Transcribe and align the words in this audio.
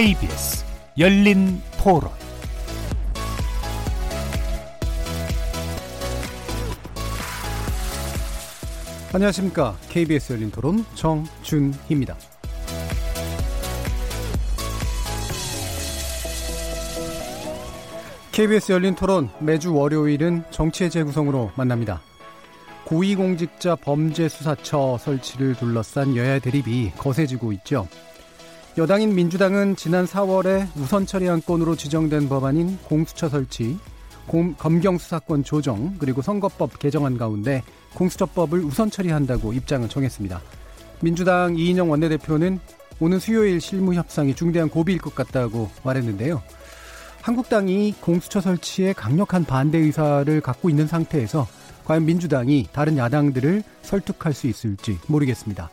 KBS 0.00 0.64
열린 0.96 1.60
토론 1.76 2.10
안녕하십니까. 9.12 9.76
KBS 9.90 10.32
열린 10.32 10.50
토론 10.50 10.86
정준희입니다. 10.94 12.16
KBS 18.32 18.72
열린 18.72 18.94
토론 18.94 19.28
매주 19.38 19.74
월요일은 19.74 20.44
정치의 20.50 20.88
재구성으로 20.88 21.50
만납니다. 21.56 22.00
고위공직자 22.86 23.76
범죄수사처 23.76 24.96
설치를 24.96 25.56
둘러싼 25.56 26.16
여야 26.16 26.38
대립이 26.38 26.92
거세지고 26.96 27.52
있죠. 27.52 27.86
여당인 28.80 29.14
민주당은 29.14 29.76
지난 29.76 30.06
4월에 30.06 30.66
우선 30.74 31.04
처리안건으로 31.04 31.76
지정된 31.76 32.30
법안인 32.30 32.78
공수처 32.84 33.28
설치, 33.28 33.76
검경수사권 34.56 35.44
조정, 35.44 35.96
그리고 35.98 36.22
선거법 36.22 36.78
개정안 36.78 37.18
가운데 37.18 37.62
공수처법을 37.92 38.64
우선 38.64 38.90
처리한다고 38.90 39.52
입장을 39.52 39.86
정했습니다. 39.86 40.40
민주당 41.02 41.58
이인영 41.58 41.90
원내대표는 41.90 42.58
오는 43.00 43.18
수요일 43.18 43.60
실무 43.60 43.92
협상이 43.92 44.34
중대한 44.34 44.70
고비일 44.70 44.98
것 44.98 45.14
같다고 45.14 45.68
말했는데요. 45.82 46.42
한국당이 47.20 47.94
공수처 48.00 48.40
설치에 48.40 48.94
강력한 48.94 49.44
반대 49.44 49.76
의사를 49.76 50.40
갖고 50.40 50.70
있는 50.70 50.86
상태에서 50.86 51.46
과연 51.84 52.06
민주당이 52.06 52.68
다른 52.72 52.96
야당들을 52.96 53.62
설득할 53.82 54.32
수 54.32 54.46
있을지 54.46 54.96
모르겠습니다. 55.06 55.68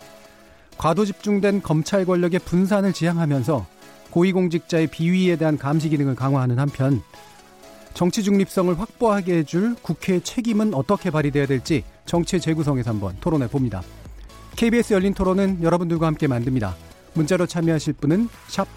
과도 0.77 1.05
집중된 1.05 1.61
검찰 1.63 2.05
권력의 2.05 2.39
분산을 2.41 2.93
지향하면서 2.93 3.65
고위공직자의 4.11 4.87
비위에 4.87 5.35
대한 5.35 5.57
감시 5.57 5.89
기능을 5.89 6.15
강화하는 6.15 6.59
한편 6.59 7.01
정치 7.93 8.23
중립성을 8.23 8.79
확보하게 8.79 9.39
해줄 9.39 9.75
국회의 9.81 10.21
책임은 10.21 10.73
어떻게 10.73 11.09
발휘돼야 11.09 11.47
될지 11.47 11.83
정치의 12.05 12.41
재구성에서 12.41 12.91
한번 12.91 13.17
토론해 13.19 13.47
봅니다. 13.47 13.81
KBS 14.55 14.93
열린 14.93 15.13
토론은 15.13 15.63
여러분들과 15.63 16.05
함께 16.05 16.27
만듭니다. 16.27 16.75
문자로 17.15 17.47
참여하실 17.47 17.93
분은 17.93 18.29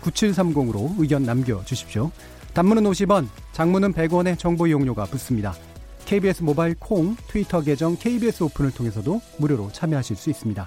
9730으로 0.02 0.94
의견 0.98 1.24
남겨주십시오. 1.24 2.10
단문은 2.54 2.82
50원, 2.84 3.28
장문은 3.52 3.92
100원의 3.92 4.38
정보 4.38 4.66
이용료가 4.66 5.04
붙습니다. 5.04 5.54
KBS 6.06 6.42
모바일 6.42 6.74
콩, 6.78 7.14
트위터 7.28 7.60
계정 7.60 7.96
KBS 7.96 8.42
오픈을 8.44 8.72
통해서도 8.72 9.20
무료로 9.36 9.70
참여하실 9.72 10.16
수 10.16 10.30
있습니다. 10.30 10.66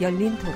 열린 0.00 0.36
토론. 0.38 0.54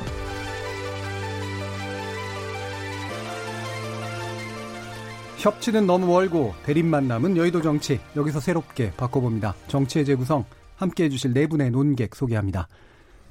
협치는 5.38 5.87
너무 5.87 6.06
멀고 6.06 6.53
대립만 6.65 7.06
남은 7.06 7.37
여의도 7.37 7.62
정치 7.62 8.00
여기서 8.16 8.41
새롭게 8.41 8.91
바꿔봅니다. 8.97 9.54
정치의 9.69 10.04
재구성 10.04 10.44
함께해 10.75 11.09
주실 11.09 11.32
네 11.32 11.47
분의 11.47 11.71
논객 11.71 12.16
소개합니다. 12.16 12.66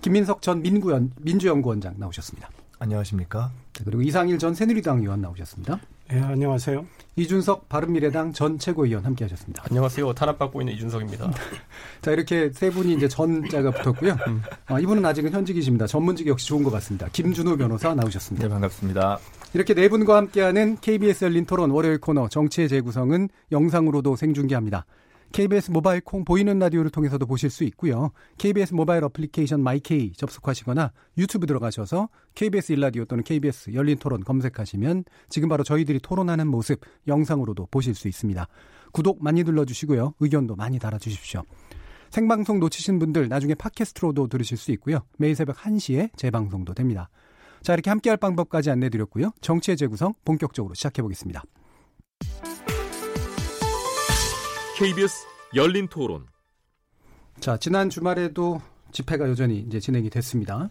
김민석 0.02 0.42
전 0.42 0.62
민구연, 0.62 1.12
민주연구원장 1.20 1.96
나오셨습니다. 1.98 2.50
안녕하십니까? 2.80 3.52
네, 3.74 3.84
그리고 3.86 4.02
이상일 4.02 4.38
전 4.38 4.54
새누리당 4.54 5.00
의원 5.00 5.22
나오셨습니다. 5.22 5.80
네, 6.10 6.22
안녕하세요. 6.22 6.86
이준석 7.16 7.68
바른미래당 7.68 8.32
전 8.34 8.60
최고위원 8.60 9.04
함께 9.04 9.26
하셨습니다. 9.26 9.64
안녕하세요. 9.70 10.14
탄압받고 10.14 10.62
있는 10.62 10.74
이준석입니다. 10.76 11.32
자, 12.02 12.12
이렇게 12.12 12.52
세 12.54 12.70
분이 12.70 12.94
이제 12.94 13.08
전자가 13.08 13.72
붙었고요. 13.72 14.18
음. 14.28 14.42
아, 14.68 14.80
이분은 14.80 15.04
아직은 15.04 15.32
현직이십니다. 15.32 15.88
전문직이 15.88 16.30
역시 16.30 16.48
좋은 16.48 16.64
것 16.64 16.70
같습니다. 16.72 17.08
김준우 17.12 17.58
변호사 17.58 17.94
나오셨습니다. 17.94 18.48
네, 18.48 18.52
반갑습니다. 18.52 19.20
이렇게 19.54 19.74
네 19.74 19.90
분과 19.90 20.16
함께하는 20.16 20.78
KBS 20.80 21.26
열린 21.26 21.46
토론 21.46 21.72
월요일 21.72 22.00
코너 22.00 22.28
정치의 22.30 22.70
재구성은 22.70 23.30
영상으로도 23.52 24.16
생중계합니다. 24.16 24.86
KBS 25.38 25.70
모바일 25.70 26.02
콩 26.02 26.26
보이는 26.26 26.58
라디오를 26.58 26.90
통해서도 26.90 27.28
보실 27.28 27.52
수 27.52 27.64
있고요. 27.66 28.10
KBS 28.40 28.74
모바일 28.74 29.04
어플리케이션 29.04 29.62
마이케이 29.62 30.12
접속하시거나 30.14 30.92
유튜브 31.20 31.46
들어가셔서 31.46 32.10
KBS 32.34 32.72
일라디오 32.72 33.06
또는 33.06 33.24
KBS 33.24 33.76
열린 33.76 34.00
토론 34.00 34.24
검색하시면 34.24 35.04
지금 35.30 35.48
바로 35.48 35.64
저희들이 35.64 36.00
토론하는 36.00 36.48
모습 36.48 36.82
영상으로도 37.08 37.68
보실 37.70 37.94
수 37.94 38.08
있습니다. 38.08 38.48
구독 38.94 39.24
많이 39.24 39.44
눌러주시고요. 39.44 40.16
의견도 40.20 40.56
많이 40.56 40.80
달아주십시오. 40.80 41.44
생방송 42.10 42.60
놓치신 42.60 42.98
분들 42.98 43.28
나중에 43.28 43.54
팟캐스트로도 43.54 44.30
들으실 44.30 44.58
수 44.58 44.72
있고요. 44.72 45.02
매일 45.20 45.36
새벽 45.36 45.58
1시에 45.58 46.18
재방송도 46.18 46.74
됩니다. 46.74 47.10
자, 47.62 47.74
이렇게 47.74 47.92
함께할 47.92 48.18
방법까지 48.18 48.72
안내드렸고요. 48.72 49.34
정치의 49.42 49.78
재구성 49.78 50.16
본격적으로 50.26 50.74
시작해보겠습니다. 50.74 51.44
KBS 54.78 55.26
열린 55.56 55.88
토론. 55.88 56.28
자, 57.40 57.58
지난 57.58 57.90
주말에도 57.90 58.62
집회가 58.92 59.28
여전히 59.28 59.58
이제 59.58 59.80
진행이 59.80 60.12
됐습니다. 60.12 60.70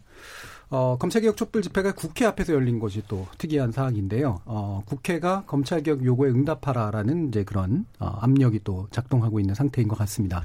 어, 0.68 0.96
검찰개혁 0.98 1.36
촛불 1.36 1.62
집회가 1.62 1.92
국회 1.92 2.24
앞에서 2.24 2.52
열린 2.52 2.78
것이 2.78 3.02
또 3.08 3.26
특이한 3.38 3.72
사항인데요. 3.72 4.42
어, 4.44 4.82
국회가 4.86 5.42
검찰개혁 5.46 6.04
요구에 6.04 6.30
응답하라라는 6.30 7.28
이제 7.28 7.42
그런 7.42 7.84
어, 7.98 8.06
압력이 8.20 8.60
또 8.62 8.86
작동하고 8.92 9.40
있는 9.40 9.56
상태인 9.56 9.88
것 9.88 9.98
같습니다. 9.98 10.44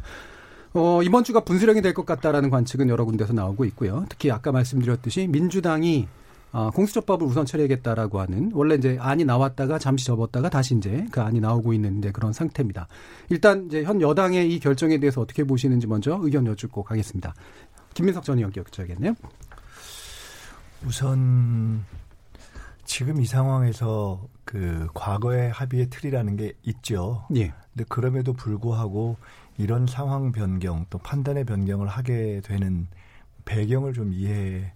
어, 0.73 1.03
이번 1.03 1.23
주가 1.23 1.41
분수령이 1.41 1.83
될 1.83 1.93
것 1.93 2.05
같다라는 2.05 2.49
관측은 2.49 2.89
여러 2.89 3.05
군데서 3.05 3.33
나오고 3.33 3.65
있고요. 3.65 4.05
특히 4.09 4.31
아까 4.31 4.51
말씀드렸듯이 4.51 5.27
민주당이 5.27 6.07
어, 6.51 6.69
공수처법을 6.71 7.25
우선 7.25 7.45
처리하겠다라고 7.45 8.19
하는 8.19 8.51
원래 8.53 8.75
이제 8.75 8.97
안이 8.99 9.23
나왔다가 9.25 9.79
잠시 9.79 10.05
접었다가 10.05 10.49
다시 10.49 10.75
이제 10.75 11.05
그 11.11 11.21
안이 11.21 11.39
나오고 11.39 11.73
있는 11.73 11.99
이제 11.99 12.11
그런 12.11 12.33
상태입니다. 12.33 12.87
일단 13.29 13.67
이제 13.67 13.83
현 13.83 14.01
여당의 14.01 14.53
이 14.53 14.59
결정에 14.59 14.99
대해서 14.99 15.21
어떻게 15.21 15.43
보시는지 15.43 15.87
먼저 15.87 16.19
의견 16.21 16.45
여쭙고 16.45 16.83
가겠습니다. 16.83 17.33
김민석 17.93 18.23
전 18.23 18.37
의원 18.37 18.51
여쭤야겠네요. 18.51 19.15
우선 20.85 21.85
지금 22.83 23.21
이 23.21 23.25
상황에서 23.25 24.21
그 24.43 24.87
과거의 24.93 25.51
합의의 25.51 25.89
틀이라는 25.89 26.35
게 26.35 26.53
있죠. 26.63 27.25
예. 27.35 27.53
근데 27.73 27.85
그럼에도 27.87 28.33
불구하고 28.33 29.15
이런 29.57 29.87
상황 29.87 30.33
변경 30.33 30.85
또 30.89 30.97
판단의 30.97 31.45
변경을 31.45 31.87
하게 31.87 32.41
되는 32.43 32.87
배경을 33.45 33.93
좀 33.93 34.11
이해 34.11 34.73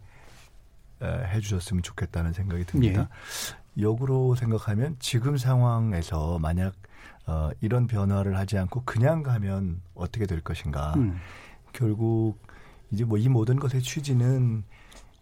해주셨으면 1.06 1.84
좋겠다는 1.84 2.34
생각이 2.34 2.66
듭니다. 2.66 3.10
예. 3.78 3.82
역으로 3.84 4.36
생각하면 4.36 4.96
지금 5.00 5.38
상황에서 5.38 6.40
만약 6.40 6.74
어, 7.28 7.50
이런 7.62 7.88
변화를 7.88 8.38
하지 8.38 8.58
않고 8.58 8.84
그냥 8.86 9.24
가면 9.24 9.82
어떻게 9.96 10.26
될 10.26 10.42
것인가. 10.42 10.94
음. 10.98 11.18
결국 11.74 12.38
이제 12.92 13.04
뭐 13.04 13.18
이 13.18 13.28
모든 13.28 13.58
것의 13.58 13.82
취지는 13.82 14.64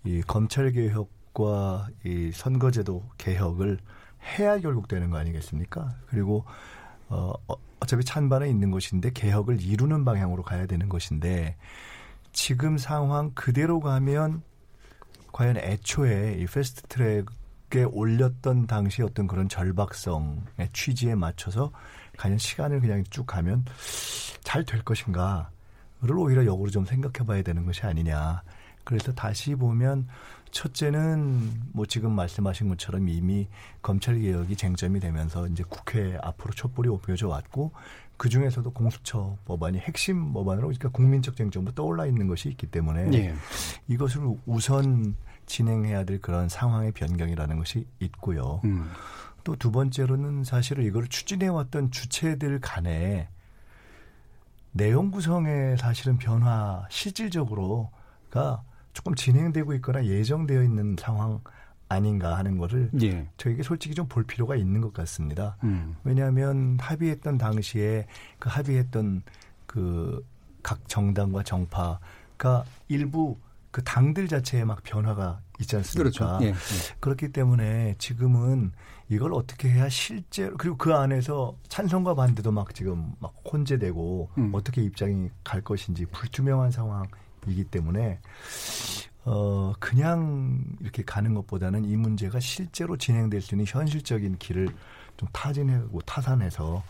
이 0.04 0.22
검찰 0.28 0.72
개혁과 0.72 1.88
이 2.06 2.32
선거제도 2.34 3.04
개혁을 3.18 3.80
해야 4.38 4.60
결국 4.60 4.88
되는 4.88 5.10
거 5.10 5.18
아니겠습니까? 5.18 5.96
그리고 6.08 6.46
어, 7.10 7.34
어 7.48 7.56
어차피 7.80 8.06
찬반에 8.06 8.50
있는 8.50 8.72
것인데 8.72 9.12
개혁을 9.12 9.62
이루는 9.62 10.06
방향으로 10.06 10.44
가야 10.44 10.66
되는 10.66 10.88
것인데 10.88 11.58
지금 12.32 12.78
상황 12.78 13.32
그대로 13.36 13.80
가면 13.80 14.42
과연 15.34 15.58
애초에 15.58 16.38
이 16.40 16.46
패스트 16.46 16.84
트랙에 16.88 17.84
올렸던 17.92 18.68
당시 18.68 19.02
어떤 19.02 19.28
그런 19.28 19.50
절박성의 19.50 20.70
취지에 20.72 21.16
맞춰서 21.16 21.72
과연 22.18 22.38
시간을 22.38 22.80
그냥 22.80 23.04
쭉 23.10 23.26
가면 23.26 23.66
잘 24.44 24.64
될 24.64 24.84
것인가를 24.84 26.16
오히려 26.16 26.46
역으로 26.46 26.70
좀 26.70 26.86
생각해 26.86 27.26
봐야 27.28 27.42
되는 27.42 27.66
것이 27.66 27.82
아니냐. 27.82 28.44
그래서 28.84 29.12
다시 29.14 29.56
보면 29.56 30.08
첫째는 30.52 31.64
뭐 31.72 31.86
지금 31.88 32.12
말씀하신 32.12 32.70
것처럼 32.70 33.10
이미 33.10 33.48
검찰 33.82 34.20
개혁이 34.20 34.56
쟁점이 34.56 35.00
되면서 35.00 35.48
이제 35.48 35.64
국회 35.68 36.16
앞으로 36.22 36.54
촛불이 36.54 36.90
옮겨져 36.90 37.28
왔고 37.28 37.72
그 38.18 38.30
중에서도 38.30 38.70
공수처 38.72 39.38
법안이 39.46 39.80
핵심 39.80 40.34
법안으로 40.34 40.68
그러니까 40.68 40.90
국민적 40.90 41.36
쟁점으로 41.36 41.74
떠올라 41.74 42.06
있는 42.06 42.28
것이 42.28 42.50
있기 42.50 42.68
때문에 42.68 43.12
예. 43.14 43.36
이것을 43.88 44.22
우선 44.46 45.16
진행해야 45.46 46.06
될 46.06 46.22
그런 46.22 46.48
상황의 46.48 46.92
변경이라는 46.94 47.58
것이 47.58 47.86
있고요. 48.00 48.62
음. 48.64 48.90
또두 49.44 49.72
번째로는 49.72 50.44
사실은 50.44 50.86
이걸 50.86 51.08
추진해왔던 51.08 51.92
주체들 51.92 52.60
간에 52.62 53.28
내용 54.72 55.12
구성의 55.12 55.78
사실은 55.78 56.18
변화 56.18 56.86
실질적으로가 56.90 58.64
조금 58.94 59.16
진행되고 59.16 59.74
있거나 59.76 60.06
예정되어 60.06 60.64
있는 60.64 60.96
상황 61.00 61.42
아닌가 61.90 62.38
하는 62.38 62.58
거를 62.58 62.90
예. 63.02 63.28
저에게 63.38 63.64
솔직히 63.64 63.94
좀 63.96 64.08
볼 64.08 64.24
필요가 64.24 64.56
있는 64.56 64.82
것 64.82 64.94
같습니다. 64.94 65.58
음. 65.64 65.96
왜냐하면 66.04 66.78
합의했던 66.80 67.38
당시에 67.38 68.08
그 68.40 68.50
합의했던 68.50 69.24
그 69.66 70.24
각 70.64 70.88
정당과 70.88 71.44
정파가 71.44 72.64
일부 72.88 73.38
그 73.70 73.84
당들 73.84 74.28
자체에 74.28 74.64
막 74.64 74.82
변화가 74.84 75.42
있지 75.60 75.76
않습니까? 75.76 76.38
그렇죠. 76.38 76.46
예. 76.46 76.50
예. 76.50 76.54
그렇기 77.00 77.30
때문에 77.30 77.96
지금은 77.98 78.72
이걸 79.10 79.34
어떻게 79.34 79.70
해야 79.70 79.90
실제로 79.90 80.56
그리고 80.58 80.78
그 80.78 80.94
안에서 80.94 81.56
찬성과 81.68 82.16
반대도 82.16 82.52
막 82.52 82.74
지금 82.74 83.14
막 83.20 83.34
혼재되고 83.52 84.30
음. 84.38 84.52
어떻게 84.54 84.82
입장이 84.82 85.30
갈 85.44 85.62
것인지 85.62 86.06
불투명한 86.06 86.72
상황이기 86.72 87.66
때문에 87.70 88.20
어, 89.26 89.74
그냥 89.80 90.64
이렇게 90.82 91.04
가는 91.04 91.34
것보다는 91.34 91.86
이 91.86 91.96
문제가 91.96 92.40
실제로 92.40 92.98
진행될 92.98 93.42
수 93.42 93.56
있는 93.56 93.66
현실적인 93.68 94.38
길을 94.38 94.70
좀 95.18 95.30
타진하고 95.32 96.02
타산해서 96.02 96.84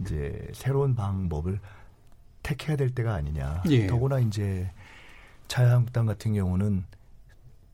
이제 0.00 0.48
새로운 0.52 0.94
방법을 0.94 1.58
택해야 2.42 2.76
될 2.76 2.90
때가 2.90 3.14
아니냐. 3.14 3.62
예. 3.70 3.86
더구나 3.86 4.20
이제 4.20 4.70
자유한국당 5.48 6.06
같은 6.06 6.34
경우는 6.34 6.84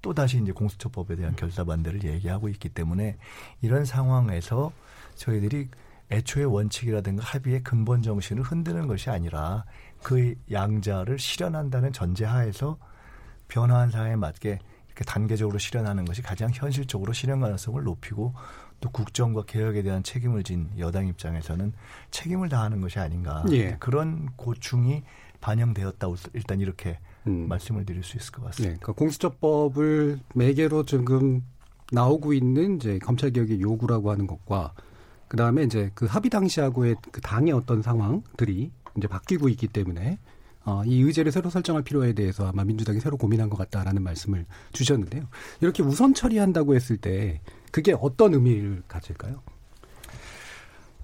또 0.03 0.15
다시 0.15 0.41
이제 0.41 0.53
공수처법에 0.53 1.17
대한 1.17 1.37
결사 1.37 1.65
반대를 1.65 2.05
얘기하고 2.05 2.49
있기 2.49 2.71
때문에 2.71 3.19
이런 3.61 3.85
상황에서 3.85 4.73
저희들이 5.17 5.69
애초의 6.11 6.47
원칙이라든가 6.47 7.23
합의의 7.23 7.63
근본 7.63 8.03
정신을 8.03 8.43
흔드는 8.43 8.87
것이 8.87 9.11
아니라 9.11 9.65
그 10.03 10.35
양자를 10.51 11.19
실현한다는 11.19 11.93
전제하에서 11.93 12.79
변화한 13.51 13.91
사회에 13.91 14.17
맞게 14.17 14.59
이렇게 14.87 15.05
단계적으로 15.05 15.59
실현하는 15.59 16.05
것이 16.05 16.23
가장 16.23 16.51
현실적으로 16.53 17.13
실현 17.13 17.41
가능성을 17.41 17.83
높이고 17.83 18.35
또 18.81 18.91
국정과 18.91 19.45
개혁에 19.45 19.83
대한 19.83 20.03
책임을 20.03 20.43
진 20.43 20.71
여당 20.79 21.07
입장에서는 21.07 21.73
책임을 22.11 22.49
다하는 22.49 22.81
것이 22.81 22.99
아닌가 22.99 23.45
예. 23.51 23.77
그런 23.79 24.31
고충이 24.37 25.03
반영되었다고 25.41 26.17
일단 26.35 26.61
이렇게 26.61 26.99
음. 27.27 27.49
말씀을 27.49 27.85
드릴 27.85 28.03
수 28.03 28.17
있을 28.17 28.33
것 28.33 28.45
같습니다. 28.45 28.75
네, 28.75 28.79
그러니까 28.81 28.93
공수처법을 28.93 30.21
매개로 30.35 30.85
지금 30.85 31.43
나오고 31.93 32.33
있는 32.33 32.77
이제 32.77 32.99
검찰 32.99 33.31
개혁의 33.31 33.61
요구라고 33.61 34.11
하는 34.11 34.27
것과 34.27 34.73
그 35.29 35.37
다음에 35.37 35.63
이제 35.63 35.91
그 35.95 36.07
합의 36.07 36.31
당시하고의 36.31 36.97
그 37.13 37.21
당의 37.21 37.53
어떤 37.53 37.83
상황들이 37.83 38.71
이제 38.97 39.07
바뀌고 39.07 39.49
있기 39.51 39.69
때문에 39.69 40.19
어, 40.65 40.83
이 40.85 41.03
의제를 41.03 41.33
새로 41.33 41.51
설정할 41.51 41.83
필요에 41.83 42.13
대해서 42.13 42.47
아마 42.49 42.65
민주당이 42.65 43.01
새로 43.01 43.17
고민한 43.17 43.49
것 43.49 43.57
같다라는 43.57 44.03
말씀을 44.03 44.45
주셨는데요. 44.73 45.25
이렇게 45.61 45.83
우선 45.83 46.15
처리한다고 46.15 46.75
했을 46.75 46.97
때 46.97 47.41
그게 47.73 47.95
어떤 47.99 48.35
의미를 48.35 48.83
가질까요? 48.87 49.41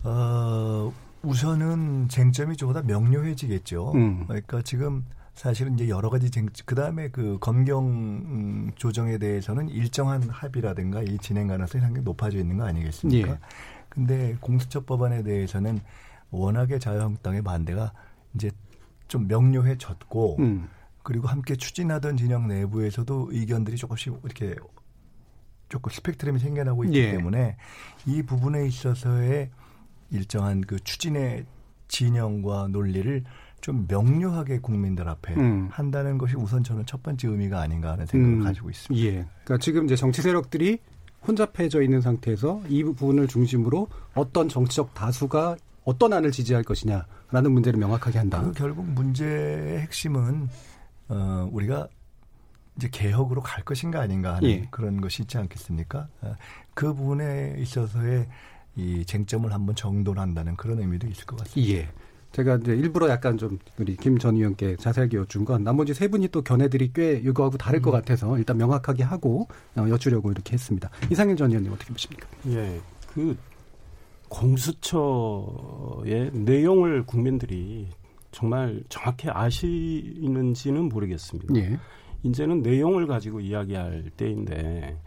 어, 0.04 0.92
우선은 1.22 2.08
쟁점이 2.08 2.56
더 2.56 2.82
명료해지겠죠. 2.82 3.92
음. 3.94 4.24
그러니까 4.26 4.62
지금 4.62 5.04
사실은 5.34 5.74
이제 5.74 5.88
여러 5.88 6.08
가지 6.08 6.30
쟁, 6.30 6.48
그 6.64 6.74
다음에 6.74 7.08
그 7.08 7.36
검경 7.40 8.72
조정에 8.76 9.18
대해서는 9.18 9.68
일정한 9.68 10.22
합의라든가 10.28 11.02
이 11.02 11.18
진행 11.18 11.46
가능성이 11.46 11.82
상당히 11.82 12.04
높아져 12.04 12.38
있는 12.38 12.56
거 12.56 12.64
아니겠습니까? 12.64 13.32
예. 13.32 13.38
근데 13.88 14.36
공수처 14.40 14.84
법안에 14.84 15.22
대해서는 15.22 15.80
워낙에 16.30 16.78
자유한국당의 16.78 17.42
반대가 17.42 17.92
이제 18.34 18.50
좀 19.08 19.28
명료해 19.28 19.78
졌고 19.78 20.36
음. 20.40 20.68
그리고 21.02 21.28
함께 21.28 21.54
추진하던 21.54 22.16
진영 22.16 22.48
내부에서도 22.48 23.28
의견들이 23.30 23.76
조금씩 23.76 24.18
이렇게 24.24 24.56
조금 25.68 25.90
스펙트럼이 25.90 26.38
생겨나고 26.38 26.84
있기 26.84 26.98
예. 26.98 27.12
때문에 27.12 27.56
이 28.06 28.22
부분에 28.22 28.66
있어서의 28.66 29.50
일정한 30.10 30.60
그 30.60 30.78
추진의 30.80 31.44
진영과 31.88 32.68
논리를 32.68 33.24
좀 33.60 33.86
명료하게 33.88 34.60
국민들 34.60 35.08
앞에 35.08 35.34
음. 35.34 35.68
한다는 35.70 36.18
것이 36.18 36.36
우선 36.36 36.62
저는 36.62 36.86
첫 36.86 37.02
번째 37.02 37.28
의미가 37.28 37.60
아닌가 37.60 37.92
하는 37.92 38.06
생각을 38.06 38.38
음. 38.38 38.44
가지고 38.44 38.70
있습니다. 38.70 39.06
예. 39.06 39.12
그러니까 39.44 39.58
지금 39.58 39.86
이제 39.86 39.96
정치 39.96 40.22
세력들이 40.22 40.78
혼잡해져 41.26 41.82
있는 41.82 42.00
상태에서 42.00 42.62
이 42.68 42.84
부분을 42.84 43.26
중심으로 43.26 43.88
어떤 44.14 44.48
정치적 44.48 44.94
다수가 44.94 45.56
어떤 45.84 46.12
안을 46.12 46.30
지지할 46.30 46.62
것이냐 46.62 47.06
라는 47.30 47.52
문제를 47.52 47.78
명확하게 47.78 48.18
한다. 48.18 48.40
그 48.42 48.52
결국 48.52 48.86
문제의 48.86 49.80
핵심은 49.80 50.48
어, 51.08 51.48
우리가 51.52 51.88
이제 52.76 52.88
개혁으로 52.90 53.40
갈 53.42 53.64
것인가 53.64 54.00
아닌가 54.00 54.36
하는 54.36 54.48
예. 54.48 54.68
그런 54.70 55.00
것이 55.00 55.22
있지 55.22 55.38
않겠습니까? 55.38 56.08
어, 56.20 56.36
그 56.74 56.92
부분에 56.94 57.56
있어서의 57.58 58.28
이 58.76 59.04
쟁점을 59.06 59.50
한번 59.52 59.74
정돈한다는 59.74 60.56
그런 60.56 60.78
의미도 60.80 61.06
있을 61.08 61.24
것 61.24 61.38
같습니다. 61.38 61.72
예. 61.72 61.88
제가 62.32 62.56
이제 62.56 62.72
일부러 62.76 63.08
약간 63.08 63.38
좀 63.38 63.58
우리 63.78 63.96
김 63.96 64.18
전 64.18 64.36
의원께 64.36 64.76
자세하게 64.76 65.16
여쭌 65.16 65.44
건 65.46 65.64
나머지 65.64 65.94
세 65.94 66.06
분이 66.08 66.28
또 66.28 66.42
견해들이 66.42 66.92
꽤 66.92 67.14
이거하고 67.14 67.56
다를 67.56 67.78
음. 67.80 67.82
것 67.82 67.90
같아서 67.92 68.36
일단 68.36 68.58
명확하게 68.58 69.04
하고 69.04 69.48
어, 69.74 69.86
여쭈려고 69.88 70.30
이렇게 70.30 70.52
했습니다. 70.52 70.90
이상일 71.10 71.36
전 71.36 71.50
의원님 71.50 71.72
어떻게 71.72 71.92
보십니까? 71.92 72.28
예. 72.48 72.78
그 73.14 73.34
공수처의 74.36 76.30
내용을 76.32 77.06
국민들이 77.06 77.88
정말 78.30 78.82
정확히 78.90 79.30
아시는지는 79.30 80.90
모르겠습니다. 80.90 81.54
예. 81.56 81.78
이제는 82.22 82.60
내용을 82.60 83.06
가지고 83.06 83.40
이야기할 83.40 84.10
때인데 84.16 85.00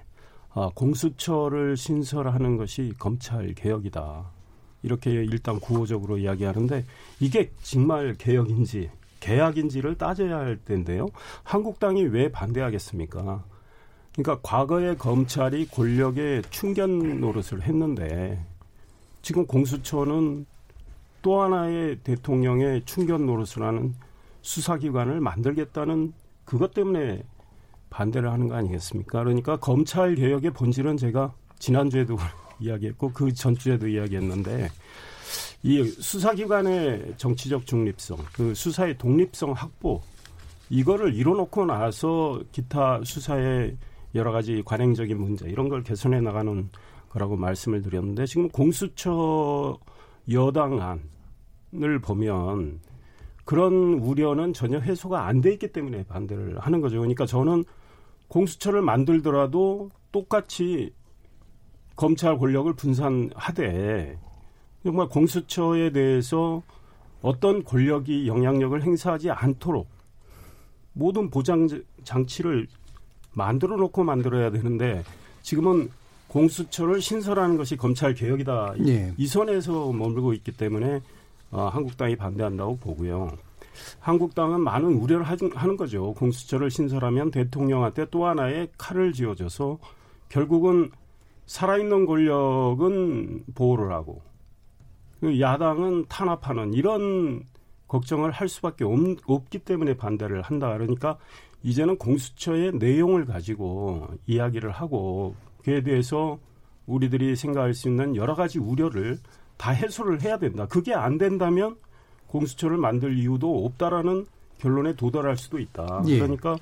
아, 0.53 0.71
공수처를 0.73 1.77
신설하는 1.77 2.57
것이 2.57 2.93
검찰 2.97 3.53
개혁이다. 3.53 4.31
이렇게 4.81 5.11
일단 5.11 5.59
구호적으로 5.59 6.17
이야기하는데 6.17 6.85
이게 7.19 7.51
정말 7.61 8.15
개혁인지 8.15 8.89
계약인지를 9.19 9.97
따져야 9.97 10.37
할 10.37 10.57
텐데요. 10.63 11.07
한국당이 11.43 12.03
왜 12.03 12.31
반대하겠습니까? 12.31 13.43
그러니까 14.15 14.39
과거에 14.41 14.95
검찰이 14.95 15.67
권력의 15.67 16.43
충견 16.49 17.19
노릇을 17.19 17.61
했는데 17.61 18.43
지금 19.21 19.45
공수처는 19.45 20.45
또 21.21 21.41
하나의 21.41 21.97
대통령의 22.03 22.83
충견 22.85 23.25
노릇을 23.25 23.63
하는 23.63 23.93
수사기관을 24.41 25.19
만들겠다는 25.19 26.13
그것 26.45 26.73
때문에 26.73 27.23
반대를 27.89 28.31
하는 28.31 28.47
거 28.47 28.55
아니겠습니까? 28.55 29.23
그러니까 29.23 29.57
검찰 29.57 30.15
개혁의 30.15 30.51
본질은 30.51 30.97
제가 30.97 31.33
지난주에도 31.59 32.17
이야기했고 32.59 33.11
그 33.13 33.33
전주에도 33.33 33.87
이야기했는데 33.87 34.69
이 35.63 35.83
수사기관의 35.83 37.15
정치적 37.17 37.65
중립성, 37.65 38.17
그 38.33 38.53
수사의 38.53 38.97
독립성 38.97 39.51
확보 39.51 40.01
이거를 40.69 41.13
이뤄놓고 41.13 41.65
나서 41.65 42.41
기타 42.51 43.01
수사의 43.03 43.75
여러 44.15 44.31
가지 44.31 44.61
관행적인 44.63 45.19
문제 45.19 45.49
이런 45.49 45.69
걸 45.69 45.83
개선해 45.83 46.21
나가는 46.21 46.69
거라고 47.09 47.35
말씀을 47.37 47.81
드렸는데 47.81 48.25
지금 48.25 48.49
공수처 48.49 49.77
여당안을 50.31 50.99
보면 52.03 52.79
그런 53.45 53.73
우려는 53.99 54.53
전혀 54.53 54.79
해소가 54.79 55.25
안 55.25 55.41
돼 55.41 55.53
있기 55.53 55.71
때문에 55.71 56.03
반대를 56.03 56.59
하는 56.59 56.81
거죠. 56.81 56.97
그러니까 56.97 57.25
저는 57.25 57.63
공수처를 58.27 58.81
만들더라도 58.83 59.89
똑같이 60.11 60.93
검찰 61.95 62.37
권력을 62.37 62.71
분산하되 62.73 64.19
정말 64.83 65.09
공수처에 65.09 65.91
대해서 65.91 66.61
어떤 67.21 67.63
권력이 67.63 68.27
영향력을 68.27 68.81
행사하지 68.81 69.31
않도록 69.31 69.89
모든 70.93 71.29
보장 71.29 71.67
장치를 72.03 72.67
만들어 73.33 73.75
놓고 73.77 74.03
만들어야 74.03 74.51
되는데 74.51 75.03
지금은 75.41 75.89
공수처를 76.29 77.01
신설하는 77.01 77.57
것이 77.57 77.75
검찰 77.75 78.13
개혁이다. 78.13 78.75
예. 78.87 79.13
이 79.17 79.27
선에서 79.27 79.91
머물고 79.91 80.33
있기 80.33 80.53
때문에 80.53 81.01
어, 81.51 81.67
한국당이 81.67 82.15
반대한다고 82.15 82.77
보고요. 82.77 83.31
한국당은 83.99 84.61
많은 84.61 84.93
우려를 84.93 85.25
하는 85.25 85.77
거죠. 85.77 86.13
공수처를 86.13 86.69
신설하면 86.69 87.31
대통령한테 87.31 88.07
또 88.11 88.25
하나의 88.25 88.69
칼을 88.77 89.13
쥐어줘서 89.13 89.79
결국은 90.27 90.91
살아있는 91.45 92.05
권력은 92.05 93.45
보호를 93.55 93.91
하고 93.91 94.21
그 95.19 95.39
야당은 95.39 96.05
탄압하는 96.07 96.73
이런 96.73 97.43
걱정을 97.87 98.31
할 98.31 98.47
수밖에 98.47 98.85
없, 98.85 99.49
기 99.49 99.59
때문에 99.59 99.95
반대를 99.97 100.43
한다. 100.43 100.71
그러니까 100.73 101.17
이제는 101.63 101.97
공수처의 101.97 102.73
내용을 102.73 103.25
가지고 103.25 104.07
이야기를 104.27 104.69
하고 104.69 105.35
그에 105.63 105.81
대해서 105.81 106.39
우리들이 106.85 107.35
생각할 107.35 107.73
수 107.73 107.87
있는 107.87 108.15
여러 108.15 108.35
가지 108.35 108.59
우려를 108.59 109.19
다 109.57 109.71
해소를 109.71 110.21
해야 110.21 110.37
된다. 110.37 110.65
그게 110.67 110.93
안 110.93 111.17
된다면 111.17 111.75
공수처를 112.27 112.77
만들 112.77 113.17
이유도 113.17 113.65
없다라는 113.65 114.25
결론에 114.57 114.95
도달할 114.95 115.37
수도 115.37 115.59
있다. 115.59 116.03
예. 116.07 116.19
그러니까 116.19 116.57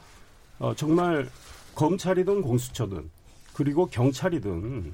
어, 0.60 0.74
정말 0.76 1.30
검찰이든 1.76 2.42
공수처든 2.42 3.10
그리고 3.54 3.86
경찰이든 3.88 4.94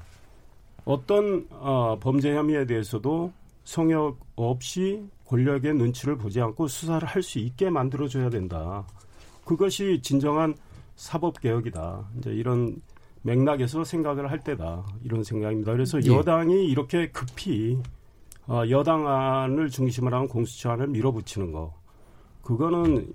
어떤 0.84 1.46
어, 1.50 1.98
범죄 2.00 2.34
혐의에 2.34 2.66
대해서도 2.66 3.32
성역 3.64 4.18
없이 4.36 5.08
권력의 5.26 5.74
눈치를 5.74 6.16
보지 6.16 6.40
않고 6.40 6.68
수사를 6.68 7.06
할 7.08 7.22
수 7.22 7.38
있게 7.38 7.70
만들어줘야 7.70 8.28
된다. 8.28 8.86
그것이 9.44 10.00
진정한 10.02 10.54
사법 10.96 11.40
개혁이다. 11.40 12.06
이제 12.18 12.30
이런 12.30 12.76
맥락에서 13.24 13.84
생각을 13.84 14.30
할 14.30 14.38
때다. 14.38 14.84
이런 15.02 15.24
생각입니다. 15.24 15.72
그래서 15.72 15.98
예. 16.02 16.06
여당이 16.06 16.66
이렇게 16.66 17.08
급히 17.08 17.78
어, 18.46 18.62
여당안을 18.68 19.70
중심으로 19.70 20.16
한 20.16 20.28
공수처안을 20.28 20.88
밀어붙이는 20.88 21.50
거. 21.50 21.74
그거는 22.42 23.12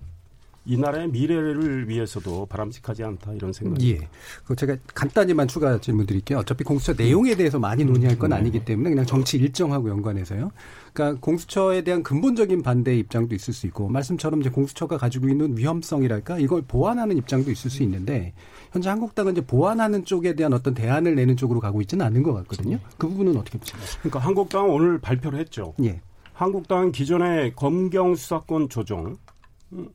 이 0.70 0.78
나라의 0.78 1.10
미래를 1.10 1.90
위해서도 1.90 2.46
바람직하지 2.46 3.04
않다 3.04 3.34
이런 3.34 3.52
생각이. 3.52 3.92
예. 3.92 4.08
그 4.46 4.56
제가 4.56 4.78
간단히만 4.94 5.48
추가 5.48 5.82
질문 5.82 6.06
드릴게요. 6.06 6.38
어차피 6.38 6.64
공수처 6.64 6.94
내용에 6.94 7.34
대해서 7.34 7.58
많이 7.58 7.84
논의할 7.84 8.20
건 8.20 8.30
네. 8.30 8.36
아니기 8.36 8.64
때문에 8.64 8.92
그냥 8.92 9.04
정치 9.04 9.38
일정하고 9.38 9.90
연관해서요. 9.90 10.52
그러니까 10.94 11.20
공수처에 11.22 11.82
대한 11.82 12.04
근본적인 12.04 12.62
반대 12.62 12.96
입장도 12.96 13.34
있을 13.34 13.52
수 13.52 13.66
있고 13.66 13.90
말씀처럼 13.90 14.42
이제 14.42 14.52
공수처가 14.52 15.00
가지고 15.00 15.28
있는 15.30 15.58
위험성이랄까 15.58 16.38
이걸 16.38 16.62
보완하는 16.62 17.18
입장도 17.18 17.50
있을 17.50 17.72
수 17.72 17.82
있는데 17.82 18.34
현재 18.72 18.90
한국당은 18.90 19.32
이제 19.32 19.42
보완하는 19.42 20.06
쪽에 20.06 20.36
대한 20.36 20.54
어떤 20.54 20.76
대안을 20.76 21.16
내는 21.16 21.36
쪽으로 21.36 21.60
가고 21.60 21.82
있지는 21.82 22.06
않은 22.06 22.22
것 22.22 22.34
같거든요. 22.34 22.78
그 23.00 23.08
부분은 23.08 23.36
어떻게 23.38 23.58
보세요? 23.58 23.82
그러니까 24.02 24.20
한국당은 24.20 24.70
오늘 24.70 25.00
발표를 25.00 25.40
했죠. 25.40 25.74
예. 25.84 26.00
한국당은 26.34 26.92
기존의 26.92 27.56
검경 27.56 28.14
수사권 28.14 28.70
조정 28.70 29.18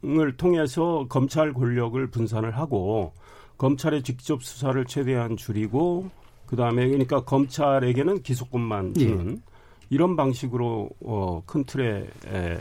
을 0.05 0.37
통해서 0.37 1.07
검찰 1.09 1.53
권력을 1.53 2.07
분산을 2.09 2.57
하고 2.57 3.13
검찰의 3.59 4.03
직접 4.03 4.43
수사를 4.43 4.85
최대한 4.85 5.37
줄이고 5.37 6.11
그다음에 6.47 6.87
그러니까 6.87 7.25
검찰에게는 7.25 8.23
기소권만 8.23 8.95
주는 8.95 9.31
예. 9.33 9.55
이런 9.91 10.15
방식으로 10.15 10.91
어, 11.05 11.43
큰 11.47 11.65
틀에 11.65 12.07
에, 12.27 12.59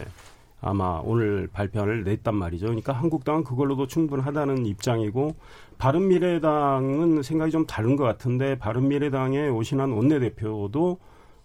아마 0.62 1.02
오늘 1.04 1.48
발표를 1.52 2.04
냈단 2.04 2.34
말이죠. 2.36 2.68
그러니까 2.68 2.94
한국당은 2.94 3.44
그걸로도 3.44 3.88
충분하다는 3.88 4.66
입장이고 4.66 5.36
바른미래당은 5.78 7.22
생각이 7.22 7.52
좀 7.52 7.66
다른 7.68 7.96
것 7.96 8.06
같은데 8.06 8.58
바른미래당의 8.58 9.50
오신한 9.50 9.92
원내대표도 9.92 10.98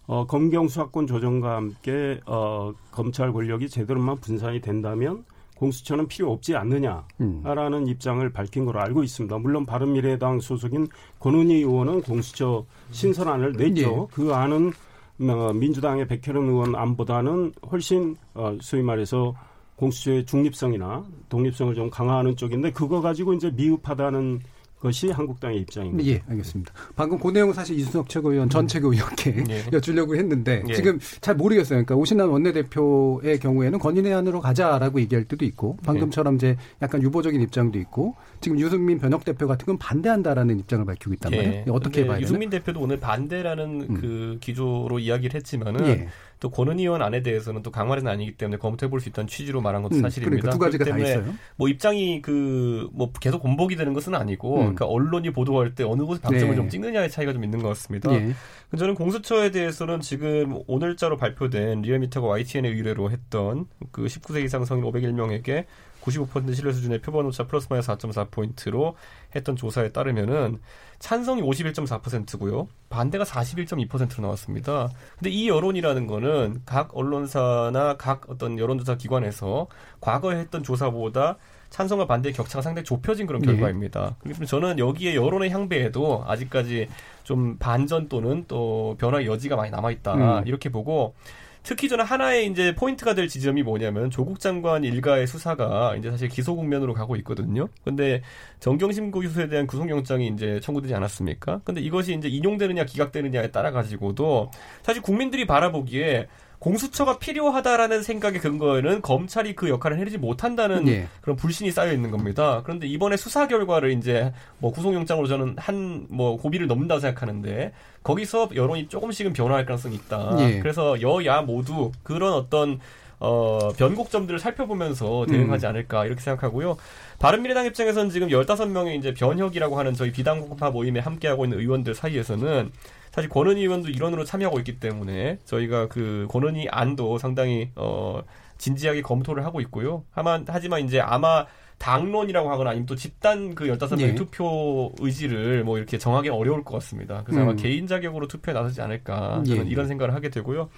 어, 0.06 0.26
검경 0.26 0.68
수사권 0.68 1.06
조정과 1.06 1.56
함께 1.56 2.20
어, 2.24 2.72
검찰 2.90 3.32
권력이 3.32 3.68
제대로만 3.68 4.18
분산이 4.20 4.60
된다면 4.60 5.24
공수처는 5.58 6.06
필요 6.06 6.32
없지 6.32 6.54
않느냐라는 6.54 7.02
음. 7.20 7.88
입장을 7.88 8.28
밝힌 8.30 8.64
걸로 8.64 8.80
알고 8.80 9.02
있습니다. 9.02 9.38
물론 9.38 9.66
바른미래당 9.66 10.40
소속인 10.40 10.88
권은희 11.18 11.56
의원은 11.56 12.02
공수처 12.02 12.64
신설안을 12.92 13.52
냈죠. 13.52 14.08
예. 14.10 14.14
그 14.14 14.32
안은 14.32 14.72
어, 15.20 15.52
민주당의 15.52 16.06
백혜련 16.06 16.48
의원 16.48 16.76
안보다는 16.76 17.52
훨씬 17.70 18.16
어, 18.34 18.56
소위 18.60 18.82
말해서 18.82 19.34
공수처의 19.76 20.26
중립성이나 20.26 21.04
독립성을 21.28 21.74
좀 21.74 21.90
강화하는 21.90 22.36
쪽인데 22.36 22.72
그거 22.72 23.00
가지고 23.00 23.32
이제 23.32 23.50
미흡하다는 23.50 24.40
것이 24.80 25.10
한국당의 25.10 25.58
입장입니다. 25.60 26.10
예, 26.10 26.22
알겠습니다. 26.28 26.72
방금 26.96 27.18
그 27.18 27.30
내용 27.30 27.52
사실 27.52 27.78
이준석 27.78 28.08
최고위원 28.08 28.48
전 28.48 28.66
최고위원께 28.66 29.44
예. 29.50 29.64
여쭈려고 29.72 30.16
했는데 30.16 30.62
예. 30.68 30.74
지금 30.74 30.98
잘 31.20 31.34
모르겠어요. 31.34 31.84
그러니까 31.84 31.96
오신환 31.96 32.28
원내대표의 32.28 33.40
경우에는 33.40 33.78
건의내안으로 33.78 34.40
가자라고 34.40 35.00
얘기할 35.00 35.24
때도 35.24 35.44
있고 35.44 35.76
방금처럼 35.84 36.36
이제 36.36 36.56
약간 36.82 37.02
유보적인 37.02 37.40
입장도 37.42 37.78
있고 37.80 38.14
지금 38.40 38.58
유승민 38.58 38.98
변혁 38.98 39.24
대표 39.24 39.46
같은 39.46 39.66
건 39.66 39.78
반대한다라는 39.78 40.58
입장을 40.60 40.84
밝히고 40.84 41.14
있단 41.14 41.32
예. 41.32 41.36
말이에요. 41.36 41.64
어떻게 41.72 42.02
봐야 42.02 42.16
되나? 42.16 42.20
유승민 42.20 42.50
대표도 42.50 42.80
오늘 42.80 43.00
반대라는 43.00 43.86
음. 43.90 43.94
그 44.00 44.38
기조로 44.40 44.98
이야기를 44.98 45.34
했지만은 45.34 45.86
예. 45.86 46.08
또 46.40 46.50
권은희 46.50 46.78
의원 46.78 47.02
안에 47.02 47.22
대해서는 47.22 47.62
또 47.62 47.70
강화는 47.70 48.06
아니기 48.06 48.36
때문에 48.36 48.58
검토해 48.58 48.90
볼 48.90 49.00
수 49.00 49.08
있다는 49.08 49.26
취지로 49.28 49.60
말한 49.60 49.82
것도 49.82 49.96
음, 49.96 50.00
사실입니다. 50.02 50.40
그러니까 50.42 50.50
두 50.52 50.58
가지가 50.58 50.84
다 50.84 50.98
있어요. 50.98 51.34
뭐 51.56 51.68
입장이 51.68 52.22
그 52.22 52.88
뭐 52.92 53.10
계속 53.20 53.40
공복이 53.40 53.76
되는 53.76 53.92
것은 53.92 54.14
아니고 54.14 54.54
음. 54.54 54.58
그러니까 54.60 54.86
언론이 54.86 55.30
보도할 55.32 55.74
때 55.74 55.84
어느 55.84 56.02
곳에 56.02 56.20
방점을 56.20 56.50
네. 56.50 56.56
좀 56.56 56.68
찍느냐의 56.68 57.10
차이가 57.10 57.32
좀 57.32 57.44
있는 57.44 57.60
것 57.62 57.68
같습니다. 57.68 58.12
예. 58.12 58.32
저는 58.76 58.94
공수처에 58.94 59.50
대해서는 59.50 60.00
지금 60.00 60.60
오늘자로 60.66 61.16
발표된 61.16 61.82
리얼미터가 61.82 62.26
YTN의 62.28 62.72
의뢰로 62.72 63.10
했던 63.10 63.66
그 63.92 64.04
19세 64.06 64.44
이상 64.44 64.64
성인 64.64 64.84
501명에게 64.84 65.64
95% 66.02 66.54
신뢰 66.54 66.72
수준의 66.72 67.00
표본 67.02 67.26
오차 67.26 67.46
플러스 67.46 67.66
마이너스 67.70 67.88
4.4 67.92 68.30
포인트로 68.30 68.94
했던 69.34 69.56
조사에 69.56 69.90
따르면은 69.92 70.58
찬성이 70.98 71.42
51.4%고요. 71.42 72.66
반대가 72.90 73.24
41.2%로 73.24 74.22
나왔습니다. 74.22 74.88
근데 75.16 75.30
이 75.30 75.48
여론이라는 75.48 76.06
거는 76.06 76.62
각 76.64 76.96
언론사나 76.96 77.96
각 77.96 78.28
어떤 78.28 78.58
여론조사 78.58 78.96
기관에서 78.96 79.68
과거에 80.00 80.38
했던 80.38 80.62
조사보다 80.62 81.36
찬성과 81.70 82.06
반대의 82.06 82.32
격차가 82.32 82.62
상당히 82.62 82.84
좁혀진 82.84 83.26
그런 83.26 83.42
네. 83.42 83.48
결과입니다. 83.52 84.16
그렇기 84.20 84.40
때문에 84.40 84.46
저는 84.46 84.78
여기에 84.78 85.14
여론의 85.14 85.50
향배에도 85.50 86.24
아직까지 86.26 86.88
좀 87.24 87.58
반전 87.58 88.08
또는 88.08 88.44
또 88.48 88.96
변화의 88.98 89.26
여지가 89.26 89.54
많이 89.56 89.70
남아있다. 89.70 90.14
음. 90.14 90.46
이렇게 90.46 90.70
보고 90.70 91.14
특히 91.62 91.88
저는 91.88 92.04
하나의 92.04 92.46
이제 92.46 92.74
포인트가 92.74 93.14
될 93.14 93.28
지점이 93.28 93.62
뭐냐면 93.62 94.10
조국 94.10 94.40
장관 94.40 94.84
일가의 94.84 95.26
수사가 95.26 95.96
이제 95.96 96.10
사실 96.10 96.28
기소 96.28 96.56
국면으로 96.56 96.94
가고 96.94 97.16
있거든요. 97.16 97.68
근데 97.84 98.22
정경심 98.60 99.10
교수에 99.10 99.48
대한 99.48 99.66
구속영장이 99.66 100.28
이제 100.28 100.60
청구되지 100.60 100.94
않았습니까? 100.94 101.60
근데 101.64 101.80
이것이 101.80 102.14
이제 102.14 102.28
인용되느냐 102.28 102.84
기각되느냐에 102.84 103.50
따라 103.50 103.70
가지고도 103.70 104.50
사실 104.82 105.02
국민들이 105.02 105.46
바라보기에 105.46 106.28
공수처가 106.58 107.18
필요하다라는 107.18 108.02
생각의 108.02 108.40
근거에는 108.40 109.02
검찰이 109.02 109.54
그 109.54 109.68
역할을 109.68 109.98
해내지 109.98 110.18
못한다는 110.18 110.84
네. 110.84 111.08
그런 111.20 111.36
불신이 111.36 111.70
쌓여 111.70 111.92
있는 111.92 112.10
겁니다. 112.10 112.62
그런데 112.64 112.86
이번에 112.86 113.16
수사 113.16 113.46
결과를 113.46 113.92
이제 113.92 114.32
뭐 114.58 114.72
구속영장으로 114.72 115.26
저는 115.28 115.54
한 115.58 116.08
뭐 116.08 116.36
고비를 116.36 116.66
넘는다고 116.66 117.00
생각하는데 117.00 117.72
거기서 118.02 118.50
여론이 118.54 118.88
조금씩은 118.88 119.32
변화할 119.32 119.64
가능성이 119.64 119.96
있다. 119.96 120.36
네. 120.36 120.60
그래서 120.60 121.00
여야 121.00 121.42
모두 121.42 121.92
그런 122.02 122.32
어떤 122.32 122.80
어, 123.20 123.70
변곡점들을 123.76 124.38
살펴보면서 124.38 125.26
대응하지 125.26 125.66
음. 125.66 125.70
않을까 125.70 126.06
이렇게 126.06 126.20
생각하고요. 126.20 126.76
바른미래당 127.18 127.66
입장에서는 127.66 128.10
지금 128.10 128.28
15명의 128.28 128.96
이제 128.96 129.12
변혁이라고 129.12 129.78
하는 129.78 129.94
저희 129.94 130.12
비당국파 130.12 130.70
모임에 130.70 131.00
함께하고 131.00 131.44
있는 131.44 131.58
의원들 131.58 131.94
사이에서는 131.94 132.70
사실 133.12 133.28
권은희 133.30 133.60
의원도 133.62 133.88
일원으로 133.88 134.24
참여하고 134.24 134.58
있기 134.58 134.80
때문에 134.80 135.38
저희가 135.44 135.88
그 135.88 136.26
권은희 136.30 136.68
안도 136.70 137.18
상당히 137.18 137.70
어 137.76 138.22
진지하게 138.58 139.02
검토를 139.02 139.44
하고 139.44 139.60
있고요. 139.60 140.04
하만 140.10 140.44
하지만 140.48 140.84
이제 140.84 141.00
아마 141.00 141.46
당론이라고 141.78 142.50
하거나 142.50 142.70
아니면 142.70 142.86
또 142.86 142.96
집단 142.96 143.54
그 143.54 143.66
15명의 143.66 143.98
네. 143.98 144.14
투표 144.14 144.92
의지를 144.98 145.62
뭐 145.64 145.78
이렇게 145.78 145.96
정하기 145.96 146.28
어려울 146.28 146.64
것 146.64 146.74
같습니다. 146.74 147.22
그래서 147.24 147.40
음. 147.40 147.48
아마 147.48 147.56
개인 147.56 147.86
자격으로 147.86 148.26
투표에 148.26 148.52
나서지 148.52 148.82
않을까 148.82 149.42
저는 149.46 149.66
예. 149.66 149.70
이런 149.70 149.86
생각을 149.86 150.14
하게 150.14 150.28
되고요. 150.28 150.68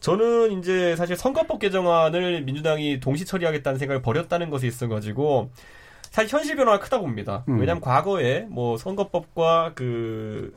저는 0.00 0.58
이제 0.58 0.94
사실 0.96 1.16
선거법 1.16 1.58
개정안을 1.58 2.42
민주당이 2.42 3.00
동시 3.00 3.24
처리하겠다는 3.24 3.78
생각을 3.78 4.02
버렸다는 4.02 4.50
것이 4.50 4.66
있어 4.66 4.86
가지고 4.86 5.50
사실 6.10 6.30
현실 6.30 6.56
변화가 6.56 6.78
크다고 6.78 7.04
봅니다. 7.04 7.44
음. 7.48 7.58
왜냐하면 7.58 7.80
과거에 7.80 8.40
뭐 8.48 8.76
선거법과 8.76 9.72
그 9.74 10.54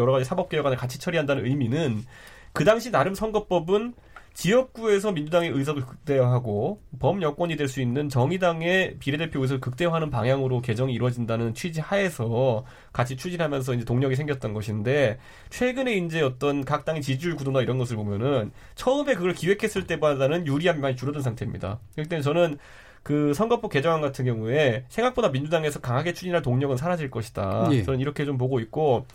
여러 0.00 0.12
가지 0.12 0.24
사법 0.24 0.48
개혁안을 0.48 0.76
같이 0.76 0.98
처리한다는 0.98 1.46
의미는 1.46 2.04
그 2.52 2.64
당시 2.64 2.90
나름 2.90 3.14
선거법은 3.14 3.94
지역구에서 4.32 5.10
민주당의 5.12 5.50
의석을 5.50 5.84
극대화하고 5.84 6.80
범여권이 7.00 7.56
될 7.56 7.68
수 7.68 7.80
있는 7.80 8.08
정의당의 8.08 8.96
비례대표 8.98 9.40
의석을 9.42 9.60
극대화하는 9.60 10.10
방향으로 10.10 10.60
개정이 10.62 10.92
이루어진다는 10.94 11.52
취지 11.52 11.80
하에서 11.80 12.64
같이 12.92 13.16
추진하면서 13.16 13.74
이제 13.74 13.84
동력이 13.84 14.16
생겼던 14.16 14.54
것인데 14.54 15.18
최근에 15.50 15.94
이제 15.96 16.22
어떤 16.22 16.64
각 16.64 16.84
당의 16.84 17.02
지지율 17.02 17.36
구도나 17.36 17.60
이런 17.60 17.76
것을 17.78 17.96
보면은 17.96 18.52
처음에 18.76 19.14
그걸 19.14 19.34
기획했을 19.34 19.86
때보다는 19.86 20.46
유리함이 20.46 20.80
많이 20.80 20.96
줄어든 20.96 21.22
상태입니다. 21.22 21.80
그렇기 21.94 22.08
때문에 22.08 22.22
저는 22.22 22.58
그 23.02 23.34
선거법 23.34 23.72
개정안 23.72 24.00
같은 24.00 24.24
경우에 24.24 24.84
생각보다 24.88 25.28
민주당에서 25.30 25.80
강하게 25.80 26.12
추진할 26.12 26.42
동력은 26.42 26.76
사라질 26.76 27.10
것이다. 27.10 27.68
예. 27.72 27.82
저는 27.82 28.00
이렇게 28.00 28.24
좀 28.24 28.38
보고 28.38 28.60
있고 28.60 29.06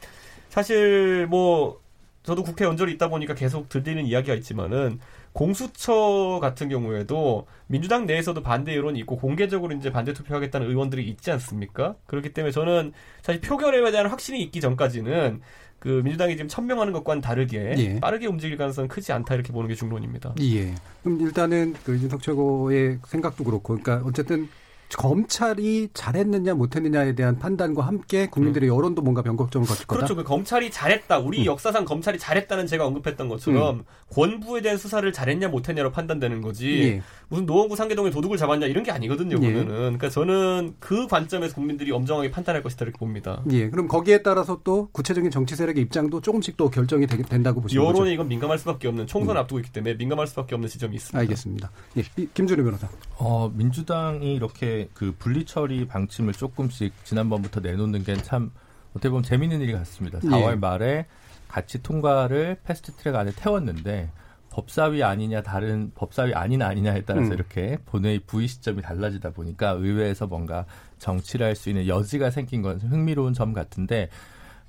사실 0.56 1.28
뭐 1.28 1.82
저도 2.24 2.42
국회 2.42 2.64
연절이 2.64 2.94
있다 2.94 3.10
보니까 3.10 3.36
계속 3.36 3.68
들리는 3.68 4.06
이야기가 4.06 4.36
있지만은 4.36 5.00
공수처 5.34 6.40
같은 6.42 6.70
경우에도 6.70 7.46
민주당 7.68 8.06
내에서도 8.06 8.42
반대 8.42 8.74
여론이 8.74 8.98
있고 9.00 9.18
공개적으로 9.18 9.76
이제 9.76 9.92
반대 9.92 10.14
투표하겠다는 10.14 10.70
의원들이 10.70 11.06
있지 11.10 11.30
않습니까? 11.32 11.96
그렇기 12.08 12.34
때문에 12.34 12.54
저는 12.54 12.94
사실 13.22 13.42
표결에 13.42 13.92
대한 13.92 14.08
확신이 14.08 14.42
있기 14.44 14.62
전까지는 14.62 15.42
그 15.80 16.02
민주당이 16.06 16.38
지금 16.38 16.48
천명하는 16.48 16.94
것과는 16.94 17.22
다르게 17.22 17.76
예. 17.78 18.00
빠르게 18.00 18.26
움직일 18.26 18.58
가능성은 18.58 18.88
크지 18.88 19.12
않다 19.12 19.36
이렇게 19.36 19.52
보는 19.52 19.68
게 19.68 19.76
중론입니다. 19.76 20.36
예. 20.40 20.74
그럼 21.04 21.20
일단은 21.20 21.76
그 21.84 21.98
이준석 21.98 22.24
최고의 22.24 23.00
생각도 23.06 23.44
그렇고, 23.44 23.78
그러니까 23.78 24.08
어쨌든 24.08 24.48
검찰이 24.89 25.89
잘했느냐 25.94 26.54
못했느냐에 26.54 27.15
대한 27.15 27.39
판단과 27.39 27.86
함께 27.86 28.27
국민들의 28.27 28.70
음. 28.70 28.75
여론도 28.75 29.01
뭔가 29.01 29.22
변곡점을 29.22 29.68
거칠 29.68 29.86
거다. 29.88 29.98
그렇죠. 29.98 30.15
그 30.15 30.24
검찰이 30.24 30.72
잘했다. 30.72 31.20
우리 31.20 31.42
음. 31.42 31.46
역사상 31.46 31.86
검찰이 31.86 32.20
잘했다는 32.20 32.68
제가 32.68 32.86
언급했던 32.86 33.27
것처럼 33.27 33.80
음. 33.80 33.84
권부에 34.13 34.62
대한 34.62 34.77
수사를 34.77 35.12
잘했냐 35.12 35.48
못했냐로 35.50 35.92
판단되는 35.92 36.42
거지. 36.42 36.84
예. 36.84 37.01
무슨 37.27 37.46
노원구 37.46 37.75
상계동에 37.75 38.12
도둑을 38.12 38.38
잡았냐 38.38 38.68
이런 38.68 38.84
게 38.84 38.92
아니거든요. 38.92 39.38
예. 39.42 39.54
보면은. 39.54 39.65
그러니까 39.68 40.10
저는 40.10 40.75
그 40.80 41.08
관점에서 41.08 41.56
국민들이 41.56 41.92
엄정하게 41.92 42.32
판단할 42.32 42.62
것이다 42.62 42.86
이렇게 42.86 42.98
봅니다. 42.98 43.44
예. 43.51 43.70
그럼 43.70 43.88
거기에 43.88 44.22
따라서 44.22 44.62
또 44.63 44.89
구체적인 44.92 45.32
정치 45.32 45.56
세력의 45.56 45.84
입장도 45.84 46.22
조금씩 46.22 46.58
또 46.58 46.70
결정이 46.70 47.08
되, 47.08 47.18
된다고 47.22 47.62
보시는 47.62 47.84
여론에 47.84 48.00
거죠. 48.00 48.12
이건 48.12 48.27
민감할 48.27 48.60
수밖에 48.60 48.88
없는 48.88 49.08
총선 49.08 49.36
음. 49.36 49.42
앞두고 49.42 49.60
있기 49.60 49.72
때문에 49.72 49.96
민감할 49.96 50.27
수밖에 50.27 50.56
없는 50.56 50.70
지점이 50.70 50.96
있습니다. 50.96 51.20
알겠습니다. 51.20 51.72
예. 51.98 52.04
김준우 52.34 52.63
변호사. 52.63 52.88
어, 53.18 53.51
민주당이 53.54 54.36
이렇게 54.36 54.75
그 54.94 55.15
분리 55.17 55.46
처리 55.46 55.88
방침을 55.88 56.34
조금씩 56.34 56.94
지난번부터 57.05 57.60
내놓는 57.62 58.03
게 58.03 58.15
참 58.17 58.51
어떻게 58.91 59.10
보면 59.10 59.24
재밌는 59.24 59.60
일이 59.62 59.74
같습니다. 59.74 60.20
4월 60.20 60.51
예. 60.51 60.55
말에 60.55 61.05
같이 61.50 61.84
통과를 61.84 62.58
패스트트랙 62.63 63.13
안에 63.15 63.32
태웠는데 63.36 64.10
법사위 64.50 65.03
아니냐 65.03 65.41
다른 65.44 65.91
법사위 65.96 66.34
아닌 66.34 66.62
아니냐에 66.62 67.01
따라서 67.01 67.27
음. 67.27 67.34
이렇게 67.34 67.77
본회의 67.86 68.20
부의 68.20 68.48
시점이 68.48 68.82
달라지다 68.82 69.32
보니까 69.32 69.72
의회에서 69.72 70.27
뭔가 70.27 70.65
정치를 70.98 71.46
할 71.46 71.55
수 71.55 71.70
있는 71.70 71.88
여지가 71.88 72.32
생긴 72.32 72.62
건 72.62 72.79
흥미로운 72.79 73.34
점 73.34 73.51
같은데 73.51 74.10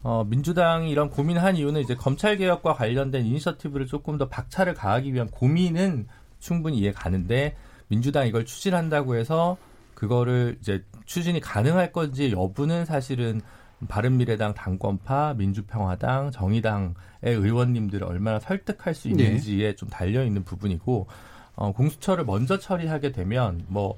어, 0.03 0.25
민주당이 0.25 0.91
이런 0.91 1.09
고민한 1.09 1.57
이유는 1.57 1.81
이제 1.81 1.95
검찰 1.95 2.37
개혁과 2.37 2.75
관련된 2.75 3.25
이니셔티브를 3.27 3.87
조금 3.87 4.19
더 4.19 4.29
박차를 4.29 4.75
가하기 4.75 5.15
위한 5.15 5.29
고민은 5.29 6.09
충분히 6.41 6.79
이해 6.79 6.91
가는데 6.93 7.55
민주당 7.89 8.27
이걸 8.27 8.45
추진한다고 8.45 9.15
해서 9.15 9.57
그거를 9.97 10.59
이제 10.61 10.85
추진이 11.07 11.41
가능할 11.41 11.91
건지 11.91 12.31
여부는 12.31 12.85
사실은 12.85 13.41
바른미래당 13.89 14.55
당권파, 14.55 15.35
민주평화당, 15.37 16.31
정의당의 16.31 16.95
의원님들을 17.25 18.07
얼마나 18.07 18.39
설득할 18.39 18.95
수 18.95 19.09
있는지에 19.09 19.69
네. 19.69 19.75
좀 19.75 19.89
달려 19.89 20.25
있는 20.25 20.45
부분이고 20.45 21.09
어, 21.57 21.73
공수처를 21.73 22.25
먼저 22.25 22.59
처리하게 22.59 23.13
되면 23.13 23.65
뭐 23.69 23.97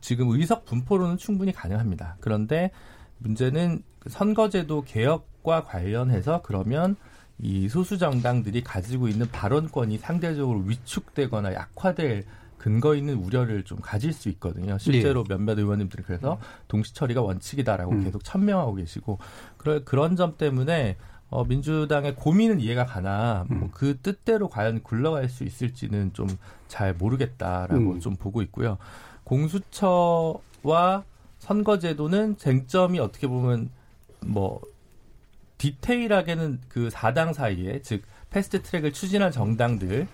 지금 0.00 0.28
의석 0.30 0.64
분포로는 0.64 1.16
충분히 1.16 1.52
가능합니다. 1.52 2.16
그런데 2.20 2.70
문제는 3.18 3.82
선거제도 4.08 4.82
개혁과 4.82 5.62
관련해서 5.62 6.42
그러면 6.42 6.96
이 7.38 7.68
소수 7.68 7.98
정당들이 7.98 8.64
가지고 8.64 9.08
있는 9.08 9.28
발언권이 9.30 9.98
상대적으로 9.98 10.60
위축되거나 10.60 11.54
약화될 11.54 12.24
근거 12.58 12.94
있는 12.94 13.16
우려를 13.16 13.64
좀 13.64 13.78
가질 13.80 14.12
수 14.12 14.28
있거든요. 14.30 14.78
실제로 14.78 15.24
네. 15.24 15.34
몇몇 15.36 15.58
의원님들이 15.58 16.02
그래서 16.02 16.38
동시 16.68 16.94
처리가 16.94 17.22
원칙이다라고 17.22 17.92
음. 17.92 18.04
계속 18.04 18.24
천명하고 18.24 18.74
계시고 18.74 19.18
그런 19.56 19.84
그런 19.84 20.16
점 20.16 20.36
때문에 20.36 20.96
어, 21.28 21.44
민주당의 21.44 22.14
고민은 22.14 22.60
이해가 22.60 22.86
가나 22.86 23.44
뭐 23.48 23.56
음. 23.56 23.60
뭐그 23.60 23.98
뜻대로 24.00 24.48
과연 24.48 24.82
굴러갈 24.82 25.28
수 25.28 25.44
있을지는 25.44 26.12
좀 26.12 26.28
잘 26.68 26.94
모르겠다라고 26.94 27.92
음. 27.92 28.00
좀 28.00 28.16
보고 28.16 28.42
있고요. 28.42 28.78
공수처와 29.24 31.04
선거제도는 31.38 32.36
쟁점이 32.38 32.98
어떻게 32.98 33.26
보면 33.26 33.70
뭐 34.24 34.60
디테일하게는 35.58 36.60
그 36.68 36.88
4당 36.88 37.32
사이에 37.32 37.80
즉 37.82 38.02
패스트 38.30 38.62
트랙을 38.62 38.92
추진한 38.92 39.30
정당들 39.30 40.06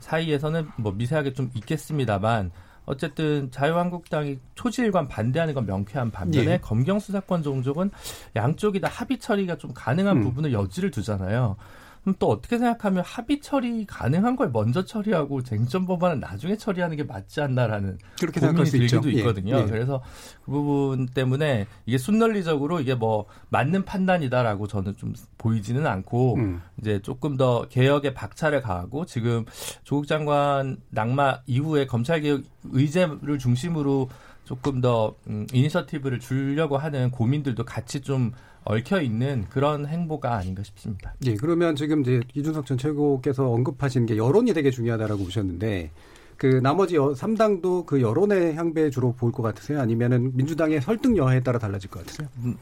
사이에서는 0.00 0.68
뭐 0.76 0.92
미세하게 0.92 1.32
좀 1.32 1.50
있겠습니다만 1.54 2.50
어쨌든 2.86 3.50
자유한국당이 3.50 4.38
초지일관 4.54 5.08
반대하는 5.08 5.52
건 5.52 5.66
명쾌한 5.66 6.10
반면에 6.10 6.52
예. 6.52 6.58
검경 6.58 6.98
수사권 6.98 7.42
종족은 7.42 7.90
양쪽이 8.34 8.80
다 8.80 8.88
합의 8.90 9.18
처리가 9.18 9.58
좀 9.58 9.72
가능한 9.74 10.16
음. 10.16 10.22
부분을 10.22 10.52
여지를 10.54 10.90
두잖아요. 10.90 11.56
그럼 12.02 12.14
또 12.18 12.28
어떻게 12.28 12.58
생각하면 12.58 13.02
합의 13.04 13.40
처리 13.40 13.84
가능한 13.86 14.36
걸 14.36 14.50
먼저 14.50 14.84
처리하고 14.84 15.42
쟁점 15.42 15.86
법안은 15.86 16.20
나중에 16.20 16.56
처리하는 16.56 16.96
게 16.96 17.04
맞지 17.04 17.40
않나라는 17.40 17.98
그렇게 18.18 18.40
고민이 18.40 18.70
들기도 18.70 19.12
예. 19.12 19.18
있거든요. 19.18 19.58
예. 19.58 19.64
그래서 19.66 20.02
그 20.44 20.52
부분 20.52 21.06
때문에 21.06 21.66
이게 21.86 21.98
순논리적으로 21.98 22.80
이게 22.80 22.94
뭐 22.94 23.26
맞는 23.50 23.84
판단이다라고 23.84 24.66
저는 24.66 24.96
좀 24.96 25.14
보이지는 25.36 25.86
않고 25.86 26.36
음. 26.36 26.62
이제 26.80 27.00
조금 27.02 27.36
더 27.36 27.66
개혁에 27.68 28.14
박차를 28.14 28.62
가하고 28.62 29.04
지금 29.06 29.44
조국 29.84 30.06
장관 30.06 30.78
낙마 30.90 31.40
이후에 31.46 31.86
검찰 31.86 32.20
개혁 32.20 32.42
의제를 32.64 33.38
중심으로 33.38 34.08
조금 34.44 34.80
더 34.80 35.14
음, 35.26 35.46
이니셔티브를 35.52 36.20
주려고 36.20 36.78
하는 36.78 37.10
고민들도 37.10 37.64
같이 37.64 38.00
좀 38.00 38.32
얽혀 38.68 39.00
있는 39.00 39.46
그런 39.48 39.86
행보가 39.86 40.36
아닌가 40.36 40.62
싶습니다. 40.62 41.14
예, 41.24 41.34
그러면 41.34 41.74
지금 41.74 42.02
이제 42.02 42.20
이준석 42.34 42.66
전 42.66 42.76
최고께서 42.76 43.50
언급하신 43.50 44.04
게 44.04 44.16
여론이 44.16 44.52
되게 44.52 44.70
중요하다라고 44.70 45.24
보셨는데 45.24 45.90
그 46.36 46.60
나머지 46.62 46.96
3당도 46.96 47.86
그 47.86 48.00
여론의 48.00 48.54
향배에 48.54 48.90
주로 48.90 49.12
볼것 49.12 49.42
같으세요? 49.42 49.80
아니면은 49.80 50.36
민주당의 50.36 50.82
설득 50.82 51.16
여하에 51.16 51.40
따라 51.40 51.58
달라질 51.58 51.90
것 51.90 52.00
같으세요? 52.00 52.28
음, 52.44 52.56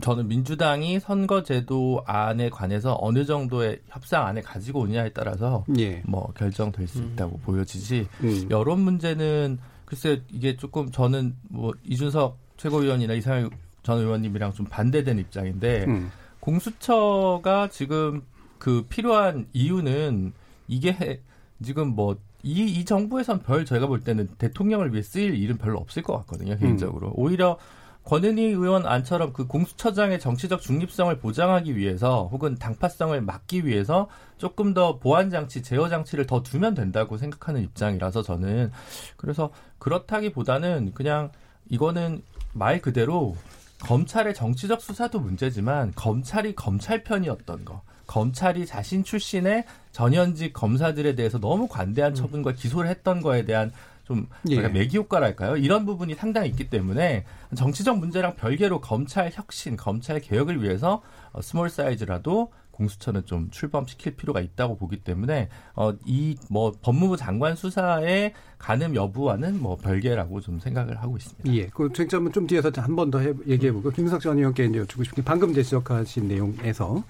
저는 0.00 0.26
민주당이 0.28 0.98
선거제도 0.98 2.02
안에 2.06 2.48
관해서 2.48 2.96
어느 2.98 3.24
정도의 3.24 3.80
협상 3.88 4.26
안에 4.26 4.40
가지고 4.40 4.80
오냐에 4.80 5.10
따라서 5.10 5.64
예. 5.78 6.02
뭐 6.06 6.32
결정될 6.36 6.88
수 6.88 7.00
음. 7.00 7.10
있다고 7.12 7.36
음. 7.36 7.40
보여지지 7.44 8.08
음. 8.24 8.48
여론 8.50 8.80
문제는 8.80 9.58
글쎄 9.84 10.22
이게 10.32 10.56
조금 10.56 10.90
저는 10.90 11.36
뭐 11.50 11.72
이준석 11.84 12.38
최고위원이나 12.56 13.14
이상일 13.14 13.50
전 13.90 13.98
의원님이랑 13.98 14.52
좀 14.52 14.66
반대되는 14.66 15.20
입장인데 15.20 15.84
음. 15.88 16.12
공수처가 16.38 17.68
지금 17.70 18.22
그 18.58 18.86
필요한 18.88 19.48
이유는 19.52 20.32
이게 20.68 21.20
지금 21.60 21.88
뭐 21.88 22.16
이, 22.44 22.64
이 22.64 22.84
정부에선 22.84 23.40
별 23.40 23.64
저희가 23.64 23.88
볼 23.88 24.02
때는 24.02 24.28
대통령을 24.38 24.92
위해 24.92 25.02
쓰일 25.02 25.34
일은 25.34 25.58
별로 25.58 25.78
없을 25.78 26.02
것 26.04 26.16
같거든요, 26.18 26.56
개인적으로. 26.56 27.08
음. 27.08 27.12
오히려 27.16 27.58
권은희 28.04 28.44
의원 28.44 28.86
안처럼 28.86 29.32
그 29.32 29.46
공수처장의 29.46 30.20
정치적 30.20 30.62
중립성을 30.62 31.18
보장하기 31.18 31.76
위해서 31.76 32.28
혹은 32.32 32.54
당파성을 32.54 33.20
막기 33.20 33.66
위해서 33.66 34.08
조금 34.38 34.72
더 34.72 34.98
보안장치, 34.98 35.62
제어장치를 35.62 36.26
더 36.26 36.42
두면 36.42 36.74
된다고 36.74 37.18
생각하는 37.18 37.62
입장이라서 37.62 38.22
저는 38.22 38.70
그래서 39.16 39.50
그렇다기보다는 39.78 40.92
그냥 40.94 41.30
이거는 41.68 42.22
말 42.52 42.80
그대로 42.80 43.36
검찰의 43.80 44.34
정치적 44.34 44.80
수사도 44.80 45.20
문제지만 45.20 45.92
검찰이 45.94 46.54
검찰 46.54 47.02
편이었던 47.02 47.64
거. 47.64 47.82
검찰이 48.06 48.66
자신 48.66 49.04
출신의 49.04 49.64
전현직 49.92 50.52
검사들에 50.52 51.14
대해서 51.14 51.38
너무 51.38 51.68
관대한 51.68 52.12
음. 52.12 52.14
처분과 52.14 52.52
기소를 52.52 52.90
했던 52.90 53.20
거에 53.20 53.44
대한 53.44 53.70
좀 54.04 54.26
예. 54.48 54.66
메기 54.68 54.96
효과랄까요? 54.96 55.56
이런 55.56 55.86
부분이 55.86 56.16
상당히 56.16 56.48
있기 56.48 56.68
때문에 56.68 57.24
정치적 57.54 57.98
문제랑 57.98 58.34
별개로 58.34 58.80
검찰 58.80 59.30
혁신, 59.32 59.76
검찰 59.76 60.20
개혁을 60.20 60.60
위해서 60.62 61.02
어, 61.32 61.40
small 61.40 61.70
size라도 61.70 62.50
공수처는 62.84 63.26
좀 63.26 63.50
출범시킬 63.50 64.16
필요가 64.16 64.40
있다고 64.40 64.76
보기 64.76 64.98
때문에 64.98 65.48
어, 65.74 65.92
이 66.06 66.36
뭐 66.48 66.72
법무부 66.82 67.16
장관 67.16 67.54
수사의 67.54 68.32
가능 68.58 68.94
여부와는 68.94 69.60
뭐 69.60 69.76
별개라고 69.76 70.40
좀 70.40 70.58
생각을 70.58 70.96
하고 71.02 71.16
있습니다. 71.16 71.52
예, 71.54 71.66
그 71.68 71.92
쟁점은 71.92 72.32
좀 72.32 72.46
뒤에서 72.46 72.70
한 72.76 72.96
번 72.96 73.10
더 73.10 73.20
얘기해 73.46 73.72
보고 73.72 73.90
김석 73.90 74.20
전 74.20 74.38
의원께 74.38 74.64
이제 74.66 74.78
여쭙고 74.78 75.04
싶은 75.04 75.16
게 75.16 75.22
방금 75.24 75.52
지적하신 75.52 76.28
내용에서 76.28 77.02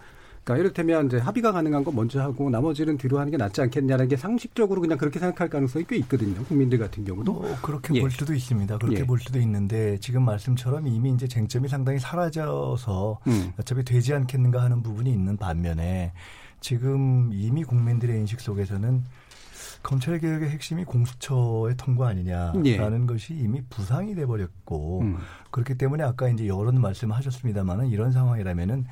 그러니까 0.44 0.60
이를테면 0.62 1.06
이제 1.06 1.18
합의가 1.18 1.52
가능한 1.52 1.84
건 1.84 1.94
먼저 1.94 2.20
하고 2.20 2.48
나머지는 2.50 2.96
뒤로 2.96 3.18
하는 3.18 3.30
게 3.30 3.36
낫지 3.36 3.60
않겠냐는 3.60 4.08
게 4.08 4.16
상식적으로 4.16 4.80
그냥 4.80 4.96
그렇게 4.96 5.18
생각할 5.18 5.48
가능성이 5.48 5.84
꽤 5.88 5.96
있거든요. 5.98 6.42
국민들 6.44 6.78
같은 6.78 7.04
경우도. 7.04 7.32
뭐 7.32 7.56
그렇게 7.62 7.94
예. 7.94 8.00
볼 8.00 8.10
수도 8.10 8.34
있습니다. 8.34 8.78
그렇게 8.78 9.00
예. 9.00 9.06
볼 9.06 9.18
수도 9.18 9.38
있는데 9.38 9.98
지금 9.98 10.24
말씀처럼 10.24 10.86
이미 10.86 11.12
이제 11.12 11.28
쟁점이 11.28 11.68
상당히 11.68 11.98
사라져서 11.98 13.20
음. 13.26 13.52
어차피 13.58 13.84
되지 13.84 14.14
않겠는가 14.14 14.62
하는 14.62 14.82
부분이 14.82 15.10
있는 15.10 15.36
반면에 15.36 16.12
지금 16.60 17.30
이미 17.32 17.64
국민들의 17.64 18.18
인식 18.18 18.40
속에서는 18.40 19.04
검찰 19.82 20.18
개혁의 20.18 20.50
핵심이 20.50 20.84
공수처의 20.84 21.76
통과 21.76 22.08
아니냐라는 22.08 23.02
예. 23.02 23.06
것이 23.06 23.34
이미 23.34 23.62
부상이 23.70 24.14
돼 24.14 24.26
버렸고 24.26 25.00
음. 25.00 25.16
그렇기 25.50 25.76
때문에 25.76 26.04
아까 26.04 26.28
이제 26.28 26.46
여론 26.46 26.80
말씀하셨습니다만은 26.80 27.88
이런 27.88 28.12
상황이라면은 28.12 28.86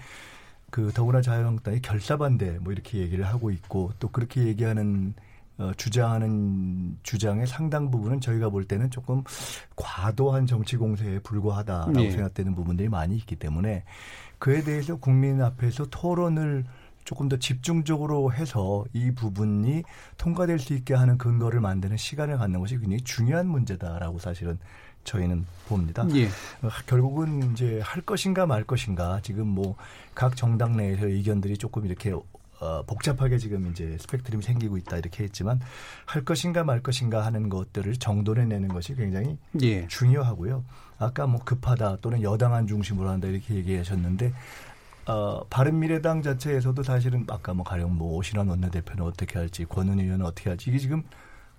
그 0.70 0.92
더구나 0.92 1.22
자유한국당이 1.22 1.80
결사반대 1.80 2.58
뭐 2.60 2.72
이렇게 2.72 2.98
얘기를 2.98 3.24
하고 3.26 3.50
있고 3.50 3.92
또 3.98 4.08
그렇게 4.08 4.44
얘기하는 4.44 5.14
어, 5.58 5.72
주장하는 5.76 6.98
주장의 7.02 7.46
상당 7.46 7.90
부분은 7.90 8.20
저희가 8.20 8.48
볼 8.48 8.64
때는 8.64 8.90
조금 8.90 9.24
과도한 9.74 10.46
정치 10.46 10.76
공세에 10.76 11.18
불과하다라고 11.20 11.92
네. 11.92 12.10
생각되는 12.12 12.54
부분들이 12.54 12.88
많이 12.88 13.16
있기 13.16 13.36
때문에 13.36 13.84
그에 14.38 14.62
대해서 14.62 14.96
국민 14.96 15.42
앞에서 15.42 15.86
토론을 15.90 16.64
조금 17.08 17.28
더 17.28 17.38
집중적으로 17.38 18.32
해서 18.32 18.84
이 18.92 19.10
부분이 19.12 19.82
통과될 20.18 20.58
수 20.58 20.74
있게 20.74 20.94
하는 20.94 21.16
근거를 21.16 21.58
만드는 21.58 21.96
시간을 21.96 22.36
갖는 22.36 22.60
것이 22.60 22.78
굉장히 22.78 23.00
중요한 23.00 23.48
문제다라고 23.48 24.18
사실은 24.18 24.58
저희는 25.08 25.46
봅니다. 25.68 26.06
예. 26.14 26.26
어, 26.26 26.68
결국은 26.86 27.52
이제 27.52 27.80
할 27.82 28.02
것인가 28.02 28.46
말 28.46 28.64
것인가 28.64 29.20
지금 29.22 29.48
뭐 29.48 29.76
각 30.18 30.34
정당 30.34 30.76
내에서 30.76 31.06
의견들이 31.06 31.56
조금 31.58 31.86
이렇게 31.86 32.12
어, 32.12 32.82
복잡하게 32.88 33.38
지금 33.38 33.70
이제 33.70 33.96
스펙트럼이 34.00 34.42
생기고 34.42 34.76
있다 34.78 34.96
이렇게 34.96 35.22
했지만 35.22 35.60
할 36.06 36.24
것인가 36.24 36.64
말 36.64 36.82
것인가 36.82 37.24
하는 37.24 37.48
것들을 37.48 37.94
정돈해 37.98 38.46
내는 38.46 38.66
것이 38.66 38.96
굉장히 38.96 39.38
예. 39.62 39.86
중요하고요. 39.86 40.64
아까 40.98 41.28
뭐 41.28 41.40
급하다 41.44 41.98
또는 42.00 42.20
여당안 42.20 42.66
중심으로 42.66 43.08
한다 43.08 43.28
이렇게 43.28 43.54
얘기하셨는데 43.54 44.32
어, 45.06 45.44
바른미래당 45.48 46.22
자체에서도 46.22 46.82
사실은 46.82 47.24
아까 47.28 47.54
뭐 47.54 47.64
가령 47.64 47.96
뭐 47.96 48.16
오신환 48.16 48.48
원내대표는 48.48 49.04
어떻게 49.04 49.38
할지 49.38 49.64
권은 49.66 50.00
의원은 50.00 50.26
어떻게 50.26 50.50
할지 50.50 50.70
이게 50.70 50.80
지금 50.80 51.04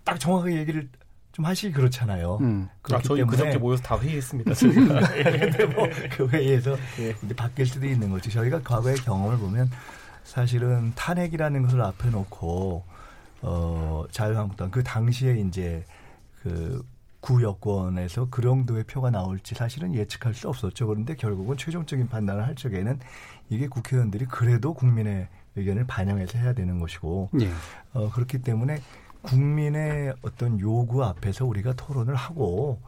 딱 0.03 0.19
정확하게 0.19 0.57
얘기를 0.57 0.89
좀 1.31 1.45
하시기 1.45 1.73
그렇잖아요. 1.73 2.37
음. 2.41 2.67
아, 2.91 2.99
저희 3.01 3.23
그저께 3.23 3.57
모여서 3.57 3.83
다 3.83 3.97
회의했습니다. 3.99 4.53
근데 4.53 5.65
뭐그 5.73 6.27
회의에서 6.29 6.75
예. 6.99 7.15
이제 7.23 7.35
바뀔 7.35 7.65
수도 7.65 7.85
있는 7.85 8.09
거죠. 8.09 8.29
저희가 8.29 8.61
과거의 8.61 8.95
경험을 8.97 9.37
보면 9.37 9.69
사실은 10.23 10.91
탄핵이라는 10.95 11.61
것을 11.63 11.81
앞에 11.81 12.09
놓고 12.09 12.83
어 13.41 14.05
자유한국당 14.11 14.69
그 14.69 14.83
당시에 14.83 15.37
이제 15.39 15.85
그 16.41 16.83
구여권에서 17.21 18.27
그 18.29 18.41
정도의 18.41 18.83
표가 18.85 19.09
나올지 19.11 19.55
사실은 19.55 19.93
예측할 19.93 20.33
수 20.33 20.47
없었죠. 20.47 20.87
그런데 20.87 21.15
결국은 21.15 21.57
최종적인 21.57 22.07
판단을 22.07 22.45
할 22.45 22.55
적에는 22.55 22.99
이게 23.49 23.67
국회의원들이 23.67 24.25
그래도 24.25 24.73
국민의 24.73 25.27
의견을 25.55 25.85
반영해서 25.87 26.37
해야 26.37 26.53
되는 26.53 26.79
것이고 26.79 27.29
예. 27.41 27.49
어, 27.93 28.09
그렇기 28.11 28.41
때문에 28.41 28.79
국민의 29.21 30.13
어떤 30.21 30.59
요구 30.59 31.03
앞에서 31.03 31.45
우리가 31.45 31.73
토론을 31.73 32.15
하고 32.15 32.79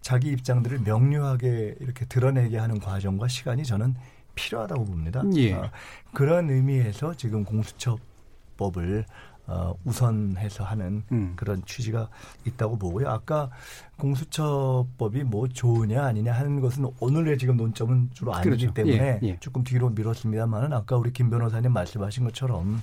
자기 0.00 0.28
입장들을 0.30 0.80
명료하게 0.80 1.76
이렇게 1.80 2.04
드러내게 2.04 2.58
하는 2.58 2.78
과정과 2.78 3.28
시간이 3.28 3.64
저는 3.64 3.94
필요하다고 4.34 4.84
봅니다. 4.84 5.22
예. 5.34 5.54
어, 5.54 5.70
그런 6.12 6.50
의미에서 6.50 7.14
지금 7.14 7.44
공수처법을 7.44 9.04
어, 9.48 9.74
우선해서 9.84 10.64
하는 10.64 11.04
음. 11.12 11.32
그런 11.36 11.64
취지가 11.64 12.08
있다고 12.44 12.78
보고요. 12.78 13.08
아까 13.08 13.50
공수처법이 13.96 15.22
뭐 15.24 15.48
좋으냐 15.48 16.04
아니냐 16.04 16.32
하는 16.32 16.60
것은 16.60 16.86
오늘의 16.98 17.38
지금 17.38 17.56
논점은 17.56 18.10
주로 18.12 18.34
아니기 18.34 18.48
그렇죠. 18.48 18.74
때문에 18.74 19.20
예, 19.22 19.26
예. 19.26 19.36
조금 19.38 19.62
뒤로 19.62 19.88
미뤘습니다만은 19.90 20.72
아까 20.72 20.96
우리 20.96 21.12
김 21.12 21.30
변호사님 21.30 21.72
말씀하신 21.72 22.24
것처럼 22.24 22.82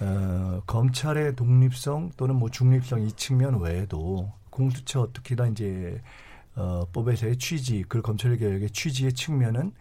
어, 0.00 0.62
검찰의 0.66 1.36
독립성 1.36 2.12
또는 2.16 2.36
뭐 2.36 2.48
중립성 2.48 3.02
이 3.02 3.12
측면 3.12 3.60
외에도 3.60 4.32
공수처 4.48 5.08
특히나 5.12 5.48
이제 5.48 6.00
어, 6.56 6.84
법에서의 6.92 7.36
취지, 7.36 7.84
그 7.88 8.02
검찰 8.02 8.36
개혁의 8.36 8.70
취지의 8.70 9.12
측면은 9.12 9.72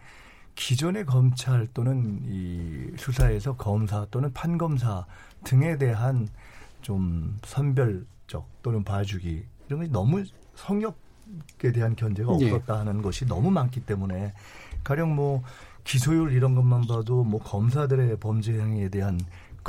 기존의 0.55 1.05
검찰 1.05 1.67
또는 1.73 2.21
이 2.25 2.91
수사에서 2.97 3.55
검사 3.55 4.05
또는 4.12 4.32
판검사 4.34 5.05
등에 5.43 5.77
대한 5.77 6.27
좀 6.82 7.38
선별적 7.43 8.45
또는 8.62 8.84
봐주기 8.84 9.45
이런 9.67 9.82
게 9.82 9.88
너무 9.88 10.23
성역에 10.55 11.71
대한 11.73 11.95
견제가 11.95 12.38
예. 12.41 12.51
없었다 12.51 12.79
하는 12.79 13.01
것이 13.01 13.25
너무 13.25 13.51
많기 13.51 13.79
때문에 13.79 14.34
가령 14.84 15.15
뭐 15.15 15.43
기소율 15.86 16.34
이런 16.34 16.55
것만 16.55 16.88
봐도 16.88 17.23
뭐 17.23 17.39
검사들의 17.39 18.17
범죄 18.19 18.60
행위에 18.60 18.89
대한 18.89 19.19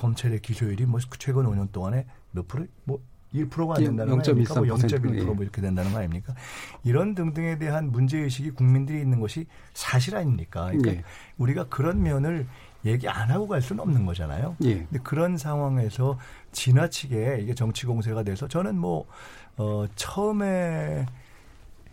검찰의 0.01 0.41
기소율이 0.41 0.87
뭐 0.87 0.99
최근 1.19 1.45
5년 1.45 1.71
동안에 1.73 2.07
몇 2.33 2.49
프로 2.49 2.65
뭐 2.85 3.03
1%가 3.35 3.75
안 3.77 3.85
된다는 3.85 4.17
거 4.17 4.23
아닙니까? 4.23 4.55
뭐 4.55 4.65
0.1%뭐 4.65 5.35
뭐 5.35 5.43
이렇게 5.45 5.61
된다는 5.61 5.93
거 5.93 5.99
아닙니까? 5.99 6.35
이런 6.83 7.15
등등에 7.15 7.59
대한 7.59 7.93
문제의식이 7.93 8.53
국민들이 8.53 9.01
있는 9.01 9.21
것이 9.21 9.47
사실 9.75 10.17
아닙니까? 10.17 10.65
그러니까 10.67 10.93
예. 10.93 11.03
우리가 11.37 11.69
그런 11.69 12.03
면을 12.03 12.47
얘기 12.87 13.09
안 13.09 13.31
하고 13.31 13.47
갈 13.47 13.61
수는 13.61 13.83
없는 13.83 14.07
거잖아요. 14.07 14.57
예. 14.65 14.79
근데 14.79 14.99
그런 15.03 15.37
상황에서 15.37 16.19
지나치게 16.53 17.41
이게 17.43 17.55
정치 17.55 17.87
공세가 17.87 18.23
돼서 18.23 18.49
저는 18.49 18.79
뭐, 18.79 19.07
어, 19.59 19.85
처음에 19.95 21.07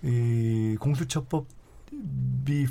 이 0.02 0.78
공수처법이 0.80 1.46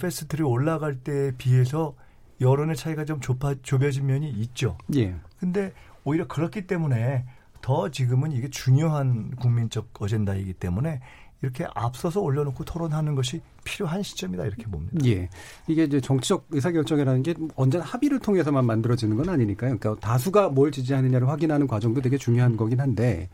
fast 0.01 0.19
track 0.19 0.43
올라갈 0.43 0.97
때에 0.97 1.33
비해서 1.37 1.95
여론의 2.41 2.77
차이가 2.77 3.05
좀 3.05 3.21
좁아, 3.21 3.57
좁혀진 3.63 4.07
면이 4.07 4.31
있죠. 4.31 4.77
예. 4.97 5.15
근데 5.39 5.73
오히려 6.05 6.27
그렇기 6.27 6.67
때문에 6.67 7.25
더 7.61 7.91
지금은 7.91 8.33
이게 8.33 8.49
중요한 8.49 9.35
국민적 9.37 9.91
어젠다이기 10.01 10.55
때문에 10.55 11.01
이렇게 11.43 11.67
앞서서 11.75 12.21
올려놓고 12.21 12.65
토론하는 12.65 13.15
것이 13.15 13.41
필요한 13.65 14.03
시점이다 14.03 14.45
이렇게 14.47 14.65
봅니다. 14.65 14.99
예. 15.05 15.29
이게 15.67 15.85
이제 15.85 16.01
정치적 16.01 16.47
의사결정이라는 16.51 17.23
게 17.23 17.35
언제나 17.57 17.85
합의를 17.85 18.21
통해서만 18.21 18.65
만들어지는 18.65 19.17
건 19.17 19.29
아니니까요. 19.29 19.79
그러니까 19.79 20.01
다수가 20.01 20.51
뭘 20.51 20.73
지지하느냐를 20.73 21.29
확인하는 21.29 21.67
과정도 21.67 22.01
되게 22.01 22.17
중요한 22.17 22.57
거긴 22.57 22.81
한데, 22.81 23.29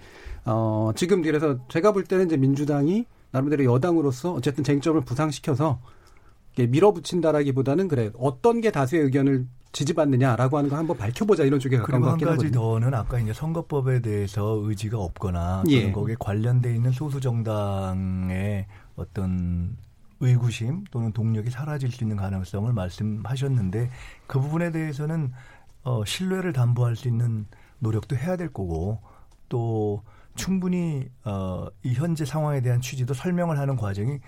어, 0.45 0.91
지금 0.97 1.23
그래서 1.23 1.59
제가 1.69 1.93
볼 1.93 2.05
때는 2.05 2.27
이제 2.27 2.37
민주당이 2.37 3.07
나름대로 3.31 3.65
여당으로서 3.65 4.33
어쨌든 4.33 4.65
쟁점을 4.65 5.01
부상시켜서 5.03 5.81
밀어붙인다라기보다는 6.57 7.89
그래 7.89 8.11
어떤 8.19 8.61
게 8.61 8.71
다수의 8.71 9.03
의견을 9.03 9.47
지지받느냐라고 9.73 10.59
하는 10.59 10.69
거 10.69 10.77
한번 10.77 10.97
밝혀보자 10.97 11.45
이런 11.45 11.59
쪽에 11.59 11.79
가까운 11.79 12.03
것 12.03 12.09
같긴 12.11 12.29
하거든요. 12.29 12.51
그리고 12.51 12.75
한 12.75 12.81
가지 12.81 12.91
더는 12.91 12.99
아까 12.99 13.19
이제 13.19 13.33
선거법에 13.33 14.01
대해서 14.01 14.61
의지가 14.63 14.99
없거나 14.99 15.65
예. 15.69 15.91
거기에 15.91 16.17
관련돼 16.19 16.75
있는 16.75 16.93
소수 16.93 17.21
정당의 17.21 18.67
어떤 18.97 19.77
의구심 20.21 20.85
또는 20.91 21.13
동력이 21.13 21.51
사라질 21.51 21.91
수 21.91 22.05
있는 22.05 22.17
가능성을 22.17 22.73
말씀하셨는데 22.73 23.91
그 24.27 24.41
부분에 24.41 24.71
대해서는 24.71 25.33
어, 25.85 26.05
신뢰를 26.05 26.53
담보할 26.53 26.95
수 26.95 27.09
있는 27.09 27.47
노력도 27.81 28.17
해야 28.17 28.37
될 28.37 28.53
거고 28.53 29.01
또 29.49 30.03
충분히 30.35 31.09
어, 31.25 31.67
이 31.83 31.93
현재 31.95 32.25
상황에 32.25 32.61
대한 32.61 32.81
취지도 32.81 33.15
설명을 33.15 33.59
하는 33.59 33.77
과정이 33.77 34.21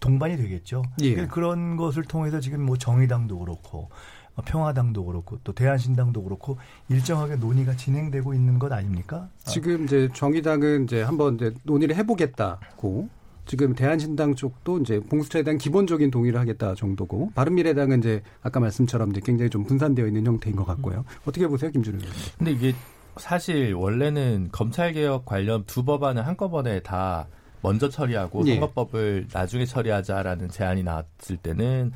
동반이 0.00 0.36
되겠죠. 0.36 0.82
예. 1.02 1.14
그러니까 1.14 1.34
그런 1.34 1.76
것을 1.76 2.04
통해서 2.04 2.40
지금 2.40 2.62
뭐 2.62 2.76
정의당도 2.76 3.38
그렇고 3.38 3.88
어, 4.34 4.42
평화당도 4.44 5.04
그렇고 5.04 5.38
또 5.42 5.52
대한신당도 5.52 6.22
그렇고 6.22 6.58
일정하게 6.88 7.36
논의가 7.36 7.76
진행되고 7.76 8.34
있는 8.34 8.58
것 8.58 8.72
아닙니까? 8.72 9.28
지금 9.44 9.84
이제 9.84 10.08
정의당은 10.14 10.84
이제 10.84 11.02
한번 11.02 11.34
이제 11.34 11.52
논의를 11.64 11.96
해보겠다고 11.96 13.08
지금 13.46 13.74
대한신당 13.74 14.34
쪽도 14.34 14.80
이제 14.80 14.98
공수처에 14.98 15.42
대한 15.42 15.58
기본적인 15.58 16.10
동의를 16.10 16.38
하겠다 16.38 16.74
정도고 16.74 17.32
바른미래당은 17.34 17.98
이제 17.98 18.22
아까 18.42 18.60
말씀처럼 18.60 19.10
이제 19.10 19.20
굉장히 19.24 19.50
좀 19.50 19.64
분산되어 19.64 20.06
있는 20.06 20.26
형태인 20.26 20.54
것 20.54 20.66
같고요. 20.66 21.04
어떻게 21.24 21.48
보세요, 21.48 21.70
김준우 21.70 21.96
의원님? 21.96 22.22
근데 22.36 22.52
이게 22.52 22.74
사실 23.16 23.72
원래는 23.74 24.50
검찰 24.52 24.92
개혁 24.92 25.24
관련 25.24 25.64
두 25.64 25.84
법안을 25.84 26.26
한꺼번에 26.26 26.80
다 26.80 27.26
먼저 27.62 27.88
처리하고 27.88 28.46
예. 28.46 28.54
선거법을 28.54 29.28
나중에 29.32 29.64
처리하자라는 29.64 30.48
제안이 30.48 30.82
나왔을 30.82 31.36
때는 31.42 31.92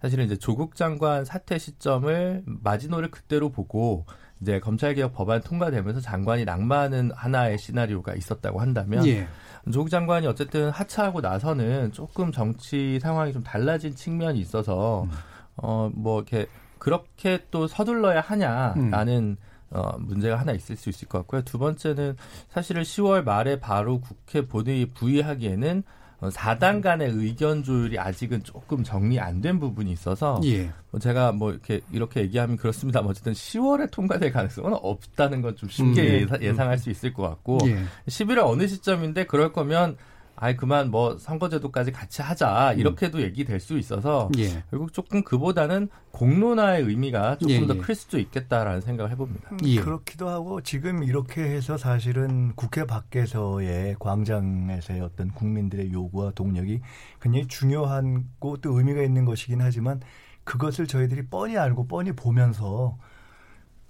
사실은 0.00 0.24
이제 0.24 0.36
조국 0.36 0.76
장관 0.76 1.24
사퇴 1.24 1.58
시점을 1.58 2.42
마지노를 2.46 3.10
그대로 3.10 3.50
보고 3.50 4.04
이제 4.40 4.60
검찰개혁 4.60 5.14
법안 5.14 5.40
통과되면서 5.40 6.00
장관이 6.00 6.44
낭만은 6.44 7.10
하나의 7.14 7.58
시나리오가 7.58 8.14
있었다고 8.14 8.60
한다면 8.60 9.06
예. 9.06 9.26
조국 9.72 9.88
장관이 9.88 10.26
어쨌든 10.26 10.70
하차하고 10.70 11.22
나서는 11.22 11.92
조금 11.92 12.30
정치 12.30 13.00
상황이 13.00 13.32
좀 13.32 13.42
달라진 13.42 13.94
측면이 13.94 14.38
있어서 14.38 15.04
음. 15.04 15.10
어뭐 15.56 16.18
이렇게 16.20 16.46
그렇게 16.78 17.40
또 17.50 17.66
서둘러야 17.66 18.20
하냐라는 18.20 19.22
음. 19.22 19.36
어, 19.70 19.96
문제가 19.98 20.36
하나 20.38 20.52
있을 20.52 20.76
수 20.76 20.88
있을 20.88 21.08
것 21.08 21.18
같고요. 21.18 21.42
두 21.42 21.58
번째는 21.58 22.16
사실은 22.48 22.82
10월 22.82 23.24
말에 23.24 23.58
바로 23.60 24.00
국회 24.00 24.46
본회의 24.46 24.86
부의하기에는 24.86 25.82
어, 26.20 26.28
4당 26.30 26.80
간의 26.80 27.10
의견 27.12 27.62
조율이 27.62 27.98
아직은 27.98 28.42
조금 28.42 28.82
정리 28.82 29.20
안 29.20 29.42
된 29.42 29.60
부분이 29.60 29.92
있어서 29.92 30.40
예. 30.44 30.70
뭐 30.90 30.98
제가 30.98 31.32
뭐 31.32 31.50
이렇게 31.52 31.80
이렇게 31.92 32.20
얘기하면 32.22 32.56
그렇습니다만 32.56 33.10
어쨌든 33.10 33.32
10월에 33.34 33.90
통과될 33.90 34.32
가능성은 34.32 34.78
없다는 34.80 35.42
건 35.42 35.54
좀 35.56 35.68
쉽게 35.68 36.24
음, 36.24 36.28
예. 36.40 36.46
예상할 36.46 36.78
수 36.78 36.88
있을 36.88 37.12
것 37.12 37.22
같고 37.24 37.58
예. 37.66 37.84
11월 38.08 38.46
어느 38.46 38.66
시점인데 38.66 39.26
그럴 39.26 39.52
거면 39.52 39.98
아이 40.38 40.54
그만 40.54 40.90
뭐 40.90 41.16
선거제도까지 41.16 41.92
같이 41.92 42.20
하자 42.20 42.74
이렇게도 42.74 43.18
음. 43.18 43.22
얘기될 43.22 43.58
수 43.58 43.78
있어서 43.78 44.30
예. 44.36 44.62
결국 44.70 44.92
조금 44.92 45.24
그보다는 45.24 45.88
공론화의 46.10 46.84
의미가 46.84 47.38
조금 47.38 47.54
예, 47.54 47.66
더클 47.66 47.86
예. 47.88 47.94
수도 47.94 48.18
있겠다라는 48.18 48.82
생각을 48.82 49.10
해봅니다. 49.12 49.50
음, 49.52 49.58
예. 49.64 49.80
그렇기도 49.80 50.28
하고 50.28 50.60
지금 50.60 51.02
이렇게 51.02 51.42
해서 51.42 51.78
사실은 51.78 52.52
국회 52.54 52.84
밖에서의 52.84 53.96
광장에서의 53.98 55.00
어떤 55.00 55.30
국민들의 55.30 55.90
요구와 55.92 56.32
동력이 56.32 56.80
굉장히 57.20 57.46
중요한고 57.46 58.58
또 58.58 58.78
의미가 58.78 59.02
있는 59.02 59.24
것이긴 59.24 59.62
하지만 59.62 60.00
그것을 60.44 60.86
저희들이 60.86 61.28
뻔히 61.28 61.56
알고 61.56 61.88
뻔히 61.88 62.12
보면서 62.12 62.98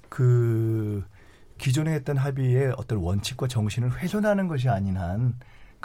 그 0.09 1.04
기존에 1.59 1.92
했던 1.92 2.16
합의의 2.16 2.72
어떤 2.76 2.98
원칙과 2.98 3.48
정신을 3.48 3.98
훼손하는 3.98 4.46
것이 4.46 4.68
아닌 4.68 4.96
한 4.96 5.35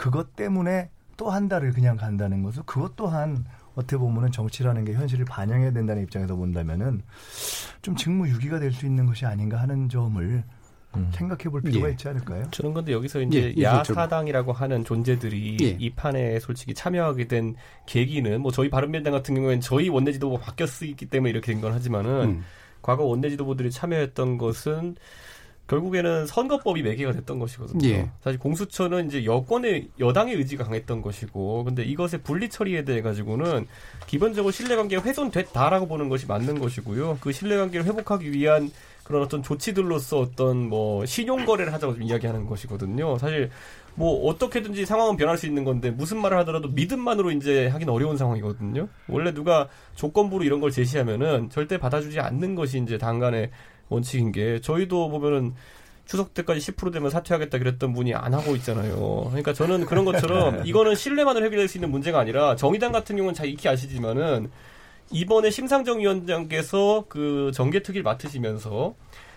그것 0.02 0.34
때문에 0.34 0.90
또 1.16 1.30
한 1.30 1.48
달을 1.48 1.72
그냥 1.72 1.96
간다는 1.96 2.42
것은 2.42 2.64
그것 2.66 2.96
또한 2.96 3.44
어떻게 3.76 3.96
보면은 3.96 4.32
정치라는 4.32 4.84
게 4.84 4.94
현실을 4.94 5.24
반영해야 5.24 5.70
된다는 5.70 6.02
입장에서 6.02 6.34
본다면은 6.34 7.02
좀 7.82 7.94
직무유기가 7.94 8.58
될 8.58 8.72
수 8.72 8.84
있는 8.86 9.06
것이 9.06 9.24
아닌가 9.24 9.60
하는 9.60 9.88
점을 9.88 10.42
음. 10.96 11.10
생각해 11.14 11.44
볼 11.44 11.62
필요가 11.62 11.86
예. 11.86 11.92
있지 11.92 12.08
않을까요? 12.08 12.50
저는 12.50 12.74
근데 12.74 12.92
여기서 12.92 13.20
이제 13.20 13.54
예, 13.56 13.62
야사당이라고 13.62 14.52
하는 14.52 14.84
존재들이 14.84 15.58
예. 15.62 15.76
이 15.78 15.90
판에 15.90 16.40
솔직히 16.40 16.74
참여하게 16.74 17.28
된 17.28 17.54
계기는 17.86 18.40
뭐 18.40 18.50
저희 18.50 18.68
바른미래당 18.68 19.12
같은 19.12 19.36
경우에는 19.36 19.60
저희 19.60 19.88
원내지도부 19.88 20.38
바뀌었기 20.40 21.06
때문에 21.06 21.30
이렇게 21.30 21.52
된 21.52 21.60
건 21.60 21.72
하지만은 21.74 22.10
음. 22.22 22.44
과거 22.82 23.04
원내지도부들이 23.04 23.70
참여했던 23.70 24.36
것은 24.38 24.96
결국에는 25.72 26.26
선거법이 26.26 26.82
매개가 26.82 27.12
됐던 27.12 27.38
것이거든요. 27.38 27.88
예. 27.88 28.10
사실 28.20 28.38
공수처는 28.38 29.06
이제 29.06 29.24
여권의 29.24 29.88
여당의 29.98 30.34
의지가 30.34 30.64
강했던 30.64 31.00
것이고, 31.00 31.64
근데 31.64 31.82
이것의 31.82 32.22
분리 32.22 32.50
처리에 32.50 32.84
대해 32.84 33.00
가지고는 33.00 33.66
기본적으로 34.06 34.52
신뢰관계가 34.52 35.02
훼손됐다라고 35.02 35.88
보는 35.88 36.10
것이 36.10 36.26
맞는 36.26 36.58
것이고요. 36.58 37.18
그 37.22 37.32
신뢰관계를 37.32 37.86
회복하기 37.86 38.32
위한 38.32 38.70
그런 39.02 39.22
어떤 39.22 39.42
조치들로서 39.42 40.20
어떤 40.20 40.68
뭐 40.68 41.06
신용 41.06 41.46
거래를 41.46 41.72
하자고 41.72 41.94
좀 41.94 42.02
이야기하는 42.02 42.46
것이거든요. 42.46 43.16
사실 43.16 43.50
뭐 43.94 44.26
어떻게든지 44.28 44.86
상황은 44.86 45.16
변할 45.16 45.36
수 45.36 45.46
있는 45.46 45.64
건데 45.64 45.90
무슨 45.90 46.20
말을 46.20 46.38
하더라도 46.38 46.68
믿음만으로 46.68 47.30
이제 47.32 47.66
하긴 47.68 47.88
어려운 47.88 48.16
상황이거든요. 48.16 48.88
원래 49.08 49.34
누가 49.34 49.68
조건부로 49.94 50.44
이런 50.44 50.60
걸 50.60 50.70
제시하면은 50.70 51.50
절대 51.50 51.78
받아주지 51.78 52.20
않는 52.20 52.54
것이 52.54 52.78
이제 52.78 52.96
당간의 52.96 53.50
원칙인 53.92 54.32
게 54.32 54.60
저희도 54.60 55.08
보면은 55.10 55.54
추석 56.04 56.34
때까지 56.34 56.60
10% 56.72 56.92
되면 56.92 57.10
사퇴하겠다 57.10 57.58
그랬던 57.58 57.92
분이 57.94 58.14
안 58.14 58.34
하고 58.34 58.56
있잖아요. 58.56 59.26
그러니까 59.28 59.52
저는 59.52 59.86
그런 59.86 60.04
것처럼 60.04 60.62
이거는 60.66 60.94
신뢰만을 60.94 61.44
해결될 61.44 61.68
수 61.68 61.78
있는 61.78 61.90
문제가 61.90 62.18
아니라 62.18 62.56
정의당 62.56 62.92
같은 62.92 63.16
경우는 63.16 63.34
잘 63.34 63.48
익히 63.48 63.68
아시지만은 63.68 64.50
이번에 65.10 65.50
심상정 65.50 66.00
위원장께서 66.00 67.04
그 67.08 67.50
정계특위를 67.54 68.02
맡으시면서 68.02 68.94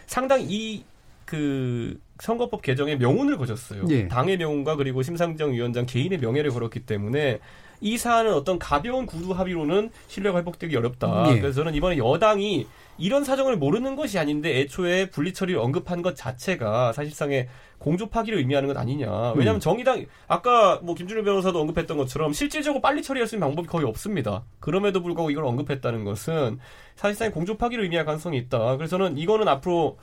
상당히 0.07 0.45
이 0.49 0.95
그 1.25 1.99
선거법 2.19 2.61
개정에 2.61 2.95
명운을 2.95 3.37
거셨어요. 3.37 3.85
예. 3.89 4.07
당의 4.07 4.37
명운과 4.37 4.75
그리고 4.75 5.01
심상정 5.01 5.51
위원장 5.53 5.85
개인의 5.85 6.19
명예를 6.19 6.51
걸었기 6.51 6.81
때문에 6.81 7.39
이 7.81 7.97
사안은 7.97 8.33
어떤 8.33 8.59
가벼운 8.59 9.05
구두 9.05 9.31
합의로는 9.33 9.91
신뢰가 10.07 10.39
회복되기 10.39 10.75
어렵다. 10.75 11.31
예. 11.31 11.39
그래서 11.39 11.57
저는 11.57 11.75
이번에 11.75 11.97
여당이 11.97 12.67
이런 12.97 13.23
사정을 13.23 13.57
모르는 13.57 13.95
것이 13.95 14.17
아닌데 14.17 14.59
애초에 14.59 15.09
분리 15.09 15.33
처리를 15.33 15.59
언급한 15.59 16.01
것 16.01 16.15
자체가 16.15 16.93
사실상의 16.93 17.49
공조 17.77 18.07
파기를 18.07 18.39
의미하는 18.39 18.67
것 18.67 18.77
아니냐. 18.77 19.33
왜냐하면 19.33 19.55
음. 19.55 19.59
정의당 19.59 20.05
아까 20.27 20.79
뭐 20.81 20.95
김준일 20.95 21.23
변호사도 21.23 21.59
언급했던 21.59 21.97
것처럼 21.97 22.31
실질적으로 22.31 22.81
빨리 22.81 23.03
처리할 23.03 23.27
수 23.27 23.35
있는 23.35 23.47
방법이 23.47 23.67
거의 23.67 23.85
없습니다. 23.85 24.43
그럼에도 24.59 25.01
불구하고 25.01 25.29
이걸 25.29 25.43
언급했다는 25.45 26.05
것은 26.05 26.59
사실상 26.95 27.31
공조 27.31 27.57
파기를 27.57 27.83
의미할 27.83 28.05
가능성이 28.05 28.37
있다. 28.37 28.77
그래서 28.77 28.97
저는 28.97 29.17
이거는 29.17 29.47
앞으로 29.47 29.97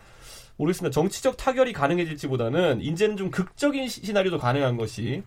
모르겠습니다. 0.57 0.93
정치적 0.93 1.39
타결이 1.39 1.73
가능해질지보다는 1.73 2.83
이제는 2.83 3.17
좀 3.17 3.31
극적인 3.31 3.89
시나리오도 3.89 4.39
가능한 4.39 4.77
것이 4.77 5.23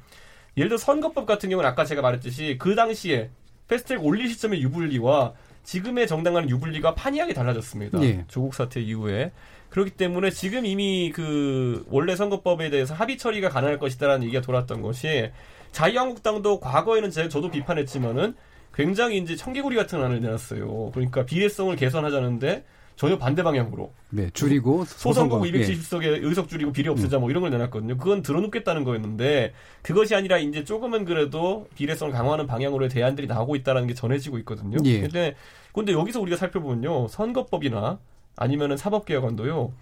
예를 0.58 0.70
들어 0.70 0.78
선거법 0.78 1.26
같은 1.26 1.50
경우는 1.50 1.70
아까 1.70 1.86
제가 1.86 2.02
말했듯이 2.02 2.58
그 2.60 2.76
당시에 2.76 3.30
패스트트랙 3.68 4.04
올릴 4.04 4.30
시점의 4.30 4.62
유불리와 4.62 5.34
지금의 5.64 6.08
정당 6.08 6.36
간 6.36 6.50
유불리가 6.50 6.94
판이하게 6.96 7.34
달라졌습니다. 7.34 8.02
예. 8.04 8.24
조국 8.28 8.54
사태 8.54 8.80
이후에. 8.80 9.32
그렇기 9.70 9.92
때문에 9.92 10.30
지금 10.30 10.66
이미 10.66 11.12
그 11.14 11.86
원래 11.90 12.16
선거법에 12.16 12.70
대해서 12.70 12.94
합의 12.94 13.18
처리가 13.18 13.50
가능할 13.50 13.80
것이다라는 13.80 14.24
얘기가 14.24 14.42
돌았던 14.42 14.82
것이 14.82 15.32
자유한국당도 15.72 16.62
과거에는 16.62 17.10
제가 17.12 17.28
저도 17.28 17.52
비판했지만은 17.52 18.36
굉장히 18.74 19.18
이제 19.18 19.36
청개구리 19.36 19.76
같은 19.76 20.02
안을 20.02 20.22
내놨어요. 20.22 20.92
그러니까 20.94 21.26
비례성을 21.26 21.76
개선하자는데 21.76 22.64
전혀 22.96 23.18
반대 23.18 23.44
방향으로. 23.44 23.92
네, 24.10 24.30
줄이고 24.32 24.86
소선거구 24.86 25.46
270석에 25.46 26.04
예. 26.04 26.08
의석 26.22 26.48
줄이고 26.48 26.72
비례 26.72 26.90
없애자 26.90 27.20
뭐 27.20 27.30
이런 27.30 27.42
걸 27.42 27.52
내놨거든요. 27.52 27.98
그건 27.98 28.22
들어놓겠다는 28.22 28.84
거였는데 28.84 29.54
그것이 29.82 30.16
아니라 30.16 30.38
이제 30.38 30.64
조금은 30.64 31.04
그래도 31.04 31.68
비례성을 31.76 32.14
강화하는 32.14 32.48
방향으로의 32.48 32.90
대안들이 32.90 33.28
나오고 33.28 33.56
있다는 33.58 33.88
게 33.88 33.94
전해지고 33.94 34.38
있거든요. 34.40 34.78
예. 34.86 35.02
근데 35.02 35.36
근데 35.74 35.92
여기서 35.92 36.22
우리가 36.22 36.38
살펴보면요. 36.38 37.10
선거법이나 37.10 38.00
아니면은 38.38 38.78
사법개혁안도요. 38.78 39.74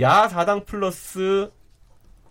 야 0.00 0.28
4당 0.28 0.66
플러스 0.66 1.50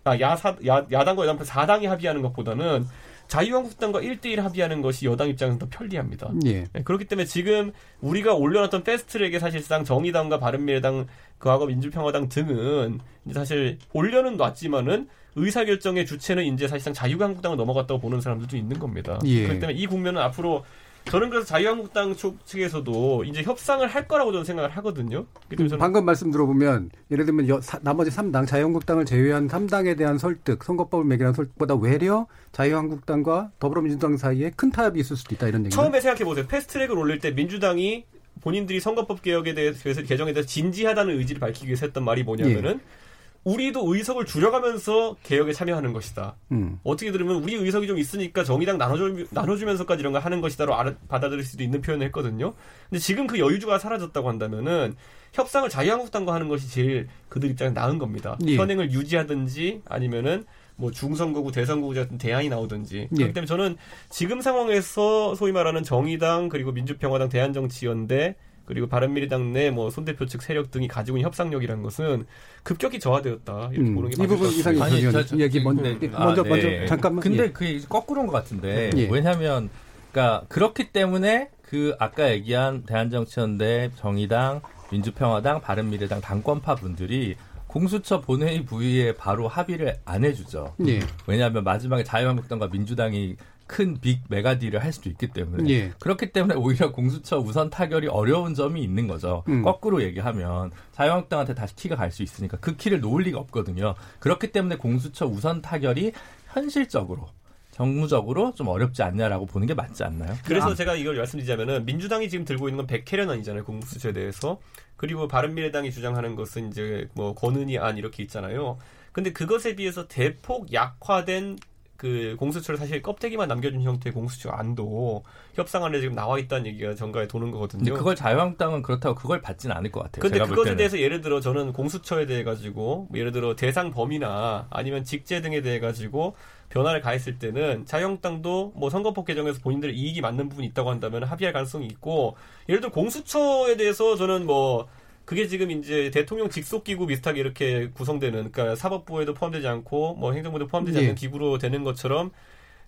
아, 0.04 0.18
야, 0.20 0.36
사, 0.36 0.56
야, 0.66 0.86
야당과 0.90 1.24
여당 1.24 1.36
플러스 1.36 1.52
4당이 1.52 1.86
합의하는 1.86 2.22
것보다는 2.22 2.86
자유한국당과 3.28 4.00
1대1 4.00 4.36
합의하는 4.36 4.82
것이 4.82 5.06
여당 5.06 5.28
입장에서 5.28 5.58
더 5.58 5.66
편리합니다. 5.68 6.32
예. 6.46 6.64
네, 6.72 6.82
그렇기 6.82 7.06
때문에 7.06 7.26
지금 7.26 7.72
우리가 8.00 8.34
올려놨던 8.34 8.84
패스트트랙에 8.84 9.38
사실상 9.38 9.84
정의당과 9.84 10.38
바른미래당, 10.38 11.06
그하고 11.38 11.66
민주평화당 11.66 12.28
등은 12.28 13.00
사실 13.32 13.78
올려는 13.92 14.36
놨지만은 14.36 15.08
의사결정의 15.36 16.06
주체는 16.06 16.44
이제 16.44 16.66
사실상 16.66 16.94
자유한국당을 16.94 17.56
넘어갔다고 17.56 18.00
보는 18.00 18.20
사람들도 18.20 18.56
있는 18.56 18.78
겁니다. 18.78 19.18
예. 19.24 19.42
그렇기 19.42 19.60
때문에 19.60 19.78
이 19.78 19.86
국면은 19.86 20.22
앞으로 20.22 20.64
저는 21.10 21.30
그래서 21.30 21.46
자유한국당 21.46 22.14
측에서도 22.44 23.24
이제 23.24 23.42
협상을 23.42 23.86
할 23.86 24.08
거라고 24.08 24.32
저는 24.32 24.44
생각을 24.44 24.70
하거든요. 24.70 25.24
저는 25.56 25.78
방금 25.78 26.04
말씀 26.04 26.30
들어보면 26.30 26.90
예를 27.10 27.24
들면 27.26 27.48
여, 27.48 27.60
사, 27.60 27.78
나머지 27.80 28.10
3당 28.10 28.46
자유한국당을 28.46 29.04
제외한 29.04 29.48
3당에 29.48 29.96
대한 29.96 30.18
설득, 30.18 30.64
선거법을 30.64 31.04
매개한 31.04 31.32
설득보다 31.32 31.76
외려 31.76 32.26
자유한국당과 32.52 33.52
더불어민주당 33.60 34.16
사이에 34.16 34.50
큰 34.56 34.70
타협이 34.70 34.98
있을 34.98 35.16
수도 35.16 35.34
있다 35.34 35.48
이런 35.48 35.64
얘기죠. 35.66 35.80
처음에 35.80 36.00
생각해 36.00 36.24
보세요. 36.24 36.46
패스트트랙을 36.48 36.98
올릴 36.98 37.20
때 37.20 37.30
민주당이 37.30 38.04
본인들이 38.42 38.80
선거법 38.80 39.22
개혁에 39.22 39.54
대해서 39.54 40.02
개정에 40.02 40.32
대해서 40.32 40.48
진지하다는 40.48 41.18
의지를 41.18 41.40
밝히기 41.40 41.66
위해서 41.66 41.86
했던 41.86 42.04
말이 42.04 42.22
뭐냐면은 42.22 42.74
예. 42.74 43.05
우리도 43.46 43.94
의석을 43.94 44.26
줄여가면서 44.26 45.14
개혁에 45.22 45.52
참여하는 45.52 45.92
것이다. 45.92 46.34
음. 46.50 46.80
어떻게 46.82 47.12
들으면 47.12 47.36
우리 47.36 47.54
의석이 47.54 47.86
좀 47.86 47.96
있으니까 47.96 48.42
정의당 48.42 48.76
나눠주, 48.76 49.28
나눠주면서까지 49.30 50.00
이런 50.00 50.12
걸 50.12 50.20
하는 50.20 50.40
것이다로 50.40 50.74
알아, 50.74 50.94
받아들일 51.06 51.44
수도 51.44 51.62
있는 51.62 51.80
표현을 51.80 52.04
했거든요. 52.06 52.54
근데 52.90 52.98
지금 52.98 53.28
그 53.28 53.38
여유주가 53.38 53.78
사라졌다고 53.78 54.28
한다면은 54.28 54.96
협상을 55.32 55.68
자유한국당과 55.68 56.34
하는 56.34 56.48
것이 56.48 56.68
제일 56.68 57.06
그들 57.28 57.48
입장에 57.50 57.70
나은 57.70 57.98
겁니다. 57.98 58.36
예. 58.48 58.56
현행을 58.56 58.90
유지하든지 58.90 59.82
아니면은 59.84 60.44
뭐 60.74 60.90
중선거구, 60.90 61.52
대선거구 61.52 61.94
같은 61.94 62.18
대안이 62.18 62.48
나오든지. 62.48 62.98
예. 62.98 63.06
그렇기 63.14 63.32
때문에 63.32 63.46
저는 63.46 63.76
지금 64.10 64.40
상황에서 64.40 65.36
소위 65.36 65.52
말하는 65.52 65.84
정의당 65.84 66.48
그리고 66.48 66.72
민주평화당 66.72 67.28
대한정치연대 67.28 68.34
그리고 68.66 68.86
바른미래당 68.88 69.52
내 69.52 69.70
뭐 69.70 69.88
손 69.90 70.04
대표 70.04 70.26
측 70.26 70.42
세력 70.42 70.70
등이 70.70 70.88
가지고 70.88 71.16
있는 71.18 71.26
협상력이라는 71.28 71.82
것은 71.82 72.26
급격히 72.62 72.98
저하되었다 73.00 73.70
이렇게 73.72 73.88
음, 73.90 73.94
보는 73.94 74.10
게 74.10 74.22
이 74.22 74.26
부분 74.26 74.48
이상희 74.50 74.78
의원 75.00 75.24
얘기 75.40 75.60
먼저 75.60 75.82
네. 75.82 75.96
먼저, 76.10 76.16
아, 76.16 76.44
네. 76.44 76.48
먼저 76.48 76.86
잠깐만. 76.86 77.22
근데 77.22 77.44
예. 77.44 77.50
그게 77.52 77.80
거꾸로인 77.88 78.26
것 78.26 78.32
같은데 78.34 78.90
예. 78.96 79.08
왜냐하면 79.10 79.70
그러니까 80.12 80.44
그렇기 80.48 80.92
때문에 80.92 81.50
그 81.62 81.94
아까 81.98 82.30
얘기한 82.30 82.82
대한정치연대 82.84 83.90
정의당 83.96 84.60
민주평화당 84.90 85.60
바른미래당 85.60 86.20
당권파 86.20 86.76
분들이 86.76 87.36
공수처 87.66 88.20
본회의 88.20 88.64
부위에 88.64 89.12
바로 89.16 89.48
합의를 89.48 89.96
안 90.04 90.24
해주죠. 90.24 90.74
예. 90.86 91.00
왜냐하면 91.26 91.64
마지막에 91.64 92.04
자유한국당과 92.04 92.68
민주당이 92.68 93.36
큰 93.66 93.98
빅 94.00 94.20
메가딜을 94.28 94.82
할 94.82 94.92
수도 94.92 95.08
있기 95.10 95.28
때문에 95.28 95.68
예. 95.70 95.92
그렇기 96.00 96.32
때문에 96.32 96.54
오히려 96.54 96.92
공수처 96.92 97.38
우선 97.38 97.68
타결이 97.70 98.08
어려운 98.08 98.54
점이 98.54 98.82
있는 98.82 99.06
거죠. 99.08 99.42
음. 99.48 99.62
거꾸로 99.62 100.02
얘기하면 100.02 100.70
자유한국당한테 100.92 101.54
다시 101.54 101.74
키가 101.76 101.96
갈 101.96 102.10
수 102.10 102.22
있으니까 102.22 102.56
그 102.60 102.76
키를 102.76 103.00
놓을 103.00 103.24
리가 103.24 103.38
없거든요. 103.40 103.94
그렇기 104.20 104.52
때문에 104.52 104.76
공수처 104.76 105.26
우선 105.26 105.60
타결이 105.60 106.12
현실적으로 106.52 107.26
정무적으로 107.72 108.54
좀 108.54 108.68
어렵지 108.68 109.02
않냐라고 109.02 109.44
보는 109.44 109.66
게 109.66 109.74
맞지 109.74 110.02
않나요? 110.04 110.34
그래서 110.46 110.70
아. 110.70 110.74
제가 110.74 110.94
이걸 110.94 111.16
말씀드리자면은 111.16 111.84
민주당이 111.84 112.30
지금 112.30 112.44
들고 112.46 112.68
있는 112.70 112.86
건 112.86 112.86
100캐런 112.86 113.28
안이잖아요. 113.28 113.64
공수처에 113.64 114.12
대해서. 114.14 114.58
그리고 114.96 115.28
바른미래당이 115.28 115.90
주장하는 115.90 116.36
것은 116.36 116.68
이제 116.68 117.06
뭐 117.12 117.34
권은희 117.34 117.76
안 117.76 117.98
이렇게 117.98 118.22
있잖아요. 118.22 118.78
근데 119.12 119.32
그것에 119.32 119.76
비해서 119.76 120.08
대폭 120.08 120.72
약화된 120.72 121.58
그 121.96 122.36
공수처를 122.38 122.78
사실 122.78 123.02
껍데기만 123.02 123.48
남겨준 123.48 123.82
형태의 123.82 124.12
공수처 124.12 124.50
안도 124.50 125.24
협상 125.54 125.84
안에 125.84 126.00
지금 126.00 126.14
나와 126.14 126.38
있다는 126.38 126.66
얘기가 126.66 126.94
정가에 126.94 127.26
도는 127.26 127.50
거거든요. 127.50 127.84
근데 127.84 127.96
그걸 127.96 128.14
자유한국당은 128.14 128.82
그렇다고 128.82 129.14
그걸 129.14 129.40
받지는 129.40 129.74
않을 129.76 129.90
것 129.90 130.02
같아요. 130.02 130.20
근데 130.20 130.38
그것에 130.38 130.76
대해서 130.76 130.98
예를 130.98 131.20
들어 131.20 131.40
저는 131.40 131.72
공수처에 131.72 132.26
대해 132.26 132.44
가지고 132.44 133.06
뭐 133.10 133.18
예를 133.18 133.32
들어 133.32 133.56
대상 133.56 133.90
범위나 133.90 134.66
아니면 134.70 135.04
직제 135.04 135.40
등에 135.40 135.62
대해 135.62 135.80
가지고 135.80 136.36
변화를 136.68 137.00
가했을 137.00 137.38
때는 137.38 137.86
자유한국당도 137.86 138.72
뭐 138.76 138.90
선거법 138.90 139.26
개정에서 139.26 139.60
본인들의 139.60 139.96
이익이 139.96 140.20
맞는 140.20 140.48
부분이 140.48 140.66
있다고 140.68 140.90
한다면 140.90 141.24
합의할 141.24 141.52
가능성이 141.52 141.86
있고 141.86 142.36
예를 142.68 142.80
들어 142.80 142.92
공수처에 142.92 143.76
대해서 143.76 144.16
저는 144.16 144.46
뭐 144.46 144.88
그게 145.26 145.48
지금 145.48 145.72
이제 145.72 146.10
대통령 146.14 146.48
직속 146.48 146.84
기구 146.84 147.06
비슷하게 147.06 147.40
이렇게 147.40 147.90
구성되는 147.92 148.52
그러니까 148.52 148.76
사법부에도 148.76 149.34
포함되지 149.34 149.66
않고 149.66 150.14
뭐 150.14 150.32
행정부도 150.32 150.68
포함되지 150.68 150.98
않는 150.98 151.10
예. 151.10 151.14
기구로 151.14 151.58
되는 151.58 151.82
것처럼 151.84 152.30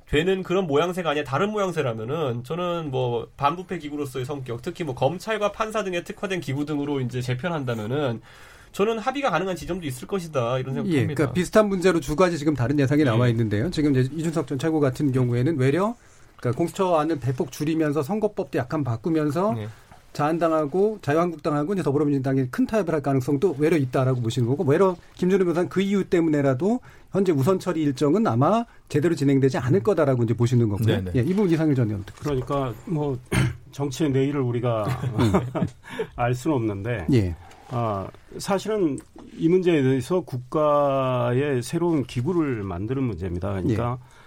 되는 0.09 0.43
그런 0.43 0.67
모양새가 0.67 1.11
아니라 1.11 1.25
다른 1.25 1.51
모양새라면은 1.51 2.45
저는 2.45 2.91
뭐 2.91 3.29
반부패 3.37 3.79
기구로서의 3.79 4.25
성격, 4.25 4.63
특히 4.63 4.85
뭐 4.85 4.95
검찰과 4.95 5.53
판사 5.53 5.85
등에 5.85 6.05
특화된 6.05 6.41
기구 6.41 6.65
등으로 6.65 7.01
이제 7.01 7.21
재편한다면은 7.21 8.23
저는 8.71 8.99
합의가 9.01 9.31
가능한 9.31 9.57
지점도 9.57 9.87
있을 9.87 10.07
것이다 10.07 10.61
이런 10.61 10.75
생각입니다. 10.75 10.97
예, 10.97 11.07
그러니까 11.07 11.33
비슷한 11.33 11.69
문제로 11.69 11.99
두 12.01 12.15
가지 12.15 12.39
지금 12.39 12.55
다른 12.55 12.79
예상이 12.79 13.03
나와 13.03 13.27
예. 13.27 13.31
있는데요. 13.33 13.71
지금 13.71 13.97
이제 13.97 14.09
이준석 14.15 14.47
전 14.47 14.59
최고 14.59 14.79
같은 14.79 15.11
경우에는 15.11 15.59
외려 15.59 15.95
그러니까 16.37 16.57
공수처안을 16.57 17.19
대폭 17.19 17.51
줄이면서 17.51 18.03
선거법도 18.03 18.59
약간 18.59 18.85
바꾸면서 18.85 19.55
예. 19.59 19.69
자한당하고 20.13 20.99
자유한국당하고 21.03 21.75
이제 21.75 21.83
더불어민주당이 21.83 22.49
큰 22.51 22.67
타협을 22.67 22.95
할 22.95 23.03
가능성도 23.03 23.57
외려 23.59 23.77
있다라고 23.77 24.21
보시는 24.21 24.49
거고 24.49 24.65
외려 24.65 24.97
김준호 25.15 25.45
변호사는 25.45 25.69
그 25.69 25.81
이유 25.81 26.05
때문에라도 26.05 26.81
현재 27.13 27.33
우선 27.33 27.59
처리 27.59 27.83
일정은 27.83 28.27
아마 28.27 28.65
제대로 28.89 29.15
진행되지 29.15 29.59
않을 29.59 29.83
거다라고 29.83 30.25
이제 30.25 30.35
보시는 30.35 30.69
거고요. 30.69 30.87
네, 30.87 31.01
네. 31.01 31.13
예, 31.17 31.21
이 31.21 31.35
부분 31.35 31.51
이상일 31.51 31.75
전 31.75 31.89
의원 31.89 32.05
그러니까 32.19 32.75
뭐 32.87 33.19
정치의 33.73 34.11
내일을 34.11 34.41
우리가 34.41 34.87
알 36.17 36.35
수는 36.35 36.57
없는데 36.57 37.07
예. 37.13 37.37
아, 37.71 38.09
사실은 38.39 38.99
이 39.37 39.49
문제에 39.49 39.83
대해서 39.83 40.21
국가의 40.21 41.63
새로운 41.63 42.03
기구를 42.05 42.63
만드는 42.63 43.03
문제입니다. 43.03 43.51
그러니까 43.51 43.99
예. 44.01 44.19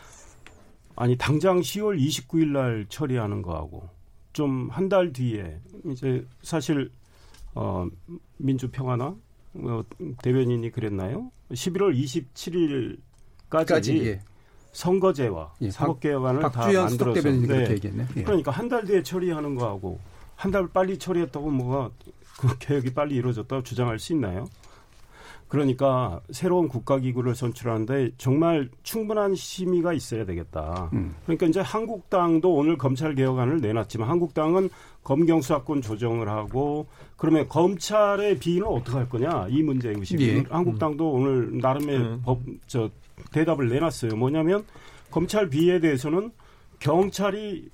아니 0.96 1.18
당장 1.18 1.60
10월 1.60 2.00
29일 2.00 2.48
날 2.48 2.86
처리하는 2.88 3.42
거하고 3.42 3.90
좀 4.34 4.70
한 4.72 4.90
달 4.90 5.12
뒤에 5.14 5.60
이제 5.86 6.26
사실 6.42 6.90
어 7.54 7.88
민주평화나 8.38 9.16
어, 9.54 9.84
대변인이 10.24 10.72
그랬나요? 10.72 11.32
11월 11.52 11.94
27일까지 13.50 14.06
예. 14.06 14.22
선거제와 14.72 15.54
예. 15.62 15.72
사법개혁안을 15.72 16.42
다 16.50 16.50
만들어서 16.84 17.30
네. 17.98 18.08
예. 18.18 18.24
그러니까 18.24 18.52
한 18.52 18.70
달 18.70 18.86
뒤에 18.86 19.04
처리하는 19.04 19.56
거하고 19.56 20.00
한 20.36 20.52
달 20.52 20.68
빨리 20.70 20.98
처리했다고 20.98 21.52
뭐가 21.52 21.92
그 22.40 22.58
개혁이 22.58 22.94
빨리 22.94 23.16
이루어졌다고 23.16 23.64
주장할 23.64 24.00
수 24.00 24.14
있나요? 24.14 24.48
그러니까 25.52 26.22
새로운 26.32 26.70
국가기구를 26.70 27.36
선출하는데 27.36 28.12
정말 28.18 28.70
충분한 28.84 29.36
심의가 29.36 29.92
있어야 29.92 30.24
되겠다. 30.26 30.90
음. 30.94 31.14
그러니까 31.26 31.46
이제 31.46 31.60
한국당도 31.60 32.54
오늘 32.54 32.78
검찰 32.78 33.14
개혁안을 33.16 33.60
내놨지만 33.60 34.08
한국당은 34.08 34.70
검경 35.04 35.42
수사권 35.42 35.82
조정을 35.82 36.30
하고 36.30 36.88
그러면 37.18 37.50
검찰의 37.50 38.40
비위는 38.40 38.66
어떻게 38.66 38.98
할 38.98 39.10
거냐 39.10 39.48
이 39.50 39.62
문제 39.62 39.90
의식. 39.90 40.22
예. 40.22 40.42
한국당도 40.50 41.16
음. 41.18 41.22
오늘 41.22 41.58
나름의 41.60 41.98
음. 41.98 42.22
법 42.24 42.40
저 42.68 42.90
대답을 43.34 43.68
내놨어요. 43.68 44.16
뭐냐면 44.16 44.64
검찰 45.12 45.50
비위에 45.50 45.82
대해서는 45.82 46.32
경찰이 46.80 47.70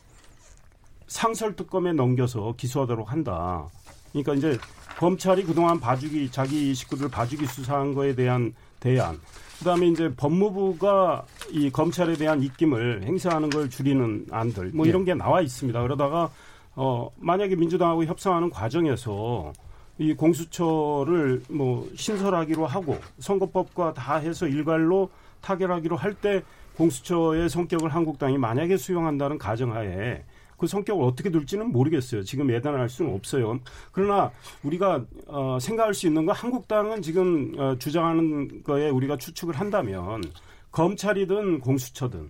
상설 1.05 1.55
특검에 1.55 1.93
넘겨서 1.93 2.55
기소하도록 2.57 3.11
한다. 3.11 3.67
그러니까 4.11 4.33
이제 4.33 4.57
검찰이 4.97 5.43
그동안 5.43 5.79
봐주기 5.79 6.31
자기 6.31 6.73
식구들 6.73 7.09
봐주기 7.09 7.45
수사한 7.45 7.93
거에 7.93 8.15
대한 8.15 8.53
대안 8.79 9.19
그다음에 9.59 9.87
이제 9.87 10.11
법무부가 10.15 11.23
이 11.51 11.69
검찰에 11.69 12.15
대한 12.15 12.41
입김을 12.41 13.03
행사하는 13.03 13.49
걸 13.49 13.69
줄이는 13.69 14.25
안들 14.31 14.71
뭐 14.73 14.85
이런 14.85 15.05
게 15.05 15.13
나와 15.13 15.41
있습니다. 15.41 15.81
그러다가 15.81 16.29
어 16.75 17.09
만약에 17.17 17.55
민주당하고 17.55 18.05
협상하는 18.05 18.49
과정에서 18.49 19.53
이 19.99 20.13
공수처를 20.13 21.43
뭐 21.49 21.87
신설하기로 21.95 22.65
하고 22.67 22.99
선거법과 23.19 23.93
다 23.93 24.17
해서 24.17 24.47
일괄로 24.47 25.09
타결하기로 25.41 25.95
할 25.95 26.13
때 26.15 26.43
공수처의 26.75 27.49
성격을 27.49 27.93
한국당이 27.93 28.37
만약에 28.37 28.77
수용한다는 28.77 29.39
가정하에 29.39 30.23
그 30.57 30.67
성격을 30.67 31.03
어떻게 31.03 31.29
둘지는 31.29 31.71
모르겠어요. 31.71 32.23
지금 32.23 32.51
예단할 32.51 32.89
수는 32.89 33.13
없어요. 33.13 33.59
그러나 33.91 34.31
우리가 34.63 35.05
어, 35.27 35.57
생각할 35.61 35.93
수 35.93 36.07
있는 36.07 36.25
건 36.25 36.35
한국당은 36.35 37.01
지금 37.01 37.53
어, 37.57 37.75
주장하는 37.77 38.63
거에 38.63 38.89
우리가 38.89 39.17
추측을 39.17 39.55
한다면 39.55 40.23
검찰이든 40.71 41.59
공수처든 41.59 42.29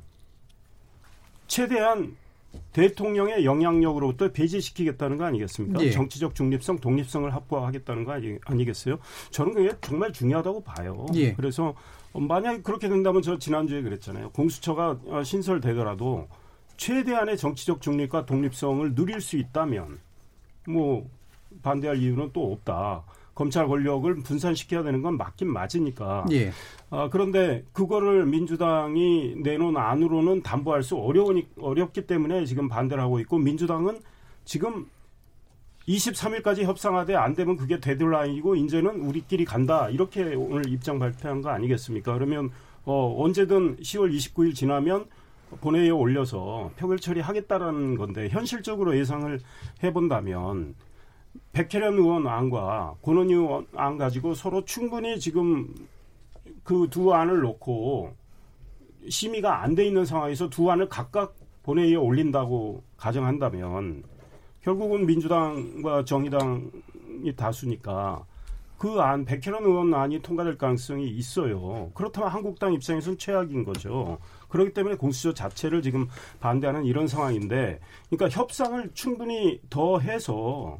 최대한 1.48 2.16
대통령의 2.74 3.46
영향력으로부터 3.46 4.32
배제시키겠다는 4.32 5.18
거 5.18 5.26
아니겠습니까? 5.26 5.82
예. 5.84 5.92
정치적 5.92 6.36
중립성, 6.36 6.80
독립성을 6.80 7.34
확보하겠다는 7.34 8.04
거 8.04 8.14
아니, 8.14 8.38
아니겠어요? 8.46 9.00
저는 9.32 9.54
그게 9.54 9.72
정말 9.82 10.12
중요하다고 10.12 10.64
봐요. 10.64 11.06
예. 11.16 11.34
그래서 11.34 11.76
만약에 12.14 12.62
그렇게 12.62 12.90
된다면 12.90 13.22
저 13.22 13.38
지난주에 13.38 13.82
그랬잖아요. 13.82 14.32
공수처가 14.32 15.00
어, 15.08 15.24
신설되더라도 15.24 16.28
최대한의 16.78 17.38
정치적 17.38 17.82
중립과 17.82 18.26
독립성을 18.26 18.96
누릴 18.96 19.20
수 19.20 19.36
있다면 19.38 20.00
뭐 20.68 21.10
반대할 21.62 21.98
이유는 21.98 22.32
또 22.34 22.54
없다. 22.54 23.04
검찰 23.34 23.68
권력을 23.68 24.16
분산시켜야 24.16 24.82
되는 24.82 25.04
건 25.04 25.16
맞긴 25.16 25.52
맞으니까. 25.52 26.26
예. 26.32 26.52
아, 26.90 27.08
그런데 27.12 27.64
그거를 27.72 28.26
민주당이 28.26 29.36
내놓은 29.44 29.78
안으로는 29.78 30.42
담보할 30.42 30.82
수 30.82 30.96
어려우니 30.96 31.48
어렵기 31.60 32.08
때문에 32.08 32.46
지금 32.46 32.68
반대를 32.68 33.04
하고 33.04 33.20
있고 33.20 33.38
민주당은 33.38 34.00
지금 34.44 34.88
23일까지 35.88 36.64
협상하되 36.64 37.16
안 37.16 37.36
되면 37.36 37.56
그게 37.56 37.80
데드라인이고 37.80 38.56
이제는 38.56 39.02
우리끼리 39.02 39.46
간다 39.46 39.90
이렇게 39.90 40.34
오늘 40.36 40.68
입장 40.68 40.98
발표한 40.98 41.42
거 41.42 41.50
아니겠습니까? 41.50 42.14
그러면 42.14 42.50
어 42.86 43.16
언제든 43.24 43.78
10월 43.78 44.14
29일 44.16 44.56
지나면 44.56 45.06
본회의에 45.62 45.90
올려서 45.90 46.72
표결 46.78 47.00
처리하겠다라는 47.00 47.96
건데 47.98 48.30
현실적으로 48.30 48.98
예상을 48.98 49.40
해본다면 49.84 50.76
백혜련 51.54 51.94
의원 51.94 52.28
안과 52.28 52.96
권은희 53.02 53.34
의원 53.34 53.68
안 53.76 53.98
가지고 53.98 54.34
서로 54.34 54.66
충분히 54.66 55.20
지금 55.20 55.74
그 56.64 56.88
두 56.90 57.14
안을 57.14 57.42
놓고 57.42 58.14
심의가 59.10 59.62
안 59.64 59.76
돼 59.76 59.86
있는 59.86 60.06
상황에서 60.06 60.50
두 60.50 60.70
안을 60.70 60.90
각각 60.90 61.36
본회의에 61.64 61.96
올린다고 61.96 62.84
가정한다면 62.98 64.04
결국은 64.62 65.06
민주당과 65.06 66.04
정의당이 66.06 67.36
다수니까 67.36 68.26
그 68.78 69.00
안, 69.00 69.26
백혜련 69.26 69.64
의원 69.64 69.94
안이 69.94 70.22
통과될 70.22 70.58
가능성이 70.58 71.08
있어요. 71.10 71.90
그렇다면 71.94 72.30
한국당 72.30 72.74
입장에서는 72.74 73.18
최악인 73.18 73.64
거죠. 73.64 74.18
그렇기 74.50 74.74
때문에 74.74 74.96
공수처 74.96 75.34
자체를 75.34 75.82
지금 75.82 76.08
반대하는 76.40 76.86
이런 76.86 77.08
상황인데, 77.08 77.80
그러니까 78.10 78.30
협상을 78.30 78.92
충분히 78.94 79.60
더 79.70 80.00
해서 80.00 80.80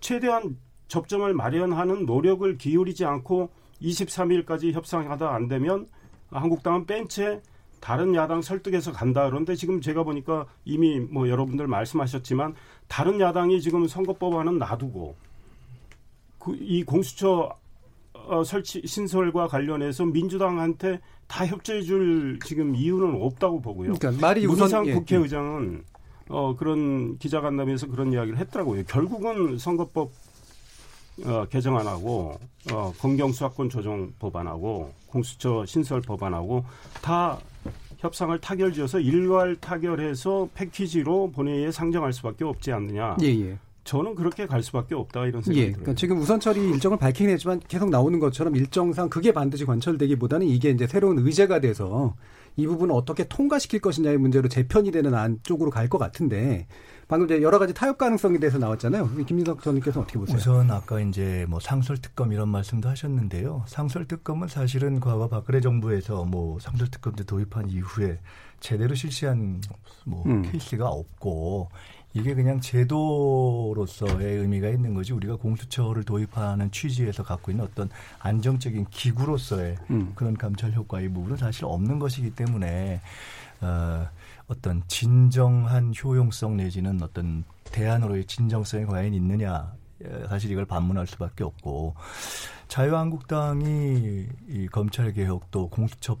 최대한 0.00 0.56
접점을 0.88 1.32
마련하는 1.32 2.06
노력을 2.06 2.58
기울이지 2.58 3.04
않고 3.04 3.50
23일까지 3.80 4.72
협상하다 4.72 5.34
안 5.34 5.48
되면 5.48 5.88
한국당은 6.30 6.86
뺀채 6.86 7.40
다른 7.80 8.14
야당 8.14 8.42
설득해서 8.42 8.92
간다. 8.92 9.28
그런데 9.28 9.54
지금 9.56 9.80
제가 9.80 10.04
보니까 10.04 10.46
이미 10.64 11.00
뭐 11.00 11.28
여러분들 11.28 11.66
말씀하셨지만 11.66 12.54
다른 12.86 13.20
야당이 13.20 13.60
지금 13.60 13.88
선거법안은 13.88 14.58
놔두고 14.58 15.16
그 16.38 16.56
이 16.60 16.82
공수처 16.82 17.56
어, 18.32 18.44
설치 18.44 18.80
신설과 18.86 19.46
관련해서 19.46 20.06
민주당한테 20.06 21.00
다 21.26 21.46
협조해줄 21.46 22.38
지금 22.46 22.74
이유는 22.74 23.20
없다고 23.20 23.60
보고요. 23.60 23.92
그러니까 23.92 24.26
말이 24.26 24.46
우선 24.46 24.86
예. 24.86 24.94
국회의장은 24.94 25.84
어, 26.30 26.56
그런 26.56 27.18
기자간담회에서 27.18 27.88
그런 27.88 28.10
이야기를 28.10 28.38
했더라고요. 28.38 28.84
결국은 28.84 29.58
선거법 29.58 30.10
어, 31.26 31.44
개정안하고 31.50 32.38
어, 32.72 32.92
검경수사권 32.98 33.68
조정 33.68 34.14
법안하고 34.18 34.92
공수처 35.08 35.66
신설 35.66 36.00
법안하고 36.00 36.64
다 37.02 37.38
협상을 37.98 38.36
타결지어서 38.40 39.00
일괄 39.00 39.56
타결해서 39.56 40.48
패키지로 40.54 41.32
본회의에 41.32 41.70
상정할 41.70 42.14
수밖에 42.14 42.44
없지 42.44 42.72
않느냐. 42.72 43.18
예, 43.20 43.26
예. 43.26 43.58
저는 43.84 44.14
그렇게 44.14 44.46
갈 44.46 44.62
수밖에 44.62 44.94
없다 44.94 45.26
이런 45.26 45.42
생각이 45.42 45.58
예, 45.58 45.64
들어요. 45.66 45.82
그러니까 45.82 45.98
지금 45.98 46.18
우선 46.20 46.38
처리 46.40 46.60
일정을 46.70 46.98
밝히긴 46.98 47.30
했지만 47.30 47.60
계속 47.66 47.90
나오는 47.90 48.18
것처럼 48.20 48.54
일정상 48.56 49.08
그게 49.08 49.32
반드시 49.32 49.64
관철되기보다는 49.64 50.46
이게 50.46 50.70
이제 50.70 50.86
새로운 50.86 51.18
의제가 51.18 51.60
돼서 51.60 52.14
이 52.56 52.66
부분을 52.66 52.94
어떻게 52.94 53.26
통과시킬 53.26 53.80
것이냐의 53.80 54.18
문제로 54.18 54.46
재편이 54.48 54.90
되는 54.92 55.14
안 55.14 55.38
쪽으로 55.42 55.70
갈 55.70 55.88
것 55.88 55.98
같은데 55.98 56.66
방금 57.08 57.26
이제 57.26 57.42
여러 57.42 57.58
가지 57.58 57.74
타협 57.74 57.98
가능성에 57.98 58.38
대해서 58.38 58.56
나왔잖아요. 58.58 59.10
김민석 59.26 59.62
전님께서 59.62 60.00
어떻게 60.00 60.18
보세요? 60.18 60.36
우선 60.36 60.70
아까 60.70 61.00
이제 61.00 61.44
뭐 61.48 61.58
상설 61.60 61.98
특검 61.98 62.32
이런 62.32 62.48
말씀도 62.48 62.88
하셨는데요. 62.88 63.64
상설 63.66 64.06
특검은 64.06 64.48
사실은 64.48 65.00
과거 65.00 65.28
박근혜 65.28 65.60
정부에서 65.60 66.24
뭐 66.24 66.58
상설 66.60 66.88
특검도 66.88 67.24
도입한 67.24 67.68
이후에 67.70 68.18
제대로 68.60 68.94
실시한 68.94 69.60
뭐 70.06 70.22
음. 70.26 70.42
케이스가 70.42 70.88
없고 70.88 71.68
이게 72.14 72.34
그냥 72.34 72.60
제도로서의 72.60 74.38
의미가 74.38 74.68
있는 74.68 74.94
거지 74.94 75.12
우리가 75.12 75.36
공수처를 75.36 76.04
도입하는 76.04 76.70
취지에서 76.70 77.22
갖고 77.22 77.50
있는 77.50 77.64
어떤 77.64 77.88
안정적인 78.18 78.86
기구로서의 78.90 79.76
음. 79.90 80.12
그런 80.14 80.36
감찰 80.36 80.72
효과의 80.72 81.08
부분은 81.08 81.36
사실 81.36 81.64
없는 81.64 81.98
것이기 81.98 82.34
때문에 82.34 83.00
어, 83.62 84.08
어떤 84.46 84.82
진정한 84.88 85.92
효용성 85.94 86.58
내지는 86.58 87.00
어떤 87.02 87.44
대안으로의 87.64 88.26
진정성이 88.26 88.84
과연 88.84 89.14
있느냐 89.14 89.72
사실 90.28 90.50
이걸 90.50 90.64
반문할 90.66 91.06
수밖에 91.06 91.44
없고 91.44 91.94
자유한국당이 92.68 94.26
이 94.48 94.68
검찰 94.70 95.12
개혁도 95.12 95.68
공수처 95.68 96.18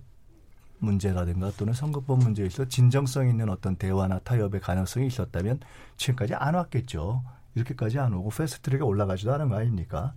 문제라든가 0.82 1.50
또는 1.56 1.72
선거법 1.72 2.18
문제에 2.18 2.46
있어 2.46 2.66
진정성 2.66 3.28
있는 3.28 3.48
어떤 3.48 3.76
대화나 3.76 4.18
타협의 4.18 4.60
가능성이 4.60 5.06
있었다면 5.06 5.60
지금까지 5.96 6.34
안 6.34 6.54
왔겠죠. 6.54 7.22
이렇게까지 7.54 7.98
안 7.98 8.14
오고 8.14 8.30
패스트트랙에 8.30 8.82
올라가지도 8.82 9.32
않은 9.34 9.48
거 9.48 9.56
아닙니까? 9.56 10.14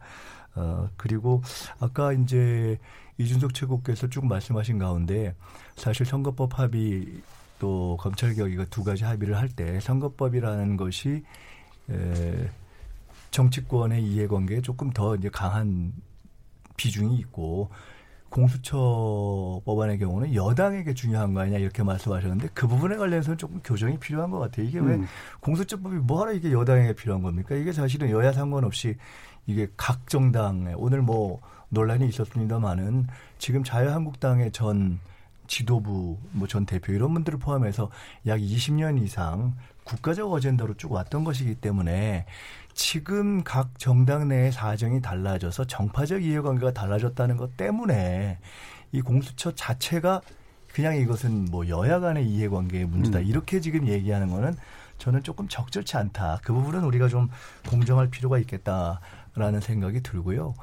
어, 0.55 0.89
그리고 0.97 1.41
아까 1.79 2.13
이제 2.13 2.77
이준석 3.17 3.53
최고께서 3.53 4.07
쭉 4.09 4.25
말씀하신 4.25 4.79
가운데 4.79 5.35
사실 5.75 6.05
선거법 6.05 6.59
합의 6.59 7.21
또 7.59 7.97
검찰 7.99 8.33
개혁 8.33 8.51
이거 8.51 8.65
두 8.65 8.83
가지 8.83 9.03
합의를 9.03 9.37
할 9.37 9.49
때 9.49 9.79
선거법이라는 9.79 10.77
것이 10.77 11.23
에, 11.89 12.49
정치권의 13.31 14.03
이해관계에 14.03 14.61
조금 14.61 14.91
더 14.91 15.15
이제 15.15 15.29
강한 15.29 15.93
비중이 16.77 17.17
있고 17.17 17.69
공수처 18.35 19.61
법안의 19.63 19.97
경우는 19.97 20.35
여당에게 20.35 20.93
중요한 20.93 21.33
거 21.33 21.39
아니냐 21.39 21.57
이렇게 21.57 21.83
말씀하셨는데 21.83 22.49
그 22.53 22.67
부분에 22.67 22.97
관련해서는 22.97 23.37
조금 23.37 23.61
교정이 23.63 23.97
필요한 23.97 24.29
것 24.29 24.39
같아요. 24.39 24.65
이게 24.65 24.79
음. 24.79 24.87
왜 24.87 24.99
공수처법이 25.39 25.95
뭐하러 25.99 26.33
이게 26.33 26.51
여당에게 26.51 26.91
필요한 26.95 27.23
겁니까? 27.23 27.55
이게 27.55 27.71
사실은 27.71 28.09
여야 28.09 28.33
상관없이 28.33 28.97
이게 29.47 29.69
각 29.77 30.09
정당에 30.09 30.73
오늘 30.75 31.01
뭐 31.01 31.39
논란이 31.69 32.09
있었습니다만은 32.09 33.07
지금 33.37 33.63
자유한국당의 33.63 34.51
전 34.51 34.99
지도부 35.47 36.17
뭐 36.31 36.47
전 36.49 36.65
대표 36.65 36.91
이런 36.91 37.13
분들을 37.13 37.39
포함해서 37.39 37.89
약 38.27 38.39
20년 38.41 39.01
이상 39.01 39.53
국가적 39.85 40.29
어젠다로 40.33 40.73
쭉 40.73 40.91
왔던 40.91 41.23
것이기 41.23 41.55
때문에 41.55 42.25
지금 42.75 43.41
각 43.43 43.79
정당 43.79 44.27
내의 44.27 44.51
사정이 44.51 45.01
달라져서 45.01 45.65
정파적 45.65 46.21
이해관계가 46.21 46.73
달라졌다는 46.73 47.37
것 47.37 47.55
때문에 47.55 48.37
이 48.91 49.01
공수처 49.01 49.55
자체가 49.55 50.21
그냥 50.73 50.97
이것은 50.97 51.45
뭐 51.45 51.67
여야 51.69 52.01
간의 52.01 52.27
이해관계의 52.27 52.85
문제다. 52.85 53.19
음. 53.19 53.25
이렇게 53.25 53.61
지금 53.61 53.87
얘기하는 53.87 54.29
거는 54.29 54.57
저는 54.97 55.23
조금 55.23 55.47
적절치 55.47 55.95
않다. 55.95 56.41
그 56.43 56.53
부분은 56.53 56.83
우리가 56.83 57.07
좀 57.07 57.29
공정할 57.69 58.09
필요가 58.09 58.37
있겠다라는 58.39 59.61
생각이 59.61 60.01
들고요. 60.01 60.53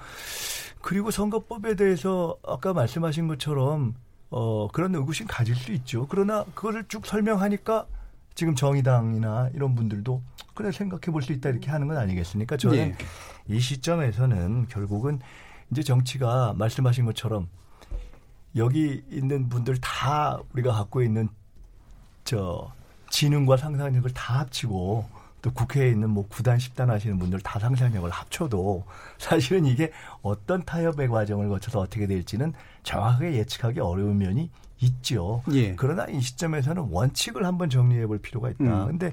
그리고 0.83 1.11
선거법에 1.11 1.77
대해서 1.77 2.37
아까 2.47 2.75
말씀하신 2.75 3.27
것처럼 3.27 3.95
어 4.29 4.69
그런 4.69 4.95
의구심 4.95 5.27
가질 5.29 5.55
수 5.55 5.73
있죠. 5.73 6.07
그러나 6.09 6.45
그거를 6.55 6.85
쭉 6.89 7.07
설명하니까 7.07 7.87
지금 8.35 8.55
정의당이나 8.55 9.51
이런 9.55 9.75
분들도 9.75 10.23
그래 10.55 10.71
생각해 10.73 11.11
볼 11.13 11.23
수 11.23 11.33
있다 11.33 11.49
이렇게 11.51 11.71
하는 11.71 11.89
건 11.89 11.97
아니겠습니까? 11.97 12.57
저는 12.57 12.79
예. 12.79 12.97
이 13.55 13.61
시점에서는 13.61 14.67
결국은 14.69 15.21
이제 15.71 15.83
정치가 15.83 16.53
말씀하신 16.57 17.05
것처럼 17.07 17.49
여기 18.57 19.03
있는 19.11 19.49
분들 19.49 19.79
다 19.81 20.39
우리가 20.53 20.73
갖고 20.73 21.03
있는 21.03 21.29
저 22.25 22.71
지능과 23.11 23.57
상상력을 23.57 24.11
다 24.13 24.41
합치고 24.41 25.09
또 25.43 25.53
국회에 25.53 25.89
있는 25.91 26.11
뭐 26.11 26.29
9단, 26.29 26.57
10단 26.57 26.87
하시는 26.87 27.19
분들 27.19 27.41
다 27.41 27.59
상상력을 27.59 28.09
합쳐도 28.09 28.85
사실은 29.19 29.65
이게 29.67 29.91
어떤 30.23 30.63
타협의 30.65 31.09
과정을 31.09 31.49
거쳐서 31.49 31.81
어떻게 31.81 32.07
될지는 32.07 32.53
정확하게 32.85 33.35
예측하기 33.35 33.81
어려운 33.81 34.19
면이 34.19 34.51
있죠. 34.83 35.43
예. 35.53 35.75
그러나 35.77 36.07
이 36.07 36.21
시점에서는 36.21 36.89
원칙을 36.91 37.45
한번 37.45 37.71
정리해 37.71 38.07
볼 38.07 38.19
필요가 38.19 38.51
있다. 38.51 38.85
음. 38.85 38.87
근데 38.87 39.13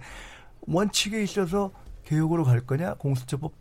원칙에 0.62 1.22
있어서 1.24 1.72
개혁으로 2.06 2.44
갈 2.44 2.62
거냐, 2.62 2.96
공수처법 2.96 3.54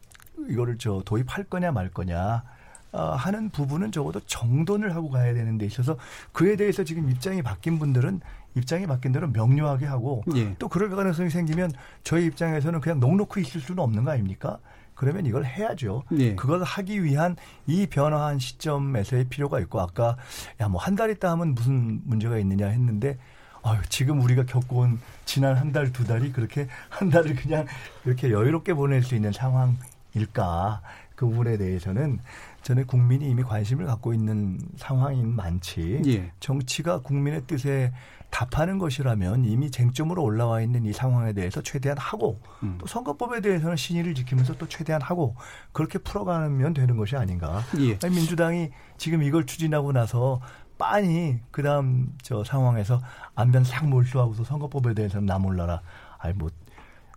이거를 0.48 0.78
저 0.78 1.02
도입할 1.04 1.44
거냐 1.44 1.72
말 1.72 1.90
거냐 1.90 2.44
어, 2.92 3.02
하는 3.10 3.50
부분은 3.50 3.92
적어도 3.92 4.20
정돈을 4.20 4.94
하고 4.94 5.10
가야 5.10 5.34
되는 5.34 5.58
데 5.58 5.66
있어서 5.66 5.96
그에 6.32 6.56
대해서 6.56 6.84
지금 6.84 7.10
입장이 7.10 7.42
바뀐 7.42 7.78
분들은 7.78 8.20
입장이 8.54 8.86
바뀐 8.86 9.12
대로 9.12 9.28
명료하게 9.28 9.86
하고 9.86 10.24
예. 10.34 10.54
또 10.58 10.68
그럴 10.68 10.88
가능성이 10.88 11.28
생기면 11.30 11.70
저희 12.02 12.26
입장에서는 12.26 12.80
그냥 12.80 13.00
넉넉히 13.00 13.42
있을 13.42 13.60
수는 13.60 13.82
없는 13.82 14.04
거 14.04 14.12
아닙니까? 14.12 14.58
그러면 14.98 15.26
이걸 15.26 15.44
해야죠. 15.44 16.02
예. 16.18 16.34
그걸 16.34 16.64
하기 16.64 17.04
위한 17.04 17.36
이 17.68 17.86
변화한 17.86 18.40
시점에서의 18.40 19.26
필요가 19.28 19.60
있고 19.60 19.80
아까 19.80 20.16
야 20.60 20.66
뭐 20.68 20.78
한 20.80 20.96
달 20.96 21.08
있다 21.10 21.30
하면 21.32 21.54
무슨 21.54 22.00
문제가 22.04 22.36
있느냐 22.38 22.66
했는데 22.66 23.16
아유, 23.62 23.78
지금 23.88 24.20
우리가 24.20 24.44
겪어온 24.46 24.98
지난 25.24 25.56
한 25.56 25.72
달, 25.72 25.92
두 25.92 26.04
달이 26.04 26.32
그렇게 26.32 26.66
한 26.88 27.10
달을 27.10 27.36
그냥 27.36 27.66
그렇게 28.02 28.30
여유롭게 28.32 28.74
보낼 28.74 29.02
수 29.04 29.14
있는 29.14 29.30
상황일까? 29.32 30.82
그 31.14 31.26
부분에 31.26 31.56
대해서는 31.58 32.18
저는 32.62 32.86
국민이 32.86 33.28
이미 33.30 33.42
관심을 33.42 33.86
갖고 33.86 34.12
있는 34.14 34.58
상황인 34.76 35.34
많지. 35.34 36.02
예. 36.06 36.32
정치가 36.40 37.00
국민의 37.00 37.42
뜻에 37.46 37.92
답하는 38.30 38.78
것이라면 38.78 39.44
이미 39.46 39.70
쟁점으로 39.70 40.22
올라와 40.22 40.60
있는 40.60 40.84
이 40.84 40.92
상황에 40.92 41.32
대해서 41.32 41.62
최대한 41.62 41.98
하고 41.98 42.40
음. 42.62 42.76
또 42.78 42.86
선거법에 42.86 43.40
대해서는 43.40 43.76
신의를 43.76 44.14
지키면서 44.14 44.54
또 44.58 44.68
최대한 44.68 45.00
하고 45.02 45.34
그렇게 45.72 45.98
풀어가면 45.98 46.74
되는 46.74 46.96
것이 46.96 47.16
아닌가. 47.16 47.62
예. 47.78 47.98
아니, 48.02 48.14
민주당이 48.14 48.70
지금 48.96 49.22
이걸 49.22 49.46
추진하고 49.46 49.92
나서 49.92 50.40
빤히 50.76 51.40
그다음 51.50 52.14
저 52.22 52.44
상황에서 52.44 53.00
안변 53.34 53.64
싹 53.64 53.88
몰수하고서 53.88 54.44
선거법에 54.44 54.94
대해서는 54.94 55.26
나 55.26 55.38
몰라라. 55.38 55.82
아니 56.18 56.34
뭐 56.34 56.50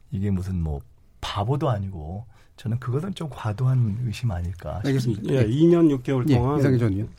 이게 0.09 0.31
무슨 0.31 0.61
뭐 0.61 0.81
바보도 1.19 1.69
아니고 1.69 2.25
저는 2.57 2.79
그것은 2.79 3.13
좀 3.13 3.29
과도한 3.29 3.99
의심 4.05 4.31
아닐까. 4.31 4.81
알겠습니다. 4.85 5.33
예, 5.33 5.45
2년 5.45 5.95
6개월 5.97 6.31
동안 6.31 6.55
예, 6.55 6.59
이상희 6.59 6.79
전 6.79 7.09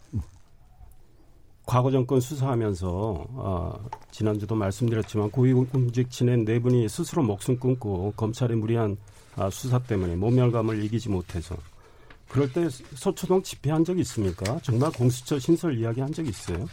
과거 1.64 1.90
정권 1.90 2.20
수사하면서 2.20 2.88
어, 2.90 3.88
지난주도 4.10 4.54
말씀드렸지만 4.54 5.30
고위공직 5.30 6.10
지낸 6.10 6.44
네 6.44 6.58
분이 6.58 6.88
스스로 6.88 7.22
목숨 7.22 7.58
끊고 7.58 8.12
검찰의 8.16 8.56
무리한 8.56 8.96
아, 9.36 9.48
수사 9.48 9.78
때문에 9.78 10.16
모멸감을 10.16 10.84
이기지 10.84 11.08
못해서 11.08 11.56
그럴 12.28 12.52
때 12.52 12.68
서초동 12.94 13.42
집회한 13.42 13.84
적이 13.84 14.00
있습니까? 14.00 14.58
정말 14.62 14.90
공수처 14.92 15.38
신설 15.38 15.78
이야기 15.78 16.00
한 16.00 16.12
적이 16.12 16.30
있어요? 16.30 16.66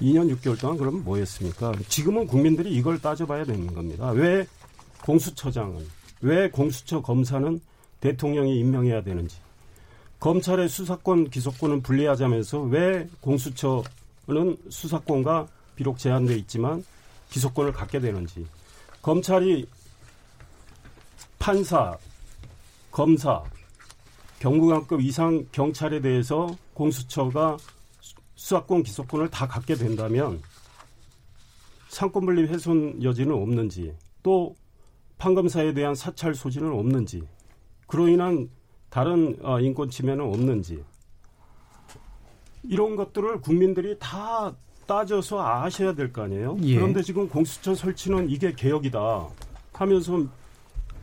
2년 0.00 0.34
6개월 0.36 0.60
동안 0.60 0.76
그러면 0.76 1.02
뭐 1.02 1.16
했습니까? 1.16 1.72
지금은 1.88 2.26
국민들이 2.26 2.70
이걸 2.74 2.98
따져봐야 2.98 3.44
되는 3.44 3.72
겁니다. 3.72 4.10
왜 4.10 4.46
공수처장은, 5.02 5.86
왜 6.20 6.50
공수처 6.50 7.00
검사는 7.00 7.58
대통령이 8.00 8.58
임명해야 8.58 9.02
되는지, 9.02 9.38
검찰의 10.20 10.68
수사권, 10.68 11.30
기소권은 11.30 11.82
분리하자면서 11.82 12.60
왜 12.62 13.08
공수처 13.20 13.82
는 14.28 14.56
수사권과 14.68 15.46
비록 15.76 15.98
제한돼 15.98 16.36
있지만 16.38 16.84
기소권을 17.30 17.72
갖게 17.72 18.00
되는지, 18.00 18.46
검찰이 19.02 19.68
판사, 21.38 21.96
검사, 22.90 23.44
경무관급 24.40 25.00
이상 25.00 25.46
경찰에 25.52 26.00
대해서 26.00 26.56
공수처가 26.74 27.56
수사권, 28.34 28.82
기소권을 28.82 29.30
다 29.30 29.46
갖게 29.46 29.74
된다면 29.74 30.42
상권분리 31.88 32.46
훼손 32.48 33.02
여지는 33.02 33.34
없는지 33.34 33.94
또 34.22 34.54
판검사에 35.18 35.72
대한 35.72 35.94
사찰 35.94 36.34
소지는 36.34 36.72
없는지 36.72 37.22
그로 37.86 38.08
인한 38.08 38.50
다른 38.90 39.38
어, 39.42 39.60
인권 39.60 39.88
침해는 39.88 40.24
없는지 40.24 40.84
이런 42.68 42.96
것들을 42.96 43.40
국민들이 43.40 43.96
다 43.98 44.54
따져서 44.86 45.44
아셔야 45.44 45.94
될 45.94 46.12
거 46.12 46.22
아니에요. 46.22 46.56
예. 46.62 46.76
그런데 46.76 47.02
지금 47.02 47.28
공수처 47.28 47.74
설치는 47.74 48.30
이게 48.30 48.52
개혁이다 48.52 49.26
하면서 49.72 50.22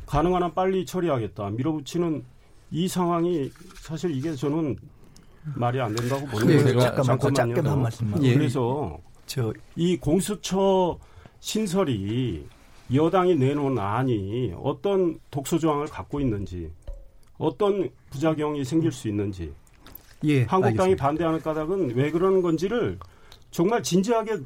가능한 0.05 0.43
한 0.43 0.53
빨리 0.53 0.86
처리하겠다 0.86 1.49
밀어붙이는 1.51 2.24
이 2.72 2.88
상황이 2.88 3.51
사실 3.76 4.11
이게 4.16 4.34
저는 4.34 4.78
말이 5.55 5.80
안 5.82 5.93
된다고 5.93 6.26
보는 6.28 6.47
네, 6.47 6.64
거예요. 6.64 6.80
잠깐만, 6.80 7.18
그 7.20 7.34
잠깐만요. 7.34 7.70
한 7.72 7.82
말씀만. 7.82 8.24
예. 8.24 8.34
그래서 8.34 8.97
저 9.26 9.53
이 9.76 9.97
공수처 9.97 10.97
신설이 11.39 12.45
여당이 12.93 13.36
내놓은 13.36 13.78
안이 13.78 14.53
어떤 14.61 15.20
독소 15.32 15.59
조항을 15.59 15.88
갖고 15.88 16.20
있는지 16.22 16.72
어떤 17.38 17.89
부작용이 18.11 18.64
생길 18.64 18.91
수 18.91 19.07
있는지 19.09 19.53
예, 20.26 20.43
한국당이 20.43 20.91
알겠습니다. 20.91 21.03
반대하는 21.05 21.39
까닭은 21.41 21.95
왜 21.95 22.11
그러는 22.11 22.41
건지를 22.41 22.97
정말 23.51 23.84
진지하게 23.84 24.38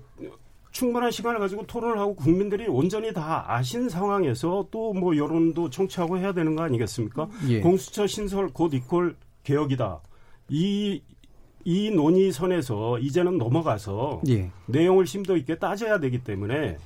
충분한 0.72 1.12
시간을 1.12 1.40
가지고 1.40 1.66
토론을 1.66 1.98
하고 1.98 2.16
국민들이 2.16 2.68
온전히 2.68 3.14
다 3.14 3.46
아신 3.48 3.90
상황에서 3.90 4.68
또 4.72 4.94
뭐 4.94 5.16
여론도 5.18 5.70
청취하고 5.70 6.18
해야 6.18 6.34
되는 6.34 6.56
거 6.56 6.64
아니겠습니까? 6.64 7.28
예. 7.50 7.60
공수처 7.62 8.06
신설 8.08 8.50
곧 8.50 8.74
이퀄 8.74 9.12
개혁이다. 9.44 10.02
이, 10.50 11.02
이 11.64 11.90
논의선에서 11.92 13.00
이제는 13.00 13.38
넘어가서 13.38 14.22
예. 14.30 14.52
내용을 14.68 15.06
심도 15.08 15.36
있게 15.38 15.58
따져야 15.58 16.00
되기 16.00 16.24
때문에 16.24 16.78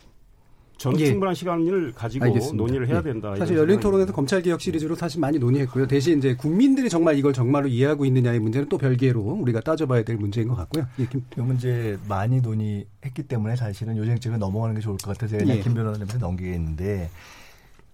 저는 0.82 1.00
예. 1.00 1.06
충분한 1.06 1.36
시간을 1.36 1.92
가지고 1.94 2.26
알겠습니다. 2.26 2.58
논의를 2.58 2.88
해야 2.88 2.98
예. 2.98 3.04
된다. 3.04 3.36
사실 3.36 3.56
열린 3.56 3.80
토론에서 3.80 4.12
검찰 4.14 4.42
개혁 4.42 4.60
시리즈로 4.60 4.96
사실 4.96 5.20
많이 5.22 5.38
논의했고요. 5.38 5.88
대신 5.88 6.18
이제 6.18 6.36
국민들이 6.36 6.90
정말 6.90 7.16
이걸 7.20 7.34
정말로 7.34 7.68
이해하고 7.68 8.04
있느냐의 8.06 8.40
문제는 8.40 8.68
또 8.68 8.80
별개로 8.80 9.22
우리가 9.22 9.60
따져봐야 9.60 10.04
될 10.04 10.18
문제인 10.18 10.48
것 10.48 10.56
같고요. 10.56 10.88
예, 10.98 11.06
김. 11.06 11.24
이 11.38 11.42
문제 11.42 12.00
많이 12.10 12.42
논의했기 12.42 13.24
때문에 13.28 13.56
사실은 13.56 13.96
요정책을 13.96 14.40
넘어가는 14.40 14.74
게 14.74 14.82
좋을 14.82 14.98
것 14.98 15.12
같아서 15.14 15.38
그냥 15.38 15.58
예. 15.58 15.62
김 15.62 15.76
변호사님한테 15.76 16.18
넘기겠는데 16.18 17.10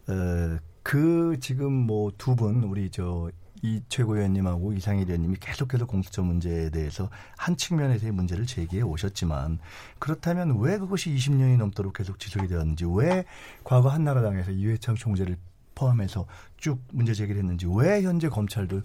어, 0.07 0.57
그 0.81 1.35
지금 1.41 1.73
뭐 1.73 2.11
두 2.17 2.35
분 2.35 2.63
우리 2.63 2.89
저 2.89 3.29
이 3.63 3.81
최고위원님하고 3.89 4.73
이상일 4.73 5.07
의원님이 5.07 5.37
계속해서 5.39 5.85
공수처 5.85 6.21
문제에 6.21 6.69
대해서 6.69 7.09
한 7.37 7.57
측면에서의 7.57 8.11
문제를 8.11 8.45
제기해 8.45 8.83
오셨지만 8.83 9.59
그렇다면 9.99 10.59
왜 10.59 10.77
그것이 10.77 11.13
20년이 11.13 11.57
넘도록 11.57 11.93
계속 11.93 12.19
지속이 12.19 12.47
되었는지 12.47 12.85
왜 12.87 13.25
과거 13.63 13.89
한나라당에서 13.89 14.51
이회창 14.51 14.95
총재를 14.95 15.37
포함해서 15.75 16.25
쭉 16.57 16.79
문제 16.91 17.13
제기를 17.13 17.41
했는지 17.41 17.67
왜 17.69 18.01
현재 18.01 18.29
검찰도 18.29 18.81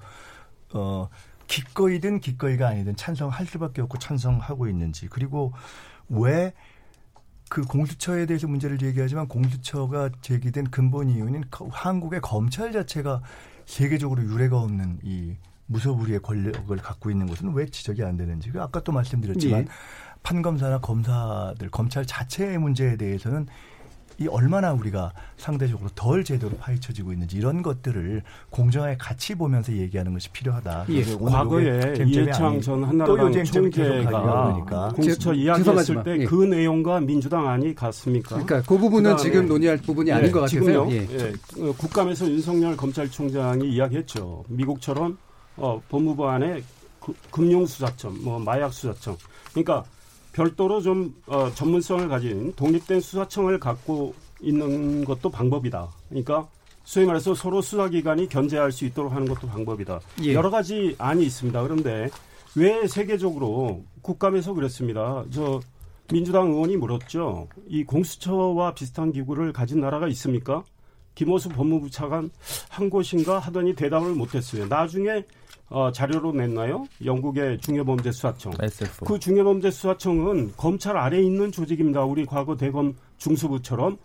어 0.75 1.09
기꺼이든 1.47 2.21
기꺼이가 2.21 2.69
아니든 2.69 2.97
찬성할 2.97 3.47
수밖에 3.47 3.83
없고 3.83 3.99
찬성하고 3.99 4.69
있는지 4.69 5.09
그리고 5.09 5.53
왜 6.09 6.53
그 7.53 7.61
공수처에 7.61 8.25
대해서 8.25 8.49
문제를 8.49 8.79
제기하지만 8.79 9.29
공수처가 9.29 10.09
제기된 10.23 10.71
근본 10.71 11.11
이유는 11.11 11.45
한국의 11.71 12.23
검찰 12.23 12.73
자체가 12.73 13.21
세계적으로 13.67 14.23
유례가 14.23 14.59
없는 14.59 14.99
이 15.03 15.37
무소불위의 15.67 16.21
권력을 16.21 16.77
갖고 16.79 17.11
있는 17.11 17.27
것은 17.27 17.53
왜 17.55 17.67
지적이 17.67 18.05
안 18.05 18.17
되는지 18.17 18.51
아까 18.57 18.81
또 18.81 18.93
말씀드렸지만 18.93 19.61
예. 19.61 19.67
판검사나 20.23 20.81
검사들 20.81 21.71
검찰 21.71 22.07
자체의 22.07 22.59
문제에 22.59 22.97
대해서는 22.97 23.47
이 24.19 24.27
얼마나 24.29 24.73
우리가 24.73 25.13
상대적으로 25.37 25.89
덜 25.95 26.25
제대로 26.25 26.57
파헤쳐지고 26.57 27.13
있는지 27.13 27.37
이런 27.37 27.63
것들을 27.63 28.23
공정하게 28.51 28.97
같이 28.99 29.35
보면서 29.35 29.73
얘기하는 29.73 30.13
것이 30.13 30.31
필요하다. 30.31 30.87
예. 30.91 31.05
과거에 31.17 31.95
이해창 32.07 32.61
전 32.61 32.85
한나라당 32.85 33.45
총재가 33.45 34.93
공수처 34.95 35.33
이야기했을 35.33 35.97
때그 36.03 36.23
예. 36.23 36.25
그 36.25 36.45
내용과 36.45 37.01
민주당 37.01 37.49
안이 37.49 37.75
같습니까? 37.75 38.37
그러니까 38.37 38.63
그 38.63 38.79
부분은 38.79 39.17
지금 39.17 39.47
논의할 39.47 39.77
부분이 39.79 40.11
예. 40.11 40.15
아닌 40.15 40.33
것 40.33 40.41
같아서요. 40.41 40.89
예. 40.91 41.07
예. 41.11 41.33
국감에서 41.79 42.29
윤석열 42.29 42.77
검찰총장이 42.77 43.69
이야기했죠. 43.69 44.45
미국처럼 44.49 45.19
어, 45.57 45.81
법무부 45.89 46.29
안에 46.29 46.63
그, 47.01 47.13
금융수사청, 47.31 48.23
뭐 48.23 48.39
마약수사청. 48.39 49.17
그러니까 49.51 49.85
별도로 50.33 50.81
좀 50.81 51.15
어, 51.27 51.51
전문성을 51.55 52.09
가진 52.09 52.53
독립된 52.55 53.01
수사청을 53.01 53.61
갖고 53.61 54.15
있는 54.41 55.05
것도 55.05 55.31
방법이다. 55.31 55.89
그러니까 56.09 56.49
소위 56.85 57.07
말해서 57.07 57.35
서로 57.35 57.63
수사기관이 57.63 58.29
견제할 58.29 58.73
수 58.73 58.85
있도록 58.85 59.13
하는 59.13 59.29
것도 59.29 59.47
방법이다. 59.47 60.01
예. 60.25 60.35
여러 60.35 60.51
가지 60.51 60.97
안이 60.99 61.25
있습니다. 61.25 61.63
그런데 61.63 62.11
왜 62.57 62.87
세계적으로 62.87 63.85
국감에서 64.03 64.55
그랬습니다. 64.55 65.25
저 65.31 65.61
민주당 66.13 66.49
의원이 66.49 66.77
물었죠. 66.77 67.49
이 67.69 67.85
공수처와 67.85 68.75
비슷한 68.75 69.13
기구를 69.13 69.53
가진 69.53 69.81
나라가 69.81 70.09
있습니까? 70.09 70.65
김호수 71.15 71.51
법무부 71.51 71.91
차관 71.91 72.31
한 72.69 72.91
곳인가 72.91 73.39
하더니 73.39 73.75
대답을 73.75 74.15
못했어요. 74.15 74.67
나중에 74.67 75.25
어, 75.73 75.91
자료로 75.91 76.33
냈나요? 76.33 76.87
영국의 77.05 77.59
중요범죄수사청. 77.59 78.53
SF. 78.61 79.05
그 79.07 79.19
중요범죄수사청은 79.19 80.53
검찰 80.57 80.97
아래에 80.97 81.23
있는 81.23 81.51
조직입니다. 81.51 82.05
우리 82.05 82.27
과거 82.27 82.57
대검 82.57 82.95
중수부처럼 83.17 83.97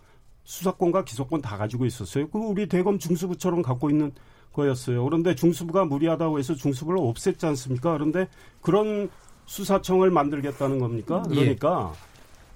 수사권과 0.44 1.04
기소권 1.04 1.42
다 1.42 1.58
가지고 1.58 1.84
있었어요. 1.84 2.28
그 2.30 2.38
우리 2.38 2.66
대검 2.68 2.98
중수부처럼 2.98 3.60
갖고 3.60 3.90
있는 3.90 4.12
거였어요. 4.54 5.04
그런데 5.04 5.34
중수부가 5.34 5.84
무리하다고 5.84 6.38
해서 6.38 6.54
중수부를 6.54 6.98
없앴지 7.00 7.44
않습니까? 7.44 7.92
그런데 7.92 8.28
그런 8.62 9.10
수사청을 9.44 10.10
만들겠다는 10.10 10.78
겁니까? 10.78 11.22
예. 11.30 11.34
그러니까 11.34 11.92
예. 11.94 11.98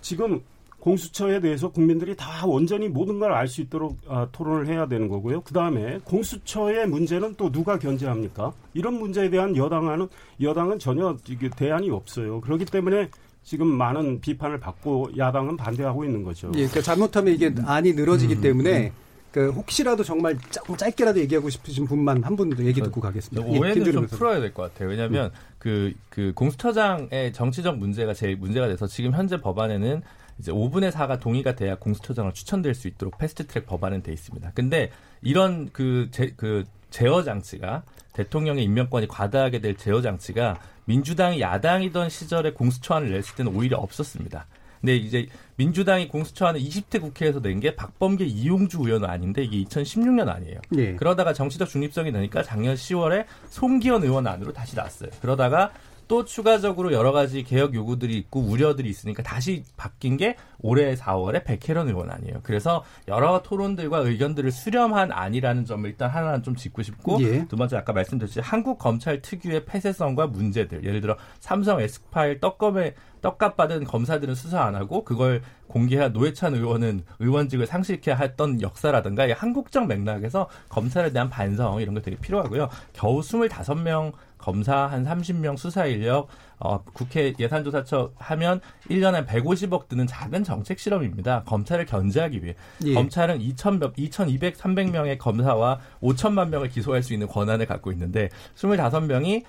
지금 0.00 0.40
공수처에 0.83 1.39
대해서 1.39 1.70
국민들이 1.70 2.16
다 2.16 2.45
온전히 2.45 2.89
모든 2.89 3.20
걸 3.20 3.30
알 3.33 3.47
수 3.47 3.61
있도록 3.61 3.99
아, 4.09 4.26
토론을 4.33 4.66
해야 4.66 4.87
되는 4.89 5.07
거고요. 5.09 5.43
그 5.43 5.55
다음에 5.55 6.01
공수처의 6.05 6.89
문제는 6.89 7.37
또 7.37 7.53
누가 7.53 7.78
견제합니까? 7.78 8.53
이런 8.74 8.95
문제에 8.95 9.30
대한 9.30 9.57
여당은 9.57 10.09
여당은 10.41 10.80
전혀 10.80 11.16
이게 11.28 11.49
대안이 11.51 11.89
없어요. 11.91 12.41
그렇기 12.41 12.64
때문에 12.64 13.11
지금 13.45 13.68
많은 13.68 14.20
비판을 14.20 14.59
받고 14.59 15.11
야당은 15.16 15.57
반대하고 15.57 16.05
있는 16.05 16.24
거죠. 16.24 16.49
예, 16.57 16.66
그러니까 16.66 16.80
잘못하면 16.80 17.35
이게 17.35 17.55
안이 17.64 17.93
늘어지기 17.93 18.37
음, 18.37 18.41
때문에 18.41 18.87
음. 18.89 18.93
그 19.30 19.51
혹시라도 19.51 20.03
정말 20.03 20.37
짧게라도 20.76 21.20
얘기하고 21.20 21.49
싶으신 21.49 21.87
분만 21.87 22.22
한 22.24 22.35
분도 22.37 22.64
얘기 22.64 22.80
듣고 22.83 23.01
가겠습니다. 23.01 23.49
오해는 23.49 23.87
예, 23.87 23.93
좀 23.93 24.07
풀어야 24.07 24.41
될 24.41 24.53
것 24.53 24.62
같아요. 24.64 24.89
왜냐하면 24.89 25.30
그그 25.59 25.87
음. 25.87 25.95
그 26.09 26.33
공수처장의 26.35 27.33
정치적 27.33 27.78
문제가 27.78 28.14
제일 28.14 28.37
문제가 28.37 28.66
돼서 28.66 28.87
지금 28.89 29.12
현재 29.12 29.41
법안에는 29.41 30.03
이제 30.43 30.51
5분의 30.51 30.90
4가 30.90 31.20
동의가 31.20 31.55
돼야 31.55 31.76
공수처장을 31.76 32.32
추천될 32.34 32.74
수 32.74 32.88
있도록 32.88 33.16
패스트트랙 33.16 33.64
법안은 33.64 34.03
돼 34.03 34.12
있습니다. 34.12 34.51
근데 34.55 34.90
이런 35.22 35.70
그, 35.72 36.09
제, 36.11 36.32
그 36.36 36.64
제어 36.90 37.22
장치가 37.22 37.84
대통령의 38.12 38.64
임명권이 38.64 39.07
과다하게 39.07 39.61
될 39.61 39.76
제어 39.76 40.03
장치가 40.03 40.59
민주당이 40.86 41.40
야당이던 41.40 42.11
시절에 42.11 42.53
공수처안을 42.53 43.12
냈을 43.12 43.36
때는 43.36 43.55
오히려 43.55 43.78
없었습니다. 43.78 44.47
근데 44.80 44.97
이제 44.97 45.28
민주당이 45.57 46.09
공수처안을 46.09 46.61
20대 46.61 47.01
국회에서 47.01 47.38
낸 47.38 47.61
게 47.61 47.76
박범계 47.76 48.24
이용주 48.24 48.78
의원은 48.80 49.09
아닌데 49.09 49.45
이게 49.45 49.62
2016년 49.62 50.28
아니에요. 50.28 50.59
네. 50.70 50.97
그러다가 50.97 51.32
정치적 51.32 51.68
중립성이 51.68 52.11
되니까 52.11 52.43
작년 52.43 52.74
10월에 52.74 53.26
송기현 53.51 54.03
의원 54.03 54.26
안으로 54.26 54.53
다시 54.53 54.74
났어요. 54.74 55.11
그러다가 55.20 55.70
또 56.12 56.26
추가적으로 56.26 56.92
여러 56.92 57.10
가지 57.10 57.42
개혁 57.42 57.74
요구들이 57.74 58.18
있고 58.18 58.40
우려들이 58.40 58.86
있으니까 58.86 59.22
다시 59.22 59.64
바뀐 59.78 60.18
게 60.18 60.36
올해 60.58 60.94
4월에 60.94 61.42
백혜련 61.42 61.88
의원 61.88 62.10
아니에요. 62.10 62.40
그래서 62.42 62.84
여러 63.08 63.40
토론들과 63.40 64.00
의견들을 64.00 64.50
수렴한 64.50 65.10
안이라는 65.10 65.64
점을 65.64 65.88
일단 65.88 66.10
하나는 66.10 66.42
좀 66.42 66.54
짚고 66.54 66.82
싶고 66.82 67.16
예. 67.22 67.48
두 67.48 67.56
번째 67.56 67.78
아까 67.78 67.94
말씀드렸듯이 67.94 68.40
한국 68.40 68.78
검찰 68.78 69.22
특유의 69.22 69.64
폐쇄성과 69.64 70.26
문제들 70.26 70.84
예를 70.84 71.00
들어 71.00 71.16
삼성 71.40 71.80
에스파일 71.80 72.40
떡검에 72.40 72.94
떡값 73.22 73.56
받은 73.56 73.84
검사들은 73.84 74.34
수사 74.34 74.64
안 74.64 74.74
하고 74.74 75.04
그걸 75.04 75.40
공개한 75.68 76.12
노회찬 76.12 76.54
의원은 76.54 77.04
의원직을 77.20 77.66
상실케 77.66 78.12
했던 78.12 78.60
역사라든가 78.60 79.32
한국적 79.32 79.86
맥락에서 79.86 80.48
검찰에 80.68 81.12
대한 81.12 81.30
반성 81.30 81.80
이런 81.80 81.94
것 81.94 82.02
되게 82.02 82.16
필요하고요. 82.18 82.68
겨우 82.92 83.20
25명 83.20 84.12
검사 84.43 84.86
한 84.86 85.05
30명 85.05 85.57
수사 85.57 85.86
인력, 85.86 86.26
어, 86.59 86.82
국회 86.82 87.32
예산조사처 87.38 88.11
하면 88.16 88.61
1년에 88.90 89.24
150억 89.26 89.88
드는 89.88 90.07
작은 90.07 90.43
정책 90.43 90.78
실험입니다. 90.80 91.45
검찰을 91.45 91.86
견제하기 91.86 92.43
위해. 92.43 92.55
예. 92.84 92.95
검찰은 92.95 93.40
2,000, 93.40 93.80
2,200, 93.97 94.57
300명의 94.59 95.16
검사와 95.18 95.78
5천만 96.03 96.49
명을 96.49 96.68
기소할 96.68 97.03
수 97.03 97.12
있는 97.12 97.28
권한을 97.28 97.66
갖고 97.66 97.93
있는데 97.93 98.28
25명이 98.57 99.45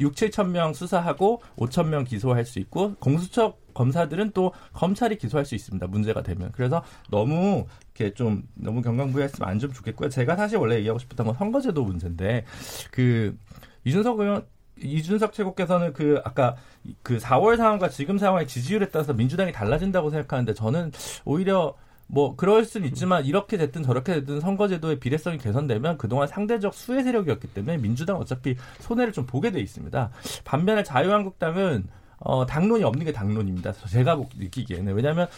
6, 0.00 0.14
7천 0.14 0.48
명 0.48 0.72
수사하고 0.72 1.40
5천 1.56 1.86
명 1.88 2.04
기소할 2.04 2.44
수 2.44 2.58
있고 2.58 2.94
공수처 2.98 3.54
검사들은 3.74 4.32
또 4.34 4.52
검찰이 4.72 5.18
기소할 5.18 5.44
수 5.44 5.54
있습니다. 5.54 5.86
문제가 5.86 6.22
되면. 6.24 6.50
그래서 6.50 6.82
너무 7.10 7.64
이렇게 7.94 8.12
좀 8.12 8.42
너무 8.54 8.82
경강부여했으면 8.82 9.48
안 9.48 9.58
좀 9.60 9.72
좋겠고요. 9.72 10.08
제가 10.08 10.34
사실 10.34 10.58
원래 10.58 10.76
얘기하고 10.78 10.98
싶었던 10.98 11.26
건 11.26 11.36
선거제도 11.36 11.84
문제인데 11.84 12.44
그 12.90 13.36
이준석 13.84 14.20
의원 14.20 14.46
이준석 14.80 15.32
최고께서는 15.32 15.92
그 15.92 16.20
아까 16.24 16.56
그 17.02 17.18
4월 17.18 17.56
상황과 17.56 17.88
지금 17.88 18.18
상황의 18.18 18.46
지지율에 18.46 18.90
따라서 18.90 19.12
민주당이 19.12 19.52
달라진다고 19.52 20.10
생각하는데 20.10 20.54
저는 20.54 20.92
오히려 21.24 21.74
뭐 22.06 22.36
그럴 22.36 22.64
수는 22.64 22.88
있지만 22.88 23.24
이렇게 23.26 23.56
됐든 23.56 23.82
저렇게 23.82 24.14
됐든 24.14 24.40
선거제도의 24.40 24.98
비례성이 24.98 25.36
개선되면 25.38 25.98
그동안 25.98 26.26
상대적 26.26 26.74
수혜 26.74 27.02
세력이었기 27.02 27.48
때문에 27.48 27.76
민주당 27.76 28.16
어차피 28.16 28.56
손해를 28.80 29.12
좀 29.12 29.26
보게 29.26 29.50
돼 29.50 29.60
있습니다. 29.60 30.10
반면에 30.44 30.82
자유한국당은 30.84 31.84
어, 32.20 32.46
당론이 32.46 32.82
없는 32.82 33.04
게 33.04 33.12
당론입니다. 33.12 33.72
제가 33.72 34.18
느끼기에는. 34.36 34.92
왜냐하면 34.94 35.28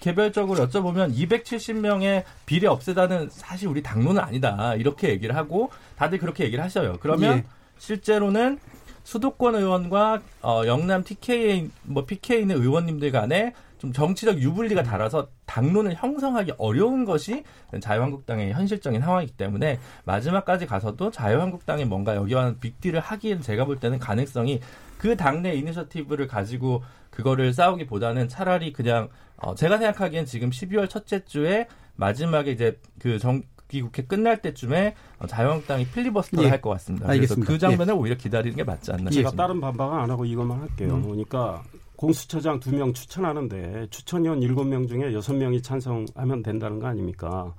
개별적으로 0.00 0.66
여쭤보면 0.66 1.14
270명의 1.14 2.24
비례 2.46 2.66
없애다는 2.66 3.28
사실 3.30 3.68
우리 3.68 3.82
당론은 3.82 4.22
아니다. 4.22 4.74
이렇게 4.76 5.10
얘기를 5.10 5.36
하고 5.36 5.70
다들 5.96 6.18
그렇게 6.18 6.44
얘기를 6.44 6.64
하셔요. 6.64 6.96
그러면 7.00 7.38
예. 7.38 7.44
실제로는 7.78 8.58
수도권 9.04 9.54
의원과 9.54 10.22
어, 10.42 10.62
영남 10.66 11.04
TK 11.04 11.70
뭐 11.82 12.04
PK 12.04 12.40
있는 12.40 12.56
의원님들 12.56 13.12
간에 13.12 13.52
좀 13.78 13.92
정치적 13.92 14.40
유불리가 14.40 14.82
달아서 14.82 15.28
당론을 15.44 15.94
형성하기 15.96 16.54
어려운 16.56 17.04
것이 17.04 17.44
자유한국당의 17.80 18.54
현실적인 18.54 19.02
상황이기 19.02 19.32
때문에 19.32 19.78
마지막까지 20.04 20.66
가서도 20.66 21.10
자유한국당이 21.10 21.84
뭔가 21.84 22.16
여기와 22.16 22.54
빅딜을 22.58 23.00
하기엔 23.00 23.42
제가 23.42 23.66
볼 23.66 23.78
때는 23.78 23.98
가능성이 23.98 24.60
그 24.96 25.16
당내 25.16 25.54
이니셔티브를 25.56 26.26
가지고 26.26 26.82
그거를 27.10 27.52
싸우기보다는 27.52 28.28
차라리 28.28 28.72
그냥 28.72 29.10
어 29.36 29.54
제가 29.54 29.76
생각하기엔 29.76 30.24
지금 30.24 30.48
12월 30.48 30.88
첫째 30.88 31.22
주에 31.26 31.68
마지막에 31.96 32.52
이제 32.52 32.80
그 32.98 33.18
정기 33.18 33.46
국회 33.80 34.02
끝날 34.04 34.40
때쯤에 34.42 34.94
어, 35.18 35.26
자유한국당이 35.26 35.86
필리버스터를 35.86 36.44
예. 36.46 36.50
할것 36.50 36.72
같습니다. 36.74 37.08
알겠습니다. 37.08 37.46
그래서 37.46 37.52
그 37.52 37.58
장면을 37.58 37.94
예. 37.94 37.98
오히려 37.98 38.16
기다리는 38.16 38.56
게 38.56 38.64
맞지 38.64 38.92
않나 38.92 39.10
제가 39.10 39.30
다른 39.32 39.60
반박은 39.60 39.98
안 39.98 40.10
하고 40.10 40.24
이것만 40.24 40.60
할게요. 40.60 40.94
음. 40.94 41.02
그러니까 41.02 41.62
공수처장 41.96 42.60
두 42.60 42.70
명 42.72 42.92
추천하는데 42.92 43.86
추천위원 43.90 44.42
일곱 44.42 44.64
명 44.64 44.86
중에 44.86 45.12
여섯 45.12 45.32
명이 45.34 45.62
찬성하면 45.62 46.42
된다는 46.42 46.80
거 46.80 46.86
아닙니까? 46.88 47.54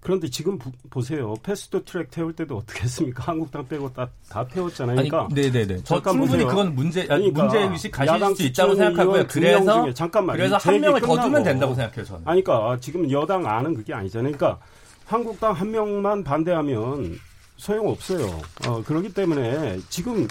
그런데 0.00 0.28
지금 0.30 0.58
부, 0.58 0.72
보세요. 0.88 1.34
패스트 1.42 1.84
트랙 1.84 2.10
태울 2.10 2.32
때도 2.34 2.56
어떻게 2.56 2.84
했습니까? 2.84 3.22
한국당 3.24 3.68
빼고 3.68 3.92
다, 3.92 4.08
다 4.30 4.46
태웠잖아요. 4.46 4.96
그러니까 4.96 5.28
아니, 5.30 5.34
네네네. 5.34 5.80
저 5.84 6.00
충분히 6.02 6.30
보세요. 6.32 6.46
그건 6.48 6.74
문제 6.74 7.04
그러니까 7.04 7.42
문제 7.42 7.60
의식 7.60 7.90
가실 7.90 8.34
수 8.34 8.42
있다고 8.44 8.74
생각하고요. 8.76 9.26
그래서 9.28 9.82
중에, 9.82 9.92
잠깐만 9.94 10.36
그래서 10.36 10.56
한 10.56 10.80
명을 10.80 11.00
더 11.02 11.20
두면 11.20 11.42
된다고 11.42 11.74
생각해요. 11.74 12.04
저는. 12.06 12.22
아니, 12.24 12.42
그러니까 12.42 12.78
지금 12.80 13.10
여당 13.10 13.46
안은 13.46 13.74
그게 13.74 13.92
아니잖아요. 13.92 14.32
그러니까 14.32 14.58
한국당 15.10 15.52
한 15.52 15.72
명만 15.72 16.22
반대하면 16.22 17.18
소용 17.56 17.88
없어요. 17.88 18.26
어, 18.68 18.80
그렇기 18.84 19.12
때문에 19.12 19.80
지금 19.88 20.28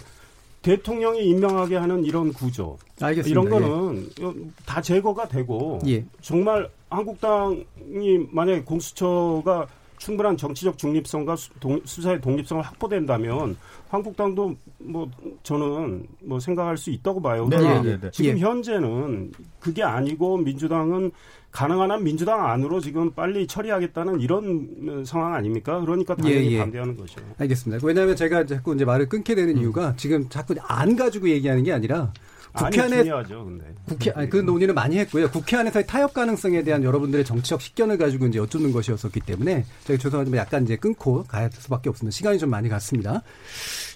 대통령이 0.62 1.26
임명하게 1.26 1.76
하는 1.76 2.06
이런 2.06 2.32
구조 2.32 2.78
알겠습니다. 3.02 3.42
이런 3.42 3.50
거는 3.50 4.10
예. 4.22 4.50
다 4.66 4.82
제거가 4.82 5.28
되고 5.28 5.82
예. 5.86 6.06
정말 6.22 6.70
한국당이 6.90 8.26
만약에 8.32 8.62
공수처가 8.62 9.68
충분한 9.98 10.38
정치적 10.38 10.78
중립성과 10.78 11.36
수사의 11.84 12.22
독립성을 12.22 12.64
확보된다면 12.64 13.58
한국당도 13.90 14.56
뭐 14.78 15.10
저는 15.44 16.08
뭐 16.22 16.40
생각할 16.40 16.78
수 16.78 16.90
있다고 16.90 17.22
봐요. 17.22 17.50
네, 17.50 17.58
네, 17.58 17.82
네, 17.82 18.00
네. 18.00 18.12
지금 18.12 18.38
예. 18.38 18.40
현재는 18.40 19.34
그게 19.60 19.84
아니고 19.84 20.38
민주당은 20.38 21.12
가능한 21.52 21.92
한 21.92 22.04
민주당 22.04 22.46
안으로 22.46 22.80
지금 22.80 23.12
빨리 23.12 23.48
처리하겠다는 23.48 24.22
이런 24.22 25.04
상황 25.06 25.34
아닙니까? 25.34 25.80
그러니까 25.82 26.16
당연히 26.16 26.52
예, 26.52 26.52
예. 26.52 26.58
반대하는 26.60 26.96
거죠. 26.96 27.22
알겠습니다. 27.38 27.86
왜냐하면 27.86 28.16
제가 28.16 28.46
자꾸 28.46 28.76
이제 28.76 28.86
말을 28.86 29.10
끊게 29.10 29.36
되는 29.36 29.56
음. 29.56 29.62
이유가 29.62 29.96
지금 29.98 30.30
자꾸 30.30 30.56
안 30.62 30.96
가지고 30.96 31.30
얘기하는 31.30 31.64
게 31.64 31.74
아니라 31.74 32.14
국회 32.54 32.82
안에 32.82 33.04
중요하죠, 33.04 33.46
근데. 33.46 33.66
국회 33.86 34.12
아니 34.12 34.30
그 34.30 34.38
논의는 34.38 34.74
많이 34.74 34.98
했고요. 34.98 35.30
국회 35.30 35.58
안에서의 35.58 35.86
타협 35.86 36.14
가능성에 36.14 36.64
대한 36.64 36.84
여러분들의 36.84 37.24
정치적 37.26 37.62
식견을 37.62 37.98
가지고 37.98 38.28
이제 38.28 38.40
여쭙는 38.40 38.72
것이었었기 38.72 39.20
때문에 39.22 39.66
제가 39.86 40.00
죄송하지만 40.00 40.40
약간 40.40 40.64
이제 40.64 40.76
끊고 40.76 41.24
가야 41.24 41.50
될 41.50 41.62
수밖에 41.62 41.90
없습니다. 41.90 42.16
시간이 42.16 42.40
좀 42.40 42.50
많이 42.50 42.70
갔습니다. 42.70 43.22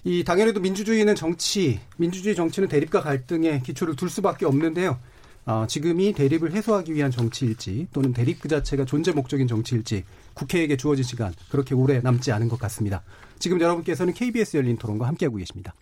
이 0.04 0.24
당연히도 0.24 0.60
민주주의는 0.60 1.16
정치, 1.16 1.80
민주주의 1.97 2.36
정치는 2.36 2.70
대립과 2.70 3.01
갈등에 3.01 3.62
기초를 3.62 3.95
둘 3.95 4.10
수밖에 4.10 4.45
없는데요. 4.45 4.99
어, 5.46 5.66
지금이 5.68 6.14
대립을 6.14 6.54
해소하기 6.54 6.94
위한 6.94 7.12
정치일지 7.12 7.88
또는 7.91 8.14
대립 8.14 8.39
그 8.39 8.48
자체가 8.48 8.86
존재 8.86 9.12
목적인 9.12 9.48
정치일지 9.48 10.06
국회에게 10.34 10.78
주어진 10.78 11.04
시간 11.04 11.34
그렇게 11.50 11.76
오래 11.76 12.00
남지 12.00 12.32
않은 12.32 12.48
것 12.48 12.58
같습니다. 12.60 13.04
지금 13.39 13.60
여러분께서는 13.60 14.14
KBS 14.14 14.58
열린 14.58 14.78
토론과 14.78 15.08
함께하고 15.08 15.38
계십니다. 15.38 15.74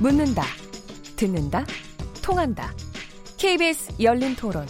묻는다, 0.00 0.42
듣는다, 1.16 1.64
통한다. 2.22 2.72
KBS 3.38 3.94
열린 4.00 4.36
토론. 4.36 4.66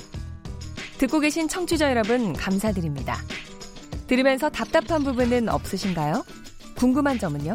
듣고 0.98 1.20
계신 1.20 1.46
청취자 1.46 1.90
여러분, 1.90 2.32
감사드립니다. 2.32 3.18
들으면서 4.06 4.48
답답한 4.48 5.04
부분은 5.04 5.48
없으신가요? 5.48 6.24
궁금한 6.76 7.18
점은요? 7.18 7.54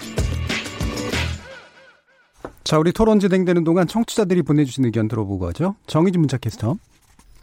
자, 2.71 2.79
우리 2.79 2.93
토론 2.93 3.19
진행되는 3.19 3.65
동안 3.65 3.85
청취자들이 3.85 4.43
보내주신 4.43 4.85
의견 4.85 5.09
들어보고 5.09 5.45
하죠. 5.47 5.75
정의진 5.87 6.21
문자캐스터. 6.21 6.77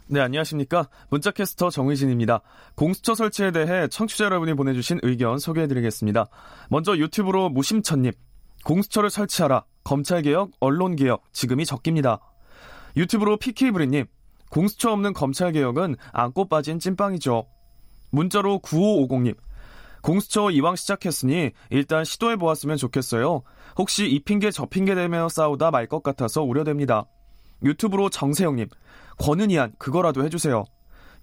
네, 0.07 0.21
안녕하십니까. 0.21 0.89
문자캐스터 1.11 1.69
정의진입니다. 1.69 2.41
공수처 2.73 3.13
설치에 3.13 3.51
대해 3.51 3.87
청취자 3.89 4.25
여러분이 4.25 4.55
보내주신 4.55 5.01
의견 5.03 5.37
소개해드리겠습니다. 5.37 6.25
먼저 6.71 6.97
유튜브로 6.97 7.49
무심천님. 7.49 8.11
공수처를 8.65 9.11
설치하라. 9.11 9.65
검찰개혁, 9.83 10.49
언론개혁, 10.61 11.21
지금이 11.31 11.63
적깁니다. 11.63 12.21
유튜브로 12.97 13.37
PK브리님. 13.37 14.07
공수처 14.49 14.89
없는 14.89 15.13
검찰개혁은 15.13 15.95
안고 16.11 16.49
빠진 16.49 16.79
찐빵이죠. 16.79 17.45
문자로 18.09 18.61
9550님. 18.63 19.35
공수처 20.01 20.49
이왕 20.49 20.75
시작했으니 20.75 21.51
일단 21.69 22.03
시도해 22.03 22.37
보았으면 22.37 22.77
좋겠어요. 22.77 23.43
혹시 23.77 24.07
이 24.09 24.19
핑계 24.19 24.51
저 24.51 24.65
핑계 24.65 24.95
대며 24.95 25.29
싸우다 25.29 25.71
말 25.71 25.87
것 25.87 26.03
같아서 26.03 26.43
우려됩니다. 26.43 27.05
유튜브로 27.63 28.09
정세영님, 28.09 28.67
권은이한 29.17 29.73
그거라도 29.77 30.23
해주세요. 30.23 30.63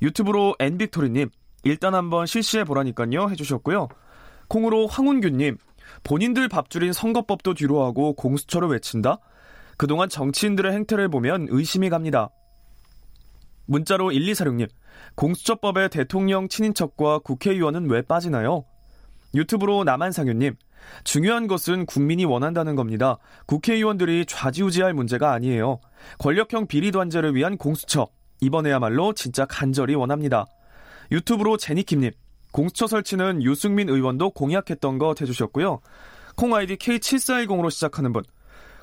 유튜브로 0.02 0.54
엔빅토리님, 0.58 1.30
일단 1.64 1.94
한번 1.94 2.26
실시해 2.26 2.64
보라니까요 2.64 3.30
해주셨고요. 3.30 3.88
콩으로 4.48 4.86
황운규님, 4.86 5.56
본인들 6.04 6.48
밥줄인 6.48 6.92
선거법도 6.92 7.54
뒤로 7.54 7.84
하고 7.84 8.12
공수처를 8.14 8.68
외친다? 8.68 9.18
그동안 9.76 10.08
정치인들의 10.08 10.72
행태를 10.72 11.08
보면 11.08 11.48
의심이 11.50 11.90
갑니다. 11.90 12.30
문자로 13.66 14.10
1246님, 14.10 14.68
공수처법에 15.14 15.88
대통령 15.88 16.48
친인척과 16.48 17.20
국회의원은 17.20 17.90
왜 17.90 18.02
빠지나요? 18.02 18.64
유튜브로 19.34 19.84
남한상윤님, 19.84 20.56
중요한 21.04 21.46
것은 21.46 21.86
국민이 21.86 22.24
원한다는 22.24 22.76
겁니다. 22.76 23.18
국회의원들이 23.46 24.26
좌지우지할 24.26 24.94
문제가 24.94 25.32
아니에요. 25.32 25.80
권력형 26.18 26.66
비리단제를 26.66 27.34
위한 27.34 27.56
공수처. 27.56 28.06
이번에야말로 28.40 29.12
진짜 29.12 29.44
간절히 29.46 29.94
원합니다. 29.94 30.46
유튜브로 31.10 31.56
제니킴님, 31.56 32.10
공수처 32.52 32.86
설치는 32.86 33.42
유승민 33.42 33.88
의원도 33.88 34.30
공약했던 34.30 34.98
것 34.98 35.20
해주셨고요. 35.20 35.80
콩 36.36 36.54
아이디 36.54 36.76
K7410으로 36.76 37.70
시작하는 37.70 38.12
분. 38.12 38.22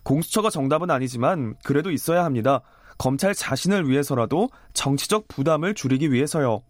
공수처가 0.03 0.49
정답은 0.49 0.91
아니지만 0.91 1.55
그래도 1.63 1.91
있어야 1.91 2.23
합니다. 2.25 2.61
검찰 2.97 3.33
자신을 3.33 3.89
위해서라도 3.89 4.49
정치적 4.73 5.27
부담을 5.27 5.73
줄이기 5.73 6.11
위해서요. 6.11 6.61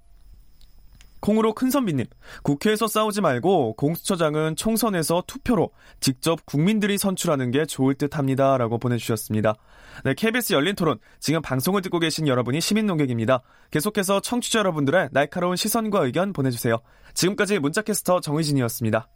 콩으로 1.24 1.54
큰선비님, 1.54 2.06
국회에서 2.44 2.88
싸우지 2.88 3.22
말고 3.22 3.76
공수처장은 3.78 4.58
총선에서 4.58 5.24
투표로 5.26 5.72
직접 6.02 6.46
국민들이 6.46 6.98
선출하는 6.98 7.52
게 7.52 7.66
좋을 7.66 7.96
듯 7.96 8.18
합니다. 8.18 8.58
라고 8.58 8.78
보내주셨습니다. 8.78 9.56
네, 10.04 10.16
KBS 10.16 10.52
열린 10.52 10.76
토론. 10.76 11.00
지금 11.22 11.42
방송을 11.42 11.82
듣고 11.82 12.00
계신 12.00 12.28
여러분이 12.28 12.60
시민 12.60 12.88
농객입니다. 12.88 13.42
계속해서 13.72 14.20
청취자 14.20 14.60
여러분들의 14.60 15.10
날카로운 15.14 15.56
시선과 15.56 16.04
의견 16.04 16.34
보내주세요. 16.34 16.80
지금까지 17.14 17.60
문자캐스터 17.60 18.20
정의진이었습니다. 18.20 19.08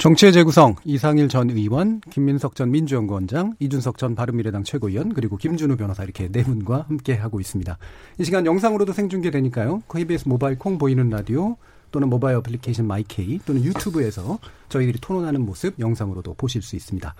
정치의 0.00 0.32
재구성 0.32 0.76
이상일 0.86 1.28
전 1.28 1.50
의원, 1.50 2.00
김민석 2.00 2.54
전 2.54 2.70
민주연구원장, 2.70 3.56
이준석 3.58 3.98
전 3.98 4.14
바른미래당 4.14 4.64
최고위원 4.64 5.12
그리고 5.12 5.36
김준우 5.36 5.76
변호사 5.76 6.04
이렇게 6.04 6.26
네 6.28 6.42
분과 6.42 6.86
함께 6.88 7.12
하고 7.14 7.38
있습니다. 7.38 7.76
이 8.18 8.24
시간 8.24 8.46
영상으로도 8.46 8.94
생중계되니까요. 8.94 9.82
KBS 9.92 10.26
모바일 10.26 10.58
콩 10.58 10.78
보이는 10.78 11.10
라디오 11.10 11.58
또는 11.90 12.08
모바일 12.08 12.38
어플리케이션 12.38 12.86
마이케이 12.86 13.40
또는 13.44 13.62
유튜브에서 13.62 14.38
저희들이 14.70 15.00
토론하는 15.02 15.44
모습 15.44 15.78
영상으로도 15.78 16.32
보실 16.34 16.62
수 16.62 16.76
있습니다. 16.76 17.14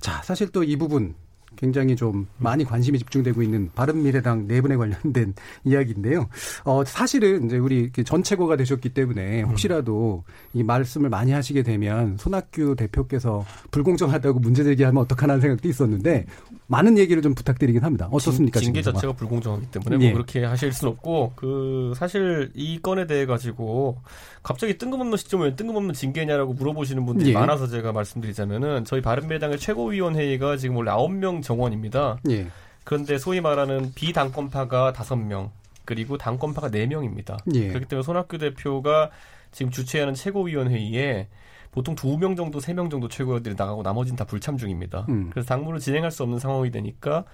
자, 0.00 0.22
사실 0.22 0.48
또 0.48 0.64
이 0.64 0.76
부분 0.76 1.14
굉장히 1.56 1.96
좀 1.96 2.26
많이 2.38 2.64
관심이 2.64 2.98
집중되고 2.98 3.42
있는 3.42 3.70
바른미래당 3.74 4.46
내분에 4.46 4.76
관련된 4.76 5.34
이야기인데요. 5.64 6.28
어, 6.64 6.84
사실은 6.84 7.46
이제 7.46 7.58
우리 7.58 7.90
전 8.04 8.22
최고가 8.22 8.56
되셨기 8.56 8.90
때문에 8.90 9.42
혹시라도 9.42 10.24
이 10.52 10.62
말씀을 10.62 11.10
많이 11.10 11.32
하시게 11.32 11.62
되면 11.62 12.16
손학규 12.18 12.76
대표께서 12.76 13.44
불공정하다고 13.70 14.40
문제 14.40 14.64
제기하면 14.64 15.02
어떡하나 15.02 15.32
하는 15.32 15.40
생각도 15.40 15.68
있었는데 15.68 16.26
많은 16.66 16.96
얘기를 16.96 17.22
좀 17.22 17.34
부탁드리긴 17.34 17.84
합니다. 17.84 18.08
어떻습니까? 18.10 18.60
징, 18.60 18.72
계 18.72 18.80
자체가 18.80 19.12
불공정하기 19.12 19.66
때문에 19.66 20.04
예. 20.04 20.08
뭐 20.10 20.14
그렇게 20.14 20.44
하실 20.44 20.72
수는 20.72 20.92
없고 20.92 21.32
그 21.36 21.92
사실 21.96 22.50
이 22.54 22.80
건에 22.80 23.06
대해 23.06 23.26
가지고 23.26 23.98
갑자기 24.42 24.78
뜬금없는 24.78 25.16
시점에 25.16 25.54
뜬금없는 25.54 25.94
징계냐라고 25.94 26.54
물어보시는 26.54 27.04
분들이 27.04 27.30
예. 27.30 27.34
많아서 27.34 27.66
제가 27.66 27.92
말씀드리자면은 27.92 28.84
저희 28.84 29.00
바른미래당의 29.02 29.58
최고위원회의가 29.58 30.56
지금 30.56 30.76
원래 30.76 30.90
9명 30.90 31.41
정원입니다. 31.42 32.18
예. 32.30 32.46
그런데 32.84 33.18
소위 33.18 33.40
말하는 33.40 33.92
비당권파가 33.94 34.92
5명 34.92 35.50
그리고 35.84 36.16
당권파가 36.16 36.68
4명입니다. 36.70 37.36
예. 37.54 37.68
그렇기 37.68 37.86
때문에 37.86 38.04
손학규 38.04 38.38
대표가 38.38 39.10
지금 39.52 39.70
주최하는 39.70 40.14
최고위원회의에 40.14 41.28
보통 41.72 41.94
두 41.94 42.16
명 42.18 42.36
정도, 42.36 42.60
세 42.60 42.72
명 42.74 42.90
정도 42.90 43.08
최고위원들이 43.08 43.54
나가고 43.56 43.82
나머지는 43.82 44.16
다 44.16 44.24
불참 44.24 44.56
중입니다. 44.58 45.06
음. 45.08 45.30
그래서 45.30 45.46
당무를 45.48 45.80
진행할 45.80 46.10
수 46.10 46.22
없는 46.22 46.38
상황이 46.38 46.70
되니까 46.70 47.24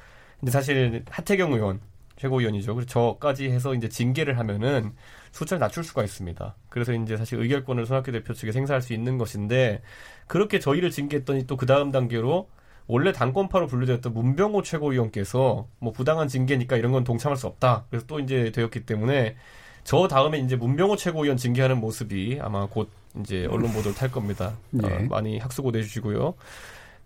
근데 0.41 0.53
사실 0.53 1.05
하태경 1.11 1.53
의원 1.53 1.81
최고위원이죠. 2.17 2.75
그래서 2.75 2.89
저까지 2.89 3.49
해서 3.51 3.75
이제 3.75 3.89
징계를 3.89 4.39
하면은 4.39 4.93
숫자를 5.33 5.61
낮출 5.61 5.85
수가 5.85 6.03
있습니다. 6.05 6.55
그래서 6.69 6.93
이제 6.93 7.17
사실 7.17 7.41
의결권을 7.41 7.87
손학규 7.87 8.11
대표 8.13 8.33
측에 8.35 8.51
생사할 8.53 8.83
수 8.83 8.93
있는 8.93 9.19
것인데 9.19 9.83
그렇게 10.27 10.59
저희를 10.59 10.91
징계했더니 10.91 11.47
또 11.47 11.57
그 11.57 11.67
다음 11.67 11.91
단계로 11.93 12.49
원래 12.89 13.13
당권파로 13.13 13.67
분류되었던 13.67 14.13
문병호 14.15 14.63
최고위원께서 14.63 15.67
뭐 15.79 15.93
부당한 15.93 16.27
징계니까 16.27 16.77
이런 16.77 16.91
건 16.91 17.05
동참할 17.05 17.37
수 17.37 17.47
없다. 17.47 17.85
그래서 17.91 18.07
또 18.07 18.19
이제 18.19 18.51
되었기 18.51 18.87
때문에 18.87 19.37
저 19.85 20.09
다음에 20.09 20.39
이제 20.39 20.57
문병호 20.57 20.97
최고위원 20.97 21.37
징계하는 21.37 21.79
모습이 21.79 22.39
아마 22.41 22.67
곧 22.67 22.91
이제 23.21 23.47
언론 23.51 23.73
보도를 23.73 23.95
탈 23.95 24.11
겁니다. 24.11 24.57
네. 24.71 24.87
어, 24.87 25.07
많이 25.09 25.39
학수고 25.39 25.71
내주시고요. 25.71 26.35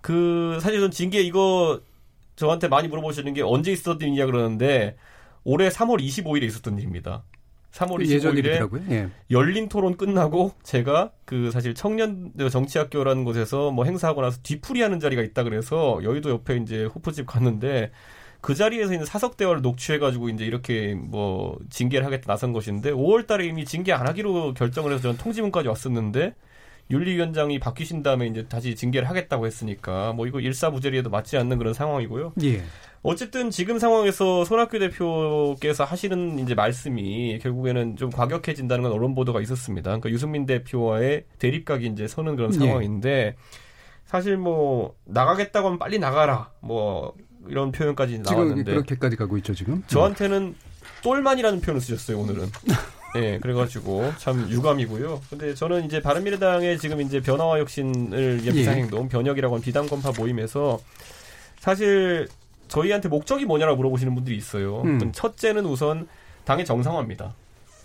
그 0.00 0.58
사실 0.62 0.80
은 0.82 0.90
징계 0.92 1.20
이거 1.20 1.80
저한테 2.36 2.68
많이 2.68 2.86
물어보시는 2.88 3.34
게 3.34 3.42
언제 3.42 3.72
있었던 3.72 4.00
일이냐 4.00 4.26
그러는데 4.26 4.96
올해 5.44 5.68
3월 5.68 6.00
25일에 6.00 6.44
있었던 6.44 6.78
일입니다. 6.78 7.24
3월 7.72 8.04
25일에 8.04 8.90
예. 8.90 9.08
열린 9.30 9.68
토론 9.68 9.96
끝나고 9.96 10.52
제가 10.62 11.10
그 11.24 11.50
사실 11.50 11.74
청년 11.74 12.32
정치학교라는 12.50 13.24
곳에서 13.24 13.70
뭐 13.70 13.84
행사하고 13.84 14.20
나서 14.20 14.38
뒤풀이하는 14.42 15.00
자리가 15.00 15.22
있다 15.22 15.42
그래서 15.42 15.98
여의도 16.02 16.30
옆에 16.30 16.56
이제 16.56 16.84
호프집 16.84 17.26
갔는데 17.26 17.90
그 18.42 18.54
자리에서 18.54 18.92
이제 18.94 19.04
사석 19.06 19.36
대화를 19.36 19.62
녹취해가지고 19.62 20.28
이제 20.28 20.44
이렇게 20.44 20.94
뭐 20.94 21.58
징계를 21.70 22.04
하겠다 22.04 22.24
나선 22.26 22.52
것인데 22.52 22.90
5월 22.90 23.26
달에 23.26 23.46
이미 23.46 23.64
징계 23.64 23.92
안 23.92 24.06
하기로 24.06 24.54
결정을 24.54 24.92
해서 24.92 25.02
저는 25.02 25.16
통지문까지 25.16 25.68
왔었는데 25.68 26.34
윤리위원장이 26.90 27.58
바뀌신 27.58 28.02
다음에 28.02 28.26
이제 28.26 28.46
다시 28.48 28.74
징계를 28.74 29.08
하겠다고 29.08 29.46
했으니까 29.46 30.12
뭐 30.12 30.26
이거 30.26 30.40
일사부재리에도 30.40 31.10
맞지 31.10 31.36
않는 31.38 31.58
그런 31.58 31.72
상황이고요. 31.74 32.34
예. 32.44 32.62
어쨌든 33.02 33.50
지금 33.50 33.78
상황에서 33.78 34.44
손학규 34.44 34.78
대표께서 34.78 35.84
하시는 35.84 36.38
이제 36.38 36.54
말씀이 36.54 37.38
결국에는 37.42 37.96
좀 37.96 38.10
과격해진다는 38.10 38.82
건 38.84 38.92
언론 38.92 39.14
보도가 39.14 39.40
있었습니다. 39.40 39.90
그러니까 39.90 40.10
유승민 40.10 40.46
대표와의 40.46 41.24
대립각이 41.38 41.86
이제 41.86 42.06
서는 42.06 42.36
그런 42.36 42.54
예. 42.54 42.58
상황인데 42.58 43.36
사실 44.04 44.36
뭐 44.36 44.94
나가겠다고 45.04 45.66
하면 45.68 45.78
빨리 45.78 45.98
나가라. 45.98 46.50
뭐 46.60 47.14
이런 47.48 47.72
표현까지 47.72 48.20
나왔는데 48.20 48.62
지금 48.62 48.74
그렇게까지 48.74 49.16
가고 49.16 49.36
있죠 49.38 49.54
지금. 49.54 49.82
저한테는 49.86 50.54
똘만이라는 51.02 51.60
표현을 51.60 51.80
쓰셨어요 51.80 52.18
오늘은. 52.20 52.46
예, 53.16 53.38
그래가지고 53.38 54.12
참 54.18 54.48
유감이고요. 54.48 55.20
근데 55.30 55.54
저는 55.54 55.84
이제 55.84 56.00
바른미래당의 56.00 56.78
지금 56.78 57.00
이제 57.00 57.20
변화와 57.20 57.58
혁신을 57.58 58.42
위한 58.42 58.46
예. 58.46 58.60
비상행동, 58.60 59.08
변혁이라고 59.08 59.54
하는 59.54 59.62
비당권파 59.62 60.12
모임에서 60.16 60.80
사실 61.60 62.28
저희한테 62.68 63.08
목적이 63.08 63.44
뭐냐라고 63.44 63.76
물어보시는 63.76 64.14
분들이 64.14 64.36
있어요. 64.36 64.80
음. 64.82 65.12
첫째는 65.12 65.66
우선 65.66 66.08
당의 66.44 66.64
정상화입니다. 66.64 67.34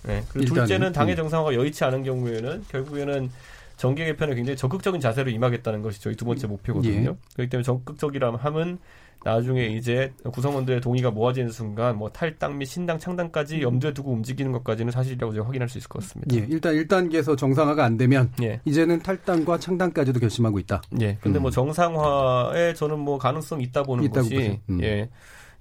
네. 0.04 0.24
그리고 0.30 0.56
둘째는 0.56 0.94
당의 0.94 1.16
음. 1.16 1.18
정상화가 1.18 1.54
여의치 1.54 1.84
않은 1.84 2.04
경우에는 2.04 2.64
결국에는 2.70 3.30
정계 3.76 4.06
개편에 4.06 4.34
굉장히 4.34 4.58
적극적인 4.58 5.02
자세로 5.02 5.30
임하겠다는 5.30 5.82
것이 5.82 6.02
저희 6.02 6.16
두 6.16 6.26
번째 6.26 6.48
목표거든요. 6.48 7.10
예. 7.12 7.16
그렇기 7.36 7.50
때문에 7.50 7.64
적극적이라면 7.64 8.40
함은 8.40 8.80
나중에 9.28 9.66
이제 9.66 10.14
구성원들의 10.32 10.80
동의가 10.80 11.12
모아지는 11.12 11.52
순간 11.52 11.98
뭐 11.98 12.10
탈당 12.10 12.58
및 12.58 12.66
신당 12.66 12.98
창당까지 12.98 13.62
염두에 13.62 13.94
두고 13.94 14.12
움직이는 14.12 14.54
것까지는 14.54 14.90
사실이라고 14.90 15.34
제가 15.34 15.46
확인할 15.46 15.68
수 15.68 15.78
있을 15.78 15.90
것 15.90 16.02
같습니다. 16.02 16.34
예, 16.34 16.46
일단 16.50 16.74
1단계에서 16.76 17.38
정상화가 17.38 17.84
안 17.84 17.98
되면 17.98 18.32
예. 18.42 18.62
이제는 18.64 19.02
탈당과 19.02 19.58
창당까지도 19.60 20.22
결심하고 20.22 20.60
있다. 20.60 20.82
예. 21.02 21.18
근데 21.20 21.40
뭐 21.40 21.42
음. 21.42 21.42
뭐 21.48 21.52
정상화에 21.52 22.74
저는 22.74 23.00
뭐 23.00 23.18
가능성 23.18 23.60
있다 23.62 23.84
보는 23.84 24.06
있다고 24.06 24.30
것이 24.30 24.60
음. 24.70 24.82
예. 24.82 25.10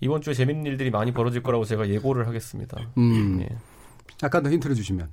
이번 0.00 0.20
주에 0.20 0.32
재밌는 0.32 0.66
일들이 0.66 0.90
많이 0.90 1.12
벌어질 1.12 1.42
거라고 1.42 1.64
제가 1.64 1.88
예고를 1.88 2.28
하겠습니다. 2.28 2.78
음. 2.98 3.40
예. 3.40 3.48
약간 4.22 4.44
더 4.44 4.50
힌트를 4.50 4.76
주시면. 4.76 5.08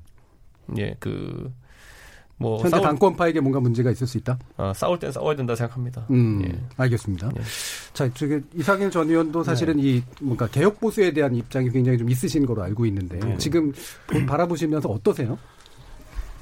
예, 0.78 0.95
그 0.99 1.51
뭐 2.44 2.58
현재 2.58 2.70
싸울, 2.72 2.84
당권파에게 2.84 3.39
뭔가 3.39 3.60
문제가 3.60 3.89
있을 3.91 4.06
수 4.06 4.18
있다. 4.18 4.38
아, 4.58 4.74
싸울 4.74 5.00
땐 5.00 5.12
싸워야 5.12 5.36
된다 5.36 5.56
생각합니다. 5.56 6.06
음, 6.12 6.41
예. 6.46 6.60
알겠습니다. 6.78 7.32
예. 7.38 7.41
자, 7.94 8.10
저기 8.14 8.39
이상일 8.54 8.91
전 8.91 9.10
의원도 9.10 9.44
사실은 9.44 9.78
네. 9.78 9.84
이 9.84 10.04
뭔가 10.22 10.48
개혁 10.48 10.80
보수에 10.80 11.12
대한 11.12 11.34
입장이 11.36 11.70
굉장히 11.70 11.98
좀 11.98 12.10
있으신 12.10 12.46
걸로 12.46 12.62
알고 12.64 12.86
있는데 12.88 13.20
네. 13.20 13.38
지금 13.38 13.72
바라보시면서 14.28 14.89
어떠세요? 14.89 15.38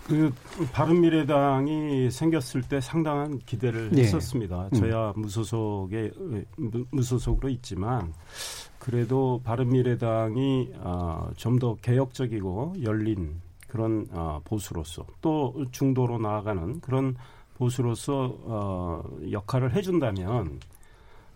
그 0.08 0.34
바른미래당이 0.74 2.10
생겼을 2.12 2.64
때 2.64 2.82
상당한 2.82 3.40
기대를 3.46 3.92
예. 3.96 4.02
했었습니다. 4.02 4.70
음. 4.74 4.80
저야 4.80 5.14
무소속에 5.16 6.12
무소속으로 6.92 7.48
있지만 7.50 8.14
그래도 8.80 9.40
바른미래당이 9.44 10.72
어, 10.80 11.30
좀 11.38 11.60
더 11.60 11.76
개혁적이고 11.76 12.76
열린 12.84 13.36
그런 13.72 14.06
어, 14.12 14.42
보수로서 14.44 15.06
또 15.22 15.66
중도로 15.72 16.18
나아가는 16.18 16.82
그런 16.82 17.16
보수로서 17.54 18.36
어, 18.42 19.02
역할을 19.32 19.74
해준다면 19.74 20.60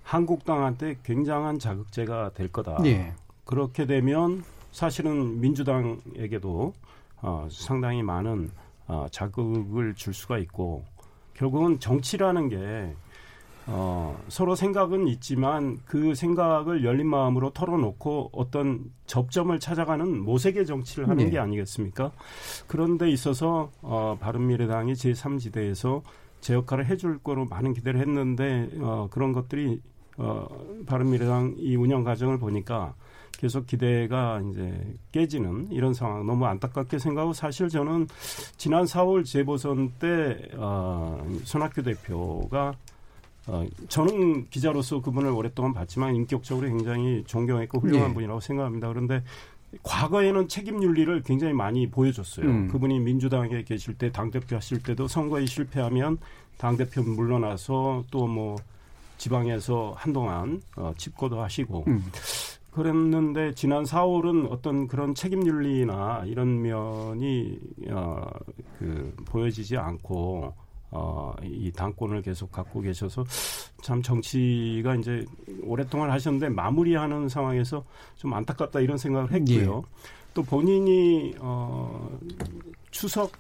한국당한테 0.03 0.97
굉장한 1.03 1.59
자극제가 1.59 2.31
될 2.33 2.49
거다. 2.51 2.79
예. 2.83 3.13
그렇게 3.45 3.86
되면 3.86 4.43
사실은 4.73 5.39
민주당에게도 5.39 6.73
어, 7.21 7.47
상당히 7.49 8.03
많은 8.03 8.51
어, 8.88 9.07
자극을 9.11 9.95
줄 9.95 10.13
수가 10.13 10.38
있고 10.39 10.83
결국은 11.36 11.79
정치라는 11.79 12.49
게 12.49 12.93
어, 13.68 14.18
서로 14.28 14.55
생각은 14.55 15.07
있지만 15.07 15.80
그 15.86 16.13
생각을 16.13 16.84
열린 16.84 17.07
마음으로 17.07 17.49
털어놓고 17.51 18.30
어떤 18.34 18.91
접점을 19.07 19.57
찾아가는 19.59 20.24
모세계 20.24 20.66
정치를 20.66 21.09
하는 21.09 21.26
네. 21.26 21.32
게 21.32 21.39
아니겠습니까? 21.39 22.11
그런데 22.68 23.09
있어서 23.09 23.72
어, 23.82 24.18
바른미래당이 24.20 24.93
제3지대에서 24.93 26.01
제 26.41 26.53
역할을 26.53 26.86
해줄 26.86 27.18
거로 27.20 27.45
많은 27.45 27.74
기대를 27.74 27.99
했는데 27.99 28.70
어, 28.80 29.07
그런 29.09 29.34
것들이 29.34 29.82
어, 30.18 30.47
바른미래당 30.86 31.55
이 31.57 31.76
운영 31.76 32.03
과정을 32.03 32.38
보니까 32.38 32.93
계속 33.32 33.66
기대가 33.66 34.41
이제 34.49 34.93
깨지는 35.11 35.68
이런 35.72 35.93
상황 35.93 36.26
너무 36.26 36.45
안타깝게 36.45 36.99
생각하고 36.99 37.34
사실 37.34 37.68
저는 37.68 38.07
지난 38.57 38.86
4월 38.86 39.26
재보선 39.26 39.93
때 39.99 40.38
어, 40.53 41.26
손학규 41.43 41.84
대표가 41.84 42.74
어, 43.47 43.65
저는 43.89 44.49
기자로서 44.49 45.01
그분을 45.01 45.31
오랫동안 45.31 45.73
봤지만 45.73 46.15
인격적으로 46.15 46.67
굉장히 46.67 47.23
존경했고 47.27 47.79
훌륭한 47.79 48.09
네. 48.09 48.13
분이라고 48.13 48.39
생각합니다. 48.39 48.87
그런데 48.87 49.23
과거에는 49.83 50.47
책임 50.47 50.81
윤리를 50.81 51.21
굉장히 51.23 51.53
많이 51.53 51.89
보여줬어요. 51.89 52.45
음. 52.47 52.67
그분이 52.69 52.99
민주당에 52.99 53.63
계실 53.63 53.95
때 53.97 54.11
당대표 54.11 54.55
하실 54.55 54.81
때도 54.81 55.07
선거에 55.07 55.45
실패하면 55.45 56.17
당대표 56.57 57.03
물러나서 57.03 58.03
또 58.09 58.27
뭐 58.27 58.55
지방에서 59.17 59.93
한동안 59.97 60.61
어, 60.75 60.93
집고도 60.97 61.41
하시고 61.41 61.85
음. 61.87 62.03
그랬는데 62.71 63.53
지난 63.53 63.83
4월은 63.83 64.51
어떤 64.51 64.87
그런 64.87 65.15
책임 65.15 65.47
윤리나 65.47 66.23
이런 66.25 66.61
면이 66.61 67.59
어, 67.91 68.27
그 68.77 69.15
보여지지 69.25 69.77
않고 69.77 70.53
어, 70.95 71.35
이 71.43 71.71
당권을 71.71 72.21
계속 72.21 72.51
갖고 72.51 72.79
계셔서 72.79 73.25
참 73.81 74.01
정치가 74.01 74.95
이제 74.95 75.25
오랫동안 75.63 76.09
하셨는데 76.09 76.49
마무리하는 76.49 77.27
상황에서 77.27 77.83
좀 78.15 78.33
안타깝다 78.33 78.79
이런 78.79 78.97
생각을 78.97 79.31
했고요. 79.33 79.83
예. 79.85 80.15
또 80.33 80.43
본인이 80.43 81.35
어, 81.39 82.09
추석 82.91 83.33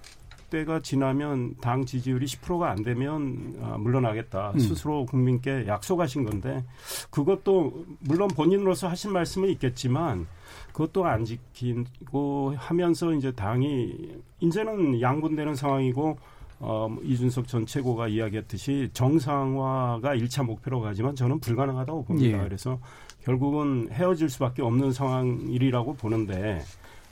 때가 0.49 0.81
지나면 0.81 1.55
당 1.59 1.85
지지율이 1.85 2.25
10%가 2.25 2.69
안 2.69 2.83
되면 2.83 3.55
아, 3.61 3.77
물러나겠다 3.77 4.51
음. 4.51 4.59
스스로 4.59 5.05
국민께 5.05 5.65
약속하신 5.67 6.25
건데 6.25 6.63
그것도 7.09 7.85
물론 7.99 8.27
본인으로서 8.27 8.87
하신 8.87 9.11
말씀은 9.11 9.49
있겠지만 9.49 10.27
그것도 10.71 11.05
안 11.05 11.25
지키고 11.25 12.53
하면서 12.57 13.13
이제 13.13 13.31
당이 13.31 14.21
이제는 14.39 15.01
양분되는 15.01 15.55
상황이고 15.55 16.17
어, 16.59 16.87
뭐 16.89 17.03
이준석 17.03 17.47
전 17.47 17.65
최고가 17.65 18.07
이야기했듯이 18.07 18.89
정상화가 18.93 20.15
1차 20.15 20.45
목표로 20.45 20.81
가지만 20.81 21.15
저는 21.15 21.39
불가능하다고 21.39 22.05
봅니다. 22.05 22.39
예. 22.39 22.43
그래서 22.43 22.79
결국은 23.23 23.89
헤어질 23.91 24.29
수밖에 24.29 24.61
없는 24.61 24.91
상황이라고 24.91 25.95
보는데 25.95 26.61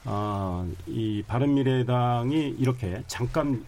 아, 0.05 0.65
이 0.87 1.23
바른미래당이 1.27 2.55
이렇게 2.59 3.03
잠깐 3.07 3.65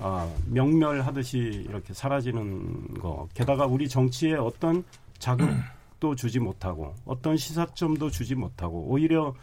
아, 0.00 0.30
명멸하듯이 0.46 1.66
이렇게 1.68 1.92
사라지는 1.92 2.94
거. 2.94 3.28
게다가 3.34 3.66
우리 3.66 3.88
정치에 3.88 4.34
어떤 4.34 4.84
자극도 5.18 6.14
주지 6.14 6.38
못하고 6.38 6.94
어떤 7.04 7.36
시사점도 7.36 8.10
주지 8.10 8.34
못하고 8.36 8.86
오히려 8.88 9.34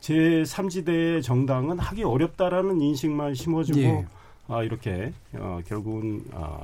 제3지대의 0.00 1.22
정당은 1.22 1.78
하기 1.80 2.04
어렵다라는 2.04 2.80
인식만 2.80 3.34
심어주고 3.34 3.80
예. 3.80 4.06
아, 4.48 4.62
이렇게 4.62 5.12
어, 5.32 5.60
결국은 5.66 6.24
아, 6.32 6.60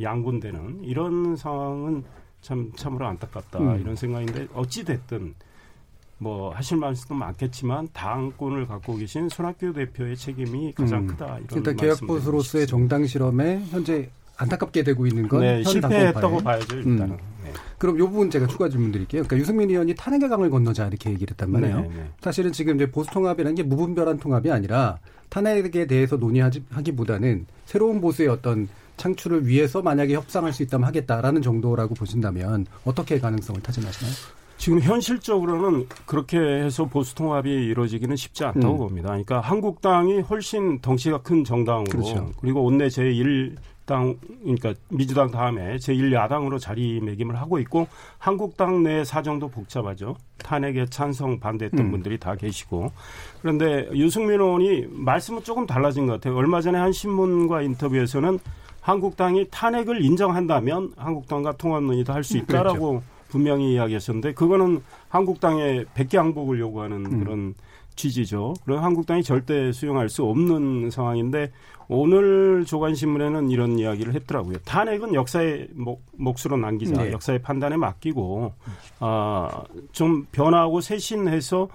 양분되는 0.00 0.84
이런 0.84 1.36
상황은 1.36 2.04
참 2.40 2.72
참으로 2.76 3.06
안타깝다 3.06 3.58
음. 3.60 3.80
이런 3.80 3.96
생각인데 3.96 4.48
어찌 4.54 4.84
됐든 4.84 5.34
뭐 6.18 6.50
하실 6.54 6.76
말씀도 6.76 7.14
많겠지만 7.14 7.88
당권을 7.92 8.66
갖고 8.66 8.96
계신 8.96 9.28
손학규 9.28 9.72
대표의 9.72 10.16
책임이 10.16 10.72
가장 10.72 11.02
음. 11.02 11.06
크다. 11.08 11.38
이런 11.38 11.46
일단 11.56 11.76
개혁보수로서의 11.76 12.66
정당 12.66 13.06
실험에 13.06 13.64
현재 13.70 14.08
안타깝게 14.36 14.82
되고 14.84 15.06
있는 15.06 15.28
건 15.28 15.40
네, 15.40 15.62
실패했다고 15.64 16.38
봐야죠 16.38 16.76
일단은. 16.76 17.10
음. 17.12 17.31
네. 17.82 17.92
그럼 17.92 17.96
이 17.96 18.00
부분 18.00 18.30
제가 18.30 18.46
추가 18.46 18.68
질문 18.68 18.92
드릴게요. 18.92 19.22
그러니까 19.22 19.36
유승민 19.36 19.68
의원이 19.68 19.94
탄핵의 19.94 20.28
강을 20.28 20.50
건너자 20.50 20.86
이렇게 20.86 21.10
얘기를 21.10 21.32
했단 21.32 21.50
말이에요. 21.50 21.80
네, 21.80 21.88
네. 21.88 22.08
사실은 22.20 22.52
지금 22.52 22.76
이제 22.76 22.90
보수 22.90 23.10
통합이라는 23.10 23.56
게 23.56 23.62
무분별한 23.64 24.18
통합이 24.18 24.50
아니라 24.50 24.98
탄핵에 25.28 25.86
대해서 25.86 26.16
논의하기보다는 26.16 27.46
새로운 27.66 28.00
보수의 28.00 28.28
어떤 28.28 28.68
창출을 28.98 29.46
위해서 29.46 29.82
만약에 29.82 30.14
협상할 30.14 30.52
수 30.52 30.62
있다면 30.62 30.86
하겠다라는 30.86 31.42
정도라고 31.42 31.94
보신다면 31.94 32.66
어떻게 32.84 33.18
가능성을 33.18 33.60
타진하시나요? 33.60 34.12
지금 34.58 34.80
현실적으로는 34.80 35.88
그렇게 36.06 36.38
해서 36.38 36.84
보수 36.84 37.16
통합이 37.16 37.50
이루어지기는 37.50 38.14
쉽지 38.14 38.44
않다고 38.44 38.74
음. 38.74 38.78
봅니다. 38.78 39.08
그러니까 39.08 39.40
한국당이 39.40 40.20
훨씬 40.20 40.78
덩치가 40.80 41.22
큰 41.22 41.42
정당으로 41.42 41.90
그렇죠. 41.90 42.30
그리고 42.40 42.62
온내 42.62 42.86
제1 42.86 43.56
당 43.84 44.16
그러니까 44.42 44.74
민주당 44.88 45.30
다음에 45.30 45.76
제1야당으로 45.76 46.58
자리매김을 46.60 47.36
하고 47.36 47.58
있고 47.58 47.88
한국당 48.18 48.82
내 48.82 49.04
사정도 49.04 49.48
복잡하죠. 49.48 50.16
탄핵에 50.38 50.86
찬성 50.86 51.40
반대했던 51.40 51.80
음. 51.80 51.90
분들이 51.90 52.18
다 52.18 52.34
계시고 52.34 52.92
그런데 53.40 53.88
유승민 53.92 54.40
의원이 54.40 54.86
말씀은 54.90 55.42
조금 55.42 55.66
달라진 55.66 56.06
것 56.06 56.14
같아요. 56.14 56.36
얼마 56.36 56.60
전에 56.60 56.78
한 56.78 56.92
신문과 56.92 57.62
인터뷰에서는 57.62 58.38
한국당이 58.80 59.46
탄핵을 59.50 60.04
인정한다면 60.04 60.92
한국당과 60.96 61.56
통합 61.56 61.82
논의도 61.84 62.12
할 62.12 62.24
수 62.24 62.36
있다라고 62.38 62.88
그렇죠. 62.88 63.02
분명히 63.28 63.74
이야기하셨는데 63.74 64.34
그거는 64.34 64.82
한국당의 65.08 65.86
백기항복을 65.94 66.60
요구하는 66.60 67.06
음. 67.06 67.24
그런 67.24 67.54
취지죠. 67.96 68.54
그런 68.64 68.82
한국당이 68.82 69.22
절대 69.22 69.72
수용할 69.72 70.08
수 70.08 70.24
없는 70.24 70.90
상황인데 70.90 71.50
오늘 71.88 72.64
조간신문에는 72.64 73.50
이런 73.50 73.78
이야기를 73.78 74.14
했더라고요. 74.14 74.58
탄핵은 74.64 75.14
역사의 75.14 75.68
목, 75.74 76.02
몫으로 76.16 76.56
남기자. 76.56 77.02
네. 77.02 77.12
역사의 77.12 77.42
판단에 77.42 77.76
맡기고 77.76 78.54
아, 79.00 79.62
좀 79.92 80.26
변화하고 80.32 80.80
쇄신해서 80.80 81.68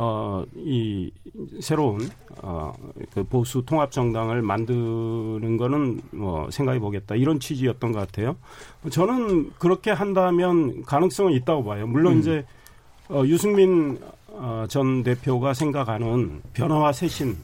어, 0.00 0.44
이 0.54 1.10
새로운 1.60 2.08
어, 2.40 2.72
그 3.12 3.24
보수 3.24 3.64
통합 3.66 3.90
정당을 3.90 4.42
만드는 4.42 5.56
거는 5.56 6.00
뭐 6.12 6.48
생각해 6.50 6.78
보겠다 6.78 7.16
이런 7.16 7.40
취지였던 7.40 7.90
것 7.92 7.98
같아요. 7.98 8.36
저는 8.90 9.50
그렇게 9.58 9.90
한다면 9.90 10.82
가능성은 10.84 11.32
있다고 11.32 11.64
봐요. 11.64 11.88
물론 11.88 12.14
음. 12.14 12.18
이제 12.20 12.46
어, 13.08 13.24
유승민 13.26 13.98
어, 14.00 14.12
전 14.68 15.02
대표가 15.02 15.54
생각하는 15.54 16.42
변화와 16.52 16.92
쇄신 16.92 17.36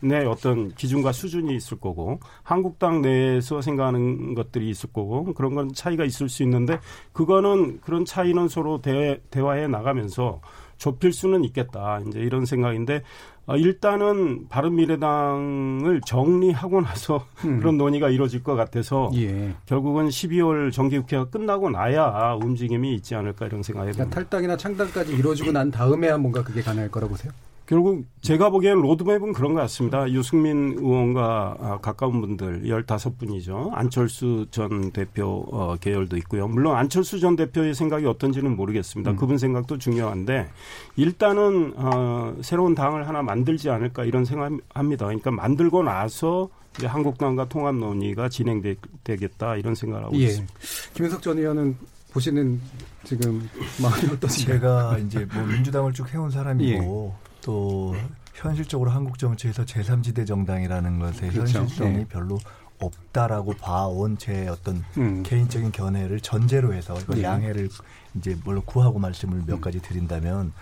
내 0.00 0.24
어떤 0.24 0.74
기준과 0.74 1.12
수준이 1.12 1.54
있을 1.56 1.78
거고 1.78 2.20
한국당 2.42 3.02
내에서 3.02 3.60
생각하는 3.60 4.34
것들이 4.34 4.70
있을 4.70 4.92
거고 4.92 5.34
그런 5.34 5.54
건 5.54 5.72
차이가 5.74 6.04
있을 6.04 6.28
수 6.28 6.42
있는데 6.42 6.78
그거는 7.12 7.80
그런 7.80 8.04
차이는 8.04 8.48
서로 8.48 8.80
대, 8.80 9.20
대화해 9.30 9.68
나가면서 9.68 10.40
좁힐 10.78 11.12
수는 11.12 11.44
있겠다. 11.44 12.00
이제 12.08 12.20
이런 12.20 12.46
생각인데 12.46 12.96
어, 12.96 13.39
일단은 13.56 14.48
바른미래당을 14.48 16.00
정리하고 16.06 16.80
나서 16.80 17.26
음. 17.44 17.58
그런 17.58 17.76
논의가 17.76 18.08
이루어질 18.10 18.42
것 18.42 18.54
같아서 18.54 19.10
예. 19.14 19.54
결국은 19.66 20.08
12월 20.08 20.72
정기국회가 20.72 21.26
끝나고 21.26 21.70
나야 21.70 22.38
움직임이 22.40 22.94
있지 22.94 23.14
않을까 23.14 23.46
이런 23.46 23.62
생각이 23.62 23.92
듭니다. 23.92 24.04
그러니까 24.04 24.14
탈당이나 24.14 24.56
창당까지 24.56 25.14
이루어지고 25.14 25.52
난 25.52 25.70
다음에야 25.70 26.18
뭔가 26.18 26.42
그게 26.42 26.62
가능할 26.62 26.90
거라고 26.90 27.12
보세요? 27.12 27.32
결국 27.70 28.04
제가 28.20 28.50
보기엔 28.50 28.80
로드맵은 28.80 29.32
그런 29.32 29.54
것 29.54 29.60
같습니다. 29.60 30.10
유승민 30.10 30.74
의원과 30.76 31.56
아, 31.60 31.78
가까운 31.78 32.20
분들 32.20 32.64
15분이죠. 32.64 33.70
안철수 33.72 34.48
전 34.50 34.90
대표 34.90 35.46
어, 35.52 35.76
계열도 35.80 36.16
있고요. 36.16 36.48
물론 36.48 36.74
안철수 36.74 37.20
전 37.20 37.36
대표의 37.36 37.74
생각이 37.74 38.06
어떤지는 38.06 38.56
모르겠습니다. 38.56 39.12
음. 39.12 39.16
그분 39.16 39.38
생각도 39.38 39.78
중요한데 39.78 40.48
일단은 40.96 41.74
어, 41.76 42.34
새로운 42.42 42.74
당을 42.74 43.06
하나 43.06 43.22
만들지 43.22 43.70
않을까 43.70 44.04
이런 44.04 44.24
생각합니다. 44.24 45.06
그러니까 45.06 45.30
만들고 45.30 45.84
나서 45.84 46.48
이제 46.76 46.88
한국당과 46.88 47.48
통합 47.48 47.76
논의가 47.76 48.30
진행되겠다 48.30 49.54
이런 49.54 49.76
생각을 49.76 50.06
하고 50.06 50.16
예. 50.16 50.24
있습니다. 50.24 50.54
김현석 50.94 51.22
전 51.22 51.38
의원은 51.38 51.76
보시는 52.12 52.60
지금 53.04 53.48
마음이 53.80 54.12
어떠신가요? 54.14 54.58
제가 54.58 54.98
이제 54.98 55.24
뭐 55.32 55.44
민주당을 55.44 55.92
쭉 55.92 56.12
해온 56.12 56.32
사람이고 56.32 57.14
예. 57.26 57.29
또 57.42 57.94
현실적으로 58.34 58.90
한국 58.90 59.18
정치에서 59.18 59.64
제3지대 59.64 60.26
정당이라는 60.26 60.98
것의 60.98 61.30
그렇죠. 61.30 61.58
현실성이 61.58 61.96
네. 61.98 62.06
별로 62.08 62.38
없다라고 62.78 63.54
봐온 63.54 64.16
제 64.16 64.48
어떤 64.48 64.82
음. 64.96 65.22
개인적인 65.22 65.72
견해를 65.72 66.20
전제로 66.20 66.72
해서 66.72 66.94
네. 67.08 67.22
양해를 67.22 67.68
이제 68.14 68.36
물론 68.44 68.62
구하고 68.64 68.98
말씀을 68.98 69.42
몇 69.46 69.54
음. 69.54 69.60
가지 69.60 69.80
드린다면 69.80 70.52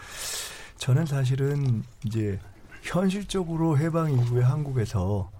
저는 0.79 1.07
사실은 1.07 1.85
이제 2.05 2.39
현실적으로 2.83 3.79
해방 3.79 4.13
이후에 4.13 4.43
한국에서 4.43 5.31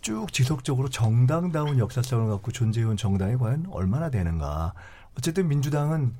쭉 0.00 0.32
지속적으로 0.32 0.88
정당다운 0.88 1.78
역사성을 1.78 2.28
갖고 2.28 2.52
존재해온 2.52 2.96
정당이 2.96 3.36
과연 3.36 3.66
얼마나 3.70 4.10
되는가. 4.10 4.72
어쨌든 5.16 5.48
민주당은 5.48 6.14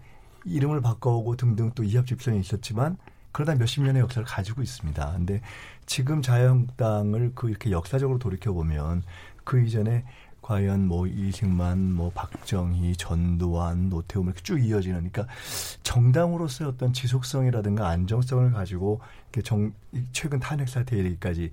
이름을 0.44 0.80
바꿔오고 0.80 1.36
등등 1.36 1.70
또 1.74 1.84
이합 1.84 2.06
집산이 2.06 2.40
있었지만 2.40 2.96
그러다 3.32 3.54
몇십 3.54 3.82
년의 3.82 4.00
역사를 4.00 4.24
가지고 4.26 4.62
있습니다. 4.62 5.12
근데 5.12 5.40
지금 5.86 6.22
자유한국당을 6.22 7.32
그 7.34 7.50
이렇게 7.50 7.70
역사적으로 7.70 8.18
돌이켜 8.18 8.52
보면 8.52 9.02
그 9.44 9.60
이전에 9.60 10.04
과연 10.42 10.86
뭐 10.86 11.06
이승만, 11.06 11.92
뭐 11.92 12.10
박정희, 12.14 12.96
전두환, 12.96 13.90
노태우 13.90 14.24
이렇게 14.24 14.40
쭉 14.42 14.58
이어지는 14.58 15.10
그러니까 15.10 15.26
정당으로서의 15.82 16.70
어떤 16.70 16.94
지속성이라든가 16.94 17.86
안정성을 17.86 18.52
가지고 18.52 19.00
이렇게 19.24 19.42
정 19.42 19.74
최근 20.12 20.38
탄핵 20.38 20.70
사태 20.70 20.96
이르기까지 20.96 21.52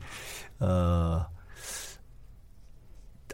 어 0.59 1.26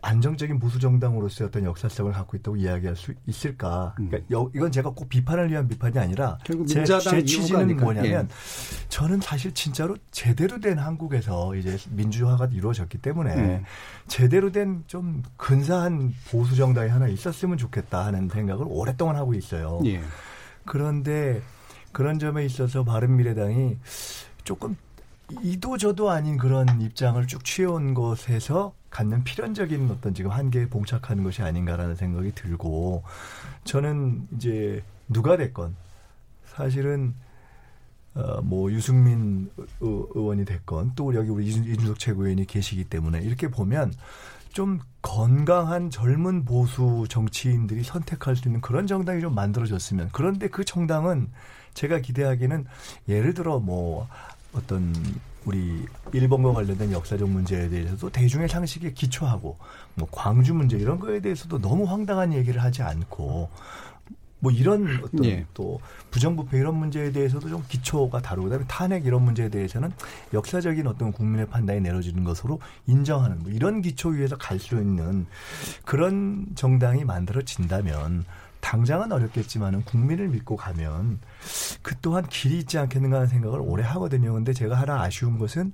안정적인 0.03 0.59
보수 0.59 0.79
정당으로서의 0.79 1.47
어떤 1.49 1.63
역사성을 1.63 2.11
갖고 2.11 2.35
있다고 2.35 2.57
이야기할 2.57 2.95
수 2.95 3.13
있을까? 3.27 3.95
음. 3.99 4.09
그러니까 4.09 4.35
여, 4.35 4.49
이건 4.55 4.71
제가 4.71 4.89
꼭 4.91 5.09
비판을 5.09 5.51
위한 5.51 5.67
비판이 5.67 5.99
아니라 5.99 6.37
제, 6.67 6.83
제 6.83 7.23
취지는 7.23 7.77
뭐냐면 7.77 8.27
예. 8.29 8.87
저는 8.89 9.21
사실 9.21 9.53
진짜로 9.53 9.95
제대로 10.09 10.59
된 10.59 10.79
한국에서 10.79 11.55
이제 11.55 11.77
민주화가 11.91 12.47
이루어졌기 12.51 12.97
때문에 12.97 13.35
음. 13.35 13.63
제대로 14.07 14.51
된 14.51 14.83
좀 14.87 15.21
근사한 15.37 16.13
보수 16.31 16.55
정당이 16.55 16.89
하나 16.89 17.07
있었으면 17.07 17.57
좋겠다 17.57 18.05
하는 18.05 18.27
생각을 18.29 18.65
오랫동안 18.67 19.15
하고 19.15 19.33
있어요. 19.33 19.79
예. 19.85 20.01
그런데 20.65 21.41
그런 21.91 22.19
점에 22.19 22.45
있어서 22.45 22.83
바른 22.83 23.15
미래당이 23.17 23.77
조금 24.43 24.75
이도 25.43 25.77
저도 25.77 26.09
아닌 26.09 26.37
그런 26.37 26.81
입장을 26.81 27.25
쭉 27.27 27.43
취해온 27.45 27.93
것에서 27.93 28.73
갖는 28.91 29.23
필연적인 29.23 29.89
어떤 29.89 30.13
지금 30.13 30.31
한계에 30.31 30.67
봉착하는 30.67 31.23
것이 31.23 31.41
아닌가라는 31.41 31.95
생각이 31.95 32.33
들고 32.35 33.03
저는 33.63 34.27
이제 34.35 34.83
누가 35.07 35.37
됐건 35.37 35.75
사실은 36.45 37.15
어, 38.13 38.41
뭐 38.41 38.71
유승민 38.71 39.49
의원이 39.79 40.43
됐건 40.43 40.91
또 40.95 41.15
여기 41.15 41.29
우리 41.29 41.47
이준석 41.47 41.97
최고위원이 41.97 42.45
계시기 42.45 42.83
때문에 42.83 43.21
이렇게 43.21 43.47
보면 43.47 43.93
좀 44.51 44.79
건강한 45.01 45.89
젊은 45.89 46.43
보수 46.43 47.05
정치인들이 47.09 47.83
선택할 47.83 48.35
수 48.35 48.49
있는 48.49 48.59
그런 48.59 48.85
정당이 48.85 49.21
좀 49.21 49.33
만들어졌으면 49.33 50.09
그런데 50.11 50.49
그 50.49 50.65
정당은 50.65 51.29
제가 51.73 51.99
기대하기는 51.99 52.65
예를 53.07 53.33
들어 53.33 53.59
뭐 53.59 54.09
어떤 54.53 54.93
우리 55.45 55.85
일본과 56.13 56.53
관련된 56.53 56.91
역사적 56.91 57.29
문제에 57.29 57.69
대해서도 57.69 58.09
대중의 58.09 58.47
상식에 58.47 58.91
기초하고 58.93 59.57
뭐 59.95 60.07
광주 60.11 60.53
문제 60.53 60.77
이런 60.77 60.99
거에 60.99 61.19
대해서도 61.19 61.59
너무 61.59 61.85
황당한 61.85 62.33
얘기를 62.33 62.61
하지 62.61 62.83
않고 62.83 63.49
뭐 64.41 64.51
이런 64.51 64.99
어떤 65.03 65.23
예. 65.25 65.45
또 65.53 65.79
부정부패 66.09 66.57
이런 66.57 66.75
문제에 66.75 67.11
대해서도 67.11 67.47
좀 67.47 67.63
기초가 67.67 68.21
다르고 68.21 68.45
그다음에 68.45 68.65
탄핵 68.67 69.05
이런 69.05 69.21
문제에 69.23 69.49
대해서는 69.49 69.91
역사적인 70.33 70.87
어떤 70.87 71.11
국민의 71.11 71.47
판단이 71.47 71.79
내려지는 71.79 72.23
것으로 72.23 72.59
인정하는 72.87 73.39
뭐 73.39 73.51
이런 73.51 73.81
기초 73.81 74.09
위에서 74.09 74.37
갈 74.37 74.59
수 74.59 74.75
있는 74.75 75.25
그런 75.85 76.47
정당이 76.55 77.03
만들어진다면 77.05 78.25
당장은 78.61 79.11
어렵겠지만은 79.11 79.83
국민을 79.83 80.29
믿고 80.29 80.55
가면 80.55 81.19
그 81.81 81.95
또한 82.01 82.25
길이 82.27 82.59
있지 82.59 82.77
않겠는가 82.77 83.17
하는 83.17 83.27
생각을 83.27 83.59
오래 83.59 83.83
하거든요. 83.83 84.33
근데 84.33 84.53
제가 84.53 84.75
하나 84.75 85.01
아쉬운 85.01 85.37
것은 85.37 85.73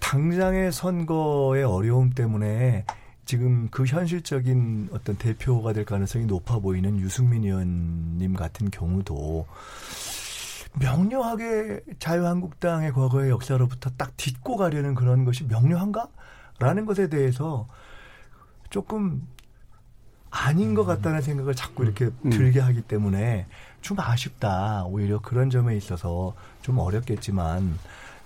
당장의 0.00 0.72
선거의 0.72 1.64
어려움 1.64 2.10
때문에 2.10 2.84
지금 3.24 3.68
그 3.70 3.84
현실적인 3.84 4.88
어떤 4.92 5.16
대표가 5.16 5.72
될 5.72 5.84
가능성이 5.84 6.26
높아 6.26 6.60
보이는 6.60 6.98
유승민 7.00 7.42
의원님 7.42 8.34
같은 8.34 8.70
경우도 8.70 9.46
명료하게 10.78 11.80
자유한국당의 11.98 12.92
과거의 12.92 13.30
역사로부터 13.30 13.90
딱 13.96 14.16
딛고 14.16 14.56
가려는 14.56 14.94
그런 14.94 15.24
것이 15.24 15.44
명료한가? 15.44 16.08
라는 16.58 16.86
것에 16.86 17.08
대해서 17.08 17.68
조금 18.70 19.26
아닌 20.44 20.74
것 20.74 20.84
같다는 20.84 21.22
생각을 21.22 21.54
자꾸 21.54 21.84
이렇게 21.84 22.10
음. 22.24 22.30
들게 22.30 22.60
하기 22.60 22.82
때문에 22.82 23.46
좀 23.80 23.98
아쉽다. 23.98 24.84
오히려 24.84 25.20
그런 25.20 25.48
점에 25.50 25.76
있어서 25.76 26.34
좀 26.62 26.78
어렵겠지만 26.78 27.78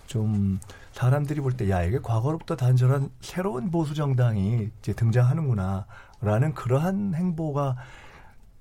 좀 0.07 0.59
사람들이 0.93 1.41
볼 1.41 1.57
때 1.57 1.69
야 1.71 1.83
이게 1.85 1.99
과거로부터 2.03 2.57
단절한 2.57 3.11
새로운 3.21 3.71
보수 3.71 3.95
정당이 3.95 4.71
이제 4.81 4.93
등장하는구나라는 4.93 6.55
그러한 6.55 7.15
행보가 7.15 7.77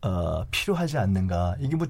어, 0.04 0.46
필요하지 0.52 0.98
않는가 0.98 1.56
이게 1.60 1.76
뭐 1.76 1.88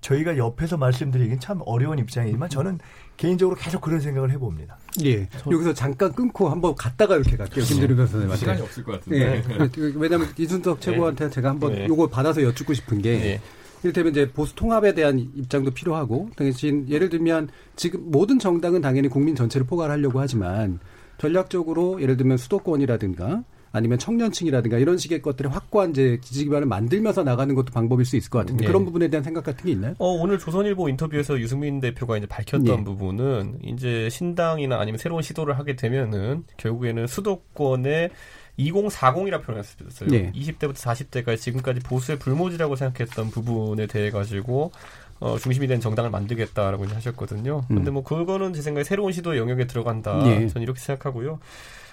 저희가 0.00 0.36
옆에서 0.36 0.76
말씀드리긴 0.76 1.40
참 1.40 1.60
어려운 1.66 1.98
입장이지만 1.98 2.48
저는 2.48 2.78
개인적으로 3.16 3.56
계속 3.56 3.80
그런 3.80 4.00
생각을 4.00 4.30
해봅니다. 4.30 4.76
예. 5.04 5.28
여기서 5.50 5.74
잠깐 5.74 6.12
끊고 6.12 6.48
한번 6.48 6.74
갔다가 6.74 7.16
이렇게 7.16 7.36
갈게요. 7.36 7.64
김대리 7.64 7.94
변호사님한테. 7.94 8.36
시간이 8.36 8.60
없을 8.62 8.84
것 8.84 8.92
같은데. 8.92 9.42
예. 9.48 9.70
왜냐하면 9.94 10.28
이순석 10.38 10.80
최고한테 10.80 11.30
제가 11.30 11.50
한번 11.50 11.72
네. 11.72 11.86
요걸 11.86 12.10
받아서 12.10 12.42
여쭙고 12.42 12.74
싶은 12.74 13.00
게 13.00 13.18
네. 13.18 13.40
이를테면 13.82 14.12
이제 14.12 14.30
보수 14.30 14.54
통합에 14.54 14.94
대한 14.94 15.18
입장도 15.18 15.70
필요하고 15.72 16.30
대신 16.36 16.88
예를 16.88 17.08
들면 17.08 17.48
지금 17.76 18.10
모든 18.10 18.38
정당은 18.38 18.80
당연히 18.80 19.08
국민 19.08 19.34
전체를 19.34 19.66
포괄하려고 19.66 20.20
하지만 20.20 20.78
전략적으로 21.18 22.00
예를 22.02 22.16
들면 22.16 22.36
수도권이라든가 22.36 23.44
아니면 23.76 23.98
청년층이라든가 23.98 24.78
이런 24.78 24.96
식의 24.96 25.20
것들의 25.22 25.50
확고한 25.50 25.90
이제 25.90 26.18
지지 26.22 26.44
기반을 26.44 26.66
만들면서 26.66 27.22
나가는 27.22 27.54
것도 27.54 27.72
방법일 27.72 28.06
수 28.06 28.16
있을 28.16 28.30
것 28.30 28.38
같은데 28.38 28.64
네. 28.64 28.66
그런 28.66 28.84
부분에 28.84 29.08
대한 29.08 29.22
생각 29.22 29.44
같은 29.44 29.66
게 29.66 29.72
있나요? 29.72 29.94
어, 29.98 30.08
오늘 30.08 30.38
조선일보 30.38 30.88
인터뷰에서 30.88 31.38
유승민 31.38 31.80
대표가 31.80 32.16
이제 32.16 32.26
밝혔던 32.26 32.64
네. 32.64 32.84
부분은 32.84 33.58
이제 33.62 34.08
신당이나 34.10 34.80
아니면 34.80 34.98
새로운 34.98 35.22
시도를 35.22 35.58
하게 35.58 35.76
되면은 35.76 36.44
결국에는 36.56 37.06
수도권에 37.06 38.08
2040이라 38.58 39.42
표현했었어요. 39.44 40.08
네. 40.08 40.32
20대부터 40.32 40.76
40대까지 40.76 41.38
지금까지 41.38 41.80
보수의 41.80 42.18
불모지라고 42.18 42.76
생각했던 42.76 43.30
부분에 43.30 43.86
대해 43.86 44.10
가지고 44.10 44.72
어, 45.20 45.38
중심이 45.38 45.66
된 45.66 45.80
정당을 45.80 46.10
만들겠다라고 46.10 46.86
하셨거든요. 46.86 47.62
음. 47.70 47.76
근데 47.76 47.90
뭐 47.90 48.02
그거는 48.02 48.52
제 48.52 48.62
생각에 48.62 48.84
새로운 48.84 49.12
시도의 49.12 49.38
영역에 49.38 49.66
들어간다. 49.66 50.22
네. 50.24 50.46
저는 50.48 50.62
이렇게 50.62 50.80
생각하고요. 50.80 51.38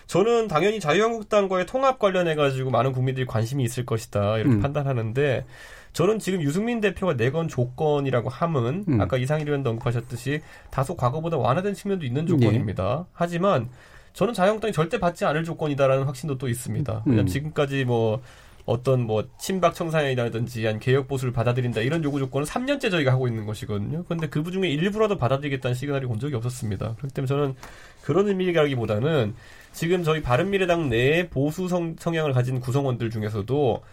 저는 0.08 0.48
당연히 0.48 0.80
자유한국당과의 0.80 1.66
통합 1.66 2.00
관련해 2.00 2.36
가지고 2.36 2.70
많은 2.72 2.92
국민들이 2.92 3.26
관심이 3.26 3.64
있을 3.64 3.86
것이다 3.86 4.38
이렇게 4.38 4.56
음. 4.56 4.62
판단하는데 4.62 5.46
저는 5.94 6.20
지금 6.20 6.42
유승민 6.42 6.82
대표가 6.82 7.16
내건 7.16 7.48
조건이라고 7.48 8.30
함은 8.30 8.86
음. 8.88 9.02
아까 9.02 9.18
이상일 9.18 9.48
의원도 9.48 9.70
언급하셨듯이 9.70 10.42
다소 10.72 10.96
과거보다 10.96 11.38
완화된 11.38 11.76
측면도 11.76 12.06
있는 12.06 12.26
조건입니다. 12.26 13.06
네. 13.08 13.12
하지만 13.14 13.70
저는 14.14 14.34
자유한국당이 14.34 14.74
절대 14.74 15.00
받지 15.00 15.26
않을 15.26 15.44
조건이다라는 15.44 16.04
확신도 16.06 16.38
또 16.38 16.50
있습니다. 16.50 16.94
음. 16.94 17.02
왜냐하면 17.06 17.28
지금까지 17.28 17.86
뭐 17.86 18.22
어떤 18.66 19.02
뭐 19.02 19.28
친박 19.38 19.76
청산이라든지 19.76 20.66
한 20.66 20.80
개혁 20.80 21.08
보수를 21.08 21.34
받아들인다 21.34 21.82
이런 21.82 22.04
요구 22.04 22.20
조건은 22.20 22.46
3년째 22.46 22.92
저희가 22.92 23.12
하고 23.12 23.28
있는 23.28 23.46
것이거든요. 23.46 24.04
그런데 24.06 24.28
그 24.30 24.44
중에 24.50 24.70
일부라도 24.70 25.18
받아들이겠다는 25.18 25.76
시그널이 25.76 26.06
온 26.06 26.20
적이 26.20 26.36
없었습니다. 26.36 26.96
그렇기 26.96 27.14
때문에 27.14 27.28
저는 27.28 27.56
그런 28.02 28.28
의미라기보다는 28.28 29.36
지금 29.74 30.04
저희 30.04 30.22
바른미래당 30.22 30.90
내에 30.90 31.30
보수 31.30 31.68
성, 31.68 31.96
성향을 31.98 32.32
가진 32.32 32.60
구성원들 32.60 33.10
중에서도 33.10 33.84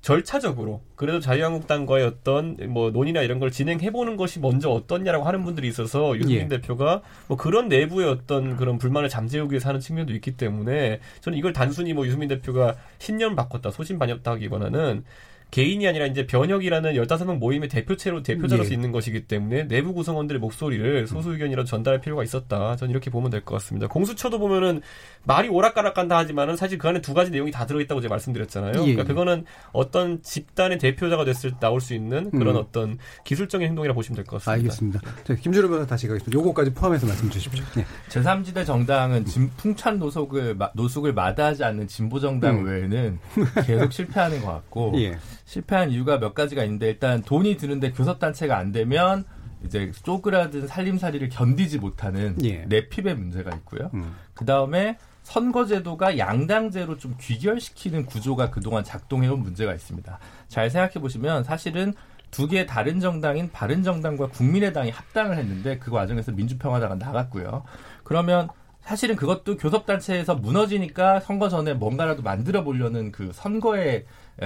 절차적으로 0.00 0.80
그래도 0.94 1.20
자유한국당과의 1.20 2.06
어떤 2.06 2.56
뭐 2.68 2.90
논의나 2.90 3.22
이런 3.22 3.40
걸 3.40 3.50
진행해 3.50 3.90
보는 3.90 4.16
것이 4.16 4.38
먼저 4.38 4.70
어떻냐라고 4.70 5.24
하는 5.24 5.42
분들이 5.44 5.68
있어서 5.68 6.16
유승민 6.16 6.42
예. 6.42 6.48
대표가 6.48 7.02
뭐 7.26 7.36
그런 7.36 7.68
내부의 7.68 8.08
어떤 8.08 8.56
그런 8.56 8.78
불만을 8.78 9.08
잠재우기 9.08 9.52
위해서 9.52 9.68
하는 9.68 9.80
측면도 9.80 10.12
있기 10.14 10.36
때문에 10.36 11.00
저는 11.20 11.36
이걸 11.36 11.52
단순히 11.52 11.92
뭐 11.94 12.06
유승민 12.06 12.28
대표가 12.28 12.76
신념을 12.98 13.36
바꿨다 13.36 13.70
소신 13.70 13.98
반영다 13.98 14.30
하기보다는 14.32 15.04
개인이 15.50 15.86
아니라 15.88 16.04
이제 16.06 16.26
변혁이라는 16.26 16.92
15명 16.94 17.38
모임의 17.38 17.70
대표체로 17.70 18.22
대표자로서 18.22 18.70
예. 18.70 18.74
있는 18.74 18.92
것이기 18.92 19.22
때문에 19.22 19.66
내부 19.66 19.94
구성원들의 19.94 20.40
목소리를 20.40 21.06
소수 21.06 21.32
의견이라도 21.32 21.66
전달할 21.66 22.00
필요가 22.02 22.22
있었다. 22.22 22.76
저는 22.76 22.90
이렇게 22.90 23.10
보면 23.10 23.30
될 23.30 23.40
것 23.40 23.54
같습니다. 23.54 23.86
공수처도 23.88 24.38
보면은 24.38 24.82
말이 25.24 25.48
오락가락간다 25.48 26.18
하지만은 26.18 26.56
사실 26.56 26.76
그 26.76 26.86
안에 26.88 27.00
두 27.00 27.14
가지 27.14 27.30
내용이 27.30 27.50
다 27.50 27.64
들어있다고 27.64 28.00
제가 28.02 28.12
말씀드렸잖아요. 28.12 28.72
예. 28.74 28.92
그러니까 28.92 29.04
그거는 29.04 29.44
어떤 29.72 30.22
집단의 30.22 30.78
대표자가 30.78 31.24
됐을 31.24 31.52
때 31.52 31.56
나올 31.60 31.80
수 31.80 31.94
있는 31.94 32.30
그런 32.30 32.56
음. 32.56 32.60
어떤 32.60 32.98
기술적인 33.24 33.66
행동이라 33.68 33.94
보시면 33.94 34.16
될 34.16 34.24
것 34.26 34.42
같습니다. 34.42 34.52
알겠습니다. 34.52 35.00
자, 35.24 35.34
김주름 35.34 35.70
변호사 35.70 35.86
다시 35.88 36.06
가겠습니다. 36.08 36.38
요거까지 36.38 36.74
포함해서 36.74 37.06
말씀 37.06 37.30
주십시오. 37.30 37.64
네. 37.74 37.86
제3지대 38.10 38.66
정당은 38.66 39.24
진, 39.24 39.48
풍찬 39.56 39.98
노숙을 39.98 40.58
노숙을 40.74 41.14
마다하지 41.14 41.64
않는 41.64 41.88
진보 41.88 42.20
정당 42.20 42.58
음. 42.58 42.66
외에는 42.66 43.18
계속 43.64 43.92
실패하는 43.92 44.42
것 44.42 44.48
같고 44.48 44.92
예. 44.96 45.16
실패한 45.48 45.90
이유가 45.90 46.18
몇 46.18 46.34
가지가 46.34 46.62
있는데 46.64 46.88
일단 46.88 47.22
돈이 47.22 47.56
드는데 47.56 47.90
교섭단체가 47.92 48.56
안 48.56 48.70
되면 48.70 49.24
이제 49.64 49.90
쪼그라든 50.04 50.66
살림살이를 50.66 51.30
견디지 51.30 51.78
못하는 51.78 52.36
예. 52.44 52.66
내핍의 52.66 53.16
문제가 53.16 53.50
있고요. 53.56 53.90
음. 53.94 54.14
그 54.34 54.44
다음에 54.44 54.98
선거제도가 55.22 56.18
양당제로 56.18 56.98
좀 56.98 57.16
귀결시키는 57.18 58.04
구조가 58.04 58.50
그동안 58.50 58.84
작동해온 58.84 59.40
문제가 59.40 59.74
있습니다. 59.74 60.18
잘 60.48 60.70
생각해 60.70 60.94
보시면 60.94 61.44
사실은 61.44 61.94
두 62.30 62.46
개의 62.46 62.66
다른 62.66 63.00
정당인 63.00 63.50
바른정당과 63.50 64.28
국민의당이 64.28 64.90
합당을 64.90 65.38
했는데 65.38 65.78
그 65.78 65.90
과정에서 65.90 66.30
민주평화당은 66.32 66.98
나갔고요. 66.98 67.64
그러면 68.04 68.48
사실은 68.82 69.16
그것도 69.16 69.56
교섭단체에서 69.56 70.34
무너지니까 70.34 71.20
선거 71.20 71.48
전에 71.48 71.72
뭔가라도 71.72 72.22
만들어 72.22 72.64
보려는 72.64 73.12
그 73.12 73.30
선거에 73.32 74.04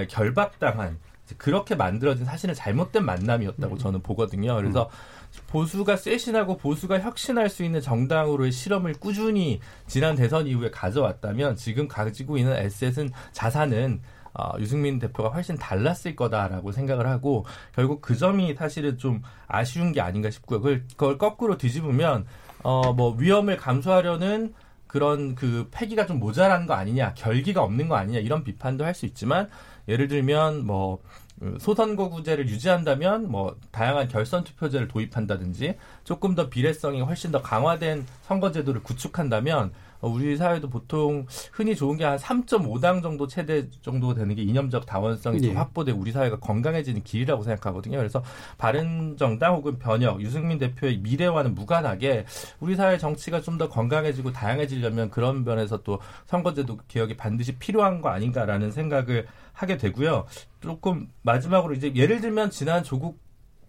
결박당한 0.08 0.98
그렇게 1.38 1.74
만들어진 1.74 2.24
사실은 2.24 2.54
잘못된 2.54 3.04
만남이었다고 3.04 3.74
음. 3.74 3.78
저는 3.78 4.02
보거든요. 4.02 4.56
그래서 4.56 4.90
음. 4.92 5.42
보수가 5.46 5.96
쇄신하고 5.96 6.58
보수가 6.58 7.00
혁신할 7.00 7.48
수 7.48 7.64
있는 7.64 7.80
정당으로의 7.80 8.52
실험을 8.52 8.94
꾸준히 8.94 9.60
지난 9.86 10.14
대선 10.14 10.46
이후에 10.46 10.70
가져왔다면 10.70 11.56
지금 11.56 11.88
가지고 11.88 12.36
있는 12.36 12.54
에셋은 12.56 13.10
자산은 13.32 14.02
어, 14.34 14.52
유승민 14.58 14.98
대표가 14.98 15.28
훨씬 15.28 15.56
달랐을 15.56 16.16
거다라고 16.16 16.72
생각을 16.72 17.06
하고 17.06 17.44
결국 17.74 18.00
그 18.00 18.16
점이 18.16 18.54
사실은 18.54 18.96
좀 18.96 19.22
아쉬운 19.46 19.92
게 19.92 20.00
아닌가 20.00 20.30
싶고요. 20.30 20.60
그걸, 20.60 20.84
그걸 20.96 21.18
거꾸로 21.18 21.58
뒤집으면 21.58 22.26
어, 22.62 22.92
뭐 22.94 23.14
위험을 23.14 23.56
감수하려는 23.58 24.54
그런 24.86 25.34
그 25.34 25.68
패기가 25.70 26.06
좀 26.06 26.18
모자란 26.18 26.66
거 26.66 26.74
아니냐, 26.74 27.14
결기가 27.14 27.62
없는 27.62 27.88
거 27.88 27.96
아니냐 27.96 28.18
이런 28.20 28.44
비판도 28.44 28.84
할 28.84 28.94
수 28.94 29.06
있지만 29.06 29.48
예를 29.88 30.08
들면 30.08 30.66
뭐 30.66 31.00
소선거구제를 31.58 32.48
유지한다면 32.48 33.30
뭐 33.30 33.56
다양한 33.70 34.08
결선 34.08 34.44
투표제를 34.44 34.88
도입한다든지 34.88 35.76
조금 36.04 36.34
더 36.34 36.48
비례성이 36.48 37.00
훨씬 37.00 37.32
더 37.32 37.42
강화된 37.42 38.06
선거제도를 38.22 38.82
구축한다면 38.82 39.72
어, 39.72 39.72
우리 40.02 40.36
사회도 40.36 40.68
보통 40.68 41.26
흔히 41.52 41.74
좋은 41.76 41.96
게 41.96 42.04
한 42.04 42.18
3.5당 42.18 43.02
정도 43.02 43.26
최대 43.28 43.70
정도 43.80 44.12
되는 44.14 44.34
게 44.34 44.42
이념적 44.42 44.86
다원성이 44.86 45.40
좀 45.40 45.50
예. 45.50 45.54
확보돼 45.54 45.92
우리 45.92 46.10
사회가 46.12 46.38
건강해지는 46.40 47.04
길이라고 47.04 47.42
생각하거든요. 47.44 47.96
그래서 47.98 48.22
바른정당 48.58 49.54
혹은 49.54 49.78
변혁 49.78 50.20
유승민 50.20 50.58
대표의 50.58 50.98
미래와는 50.98 51.54
무관하게 51.54 52.26
우리 52.60 52.74
사회 52.76 52.98
정치가 52.98 53.40
좀 53.40 53.52
더 53.52 53.68
건강해지고 53.68 54.32
다양해지려면 54.32 55.10
그런 55.10 55.44
면에서 55.44 55.82
또 55.82 56.00
선거제도 56.24 56.78
개혁이 56.88 57.18
반드시 57.18 57.52
필요한 57.58 58.00
거 58.00 58.08
아닌가라는 58.08 58.72
생각을 58.72 59.26
하게 59.52 59.76
되고요. 59.76 60.24
조금 60.62 61.10
마지막으로 61.20 61.74
이제 61.74 61.92
예를 61.94 62.22
들면 62.22 62.50
지난 62.50 62.82
조국 62.82 63.20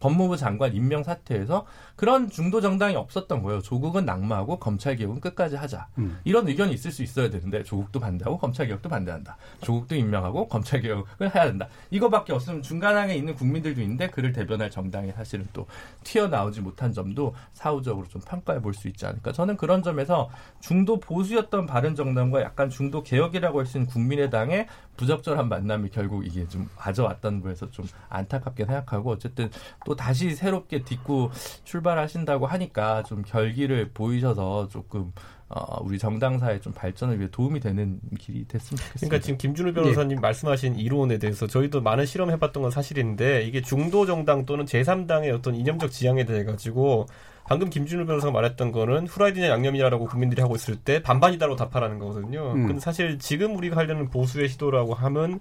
법무부 0.04 0.36
장관 0.36 0.76
임명 0.76 1.01
사태에서 1.01 1.66
그런 1.95 2.30
중도 2.30 2.60
정당이 2.60 2.93
없었던 2.97 3.41
거예요. 3.41 3.62
조국은 3.62 4.04
낙마하고 4.04 4.60
검찰 4.60 4.97
개혁은 4.97 5.22
끝까지 5.22 5.56
하자. 5.56 5.88
음. 5.97 6.20
이런 6.26 6.45
의견이 6.45 6.74
있을 6.74 6.91
수 6.91 7.04
있어야 7.04 7.30
되는데 7.30 7.64
조국도 7.64 8.01
반대하고 8.01 8.38
검찰 8.38 8.68
개혁도 8.68 8.89
반대한다. 8.89 9.38
조국도 9.62 9.95
임명하고 9.95 10.49
검찰 10.49 10.82
개혁을 10.82 11.34
해야 11.34 11.45
된다. 11.45 11.70
이거밖에 11.89 12.34
없으면 12.34 12.62
중간항에 12.62 13.16
있는 13.16 13.34
국민들도 13.34 13.82
있는데 13.82 14.10
그를 14.10 14.34
대변할 14.34 14.70
정당이 14.70 15.14
사실은 15.14 15.47
또 15.54 15.68
튀어나오지 16.04 16.60
못한 16.60 16.91
점도 16.91 17.34
사후적으로 17.54 18.06
좀 18.10 18.22
평가해 18.22 18.60
볼 18.62 18.74
수 18.74 18.89
있지 18.89 19.06
않을까. 19.06 19.32
저는 19.32 19.56
그런 19.56 19.84
점에서 19.84 20.30
중도 20.60 20.99
보수였던 20.99 21.66
바른 21.68 21.95
정당과 21.95 22.41
약간 22.41 22.70
중도 22.70 23.04
개혁이라고 23.04 23.60
할 23.60 23.66
수 23.66 23.78
있는 23.78 23.88
국민의당의 23.89 24.68
부적절한 24.98 25.50
만남이 25.50 25.89
결국 25.89 26.26
이게 26.26 26.48
좀 26.48 26.70
가져왔던 26.76 27.41
거에서 27.41 27.70
좀 27.72 27.86
안타깝게 28.10 28.66
생각하고 28.66 29.12
어쨌든 29.12 29.50
또 29.86 29.96
다시 29.96 30.36
새롭게 30.36 30.84
딛고 30.84 31.32
출발하신다고 31.64 32.46
하니까 32.46 33.04
좀 33.04 33.24
결기를 33.24 33.91
보이셔서 33.94 34.68
조금 34.68 35.12
어, 35.50 35.84
우리 35.84 36.00
정당사의 36.00 36.62
좀 36.62 36.74
발전을 36.74 37.20
위해 37.20 37.30
도움이 37.32 37.60
되는 37.60 38.00
길이 38.20 38.48
됐으면 38.48 38.78
좋겠습니다. 38.78 39.00
그러니까 39.02 39.20
지금 39.20 39.38
김준우 39.38 39.74
변호사님 39.74 40.16
네. 40.16 40.22
말씀하신 40.22 40.78
이론에 40.78 41.20
대해서 41.20 41.46
저희도 41.46 41.82
많은 41.82 42.08
실험해봤던 42.08 42.64
건 42.64 42.72
사실인데 42.72 43.44
이게 43.44 43.62
중도 43.62 44.08
정당 44.08 44.46
또는 44.46 44.66
제3당의 44.66 45.32
어떤 45.34 45.54
이념적 45.54 45.91
지향에 45.91 46.26
대해 46.26 46.44
가지고 46.44 47.06
방금 47.46 47.70
김준우 47.70 48.06
변호사가 48.06 48.32
말했던 48.32 48.72
거는 48.72 49.08
후라이드냐 49.08 49.50
양념이냐라고 49.50 50.06
국민들이 50.06 50.41
하고 50.41 50.56
있을 50.56 50.76
때 50.78 51.02
반반이다라고 51.02 51.56
답하라는 51.58 52.00
거거든요. 52.00 52.54
음. 52.54 52.68
근데 52.68 52.80
사실 52.80 53.20
지금 53.20 53.56
우리가 53.56 53.78
하려는 53.78 54.10
보수의 54.10 54.50
시도라고 54.50 54.94
하면 54.94 55.39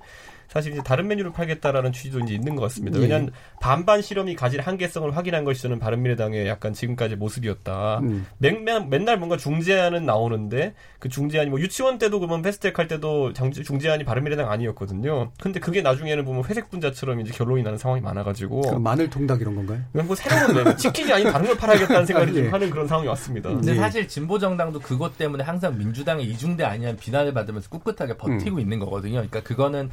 사실 0.52 0.72
이제 0.72 0.82
다른 0.84 1.08
메뉴를 1.08 1.32
팔겠다라는 1.32 1.92
취지도 1.92 2.20
이제 2.20 2.34
있는 2.34 2.56
것 2.56 2.62
같습니다. 2.62 2.98
예. 2.98 3.04
왜냐하면 3.04 3.30
반반 3.58 4.02
실험이 4.02 4.36
가질 4.36 4.60
한계성을 4.60 5.16
확인한 5.16 5.44
것이 5.44 5.62
저는 5.62 5.78
바른미래당의 5.78 6.46
약간 6.46 6.74
지금까지 6.74 7.16
모습이었다. 7.16 8.00
음. 8.00 8.26
맨, 8.36 8.62
맨날 8.90 9.16
뭔가 9.16 9.38
중재안은 9.38 10.04
나오는데 10.04 10.74
그 10.98 11.08
중재안이 11.08 11.48
뭐 11.48 11.58
유치원 11.58 11.96
때도 11.96 12.20
그러면 12.20 12.42
패스트트랙 12.42 12.78
할 12.78 12.86
때도 12.86 13.32
중재안이 13.32 14.04
바른미래당 14.04 14.50
아니었거든요. 14.50 15.30
근데 15.40 15.58
그게 15.58 15.80
나중에는 15.80 16.22
보면 16.26 16.44
회색 16.44 16.68
분자처럼 16.68 17.20
이제 17.20 17.32
결론이 17.32 17.62
나는 17.62 17.78
상황이 17.78 18.02
많아가지고 18.02 18.78
마늘 18.78 19.08
통닭 19.08 19.40
이런 19.40 19.54
건가요? 19.54 19.80
그냥 19.90 20.06
뭐 20.06 20.14
새로운 20.14 20.64
메 20.64 20.76
치킨이 20.76 21.10
아닌 21.14 21.32
다른 21.32 21.46
걸 21.46 21.56
팔아야겠다는 21.56 22.04
생각을 22.04 22.28
아, 22.28 22.34
예. 22.34 22.48
하는 22.50 22.68
그런 22.68 22.86
상황이 22.86 23.08
왔습니다. 23.08 23.48
근데 23.48 23.72
예. 23.72 23.76
사실 23.76 24.06
진보 24.06 24.38
정당도 24.38 24.80
그것 24.80 25.16
때문에 25.16 25.44
항상 25.44 25.78
민주당의 25.78 26.26
이중대 26.26 26.62
아니냐는 26.64 26.98
비난을 26.98 27.32
받으면서 27.32 27.70
꿋꿋하게 27.70 28.18
버티고 28.18 28.56
음. 28.56 28.60
있는 28.60 28.78
거거든요. 28.78 29.14
그러니까 29.14 29.42
그거는 29.42 29.88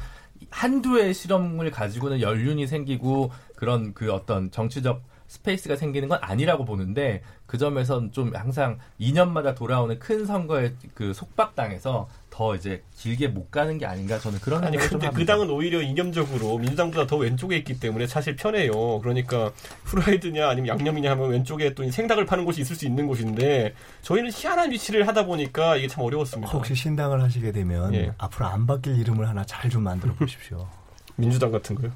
한두의 0.50 1.14
실험을 1.14 1.70
가지고는 1.70 2.20
연륜이 2.20 2.66
생기고 2.66 3.30
그런 3.56 3.92
그 3.94 4.12
어떤 4.12 4.50
정치적 4.50 5.02
스페이스가 5.30 5.76
생기는 5.76 6.08
건 6.08 6.18
아니라고 6.20 6.64
보는데 6.64 7.22
그 7.46 7.56
점에선 7.56 8.10
좀 8.10 8.34
항상 8.34 8.78
2년마다 9.00 9.54
돌아오는 9.54 9.96
큰 10.00 10.26
선거에 10.26 10.72
그 10.92 11.14
속박당해서 11.14 12.08
더 12.30 12.56
이제 12.56 12.82
길게 12.96 13.28
못 13.28 13.48
가는 13.52 13.78
게 13.78 13.86
아닌가 13.86 14.18
저는 14.18 14.40
그런 14.40 14.64
아니 14.64 14.76
근데 14.76 15.08
그 15.10 15.24
당은 15.24 15.48
오히려 15.48 15.80
이념적으로 15.82 16.58
민주당보다 16.58 17.06
더 17.06 17.16
왼쪽에 17.16 17.56
있기 17.58 17.78
때문에 17.78 18.08
사실 18.08 18.34
편해요. 18.34 18.98
그러니까 18.98 19.52
프라이드냐 19.84 20.48
아니면 20.48 20.66
양념이냐 20.76 21.12
하면 21.12 21.30
왼쪽에 21.30 21.74
또 21.74 21.88
생닭을 21.88 22.26
파는 22.26 22.44
곳이 22.44 22.60
있을 22.62 22.74
수 22.74 22.84
있는 22.84 23.06
곳인데 23.06 23.74
저희는 24.02 24.32
희한한 24.32 24.72
위치를 24.72 25.06
하다 25.06 25.26
보니까 25.26 25.76
이게 25.76 25.86
참 25.86 26.02
어려웠습니다. 26.02 26.50
혹시 26.52 26.74
신당을 26.74 27.22
하시게 27.22 27.52
되면 27.52 27.94
예. 27.94 28.12
앞으로 28.18 28.46
안 28.46 28.66
바뀔 28.66 28.98
이름을 28.98 29.28
하나 29.28 29.44
잘 29.44 29.70
좀 29.70 29.84
만들어 29.84 30.12
보십시오. 30.14 30.66
민주당 31.14 31.52
같은 31.52 31.76
거요? 31.76 31.92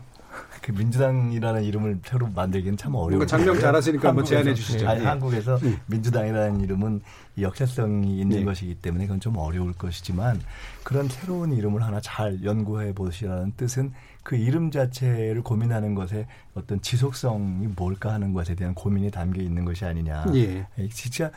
그 0.65 0.73
민주당이라는 0.73 1.63
이름을 1.63 1.99
새로 2.07 2.27
만들기는 2.35 2.79
참 2.79 2.95
어려워요. 2.95 3.27
장명 3.27 3.61
잘하시니까 3.61 4.09
한번 4.09 4.25
제안해 4.25 4.55
주시죠. 4.55 4.89
아니, 4.89 5.01
네. 5.01 5.07
한국에서 5.07 5.59
네. 5.59 5.79
민주당이라는 5.85 6.63
이름은 6.63 7.03
역사성이 7.39 8.19
있는 8.19 8.39
네. 8.39 8.45
것이기 8.45 8.77
때문에 8.77 9.05
그건 9.05 9.21
좀 9.21 9.37
어려울 9.37 9.75
것이지만 9.75 10.41
그런 10.83 11.07
새로운 11.09 11.53
이름을 11.53 11.83
하나 11.83 12.01
잘 12.01 12.43
연구해 12.43 12.95
보시라는 12.95 13.53
뜻은 13.59 13.93
그 14.25 14.37
이름 14.37 14.71
자체를 14.71 15.43
고민하는 15.43 15.95
것에 15.95 16.27
어떤 16.55 16.81
지속성이 16.81 17.69
뭘까 17.77 18.13
하는 18.13 18.33
것에 18.33 18.55
대한 18.55 18.75
고민이 18.75 19.11
담겨 19.11 19.41
있는 19.43 19.67
것이 19.67 19.85
아니냐. 19.85 20.25
예. 20.35 20.67
진짜 20.91 21.31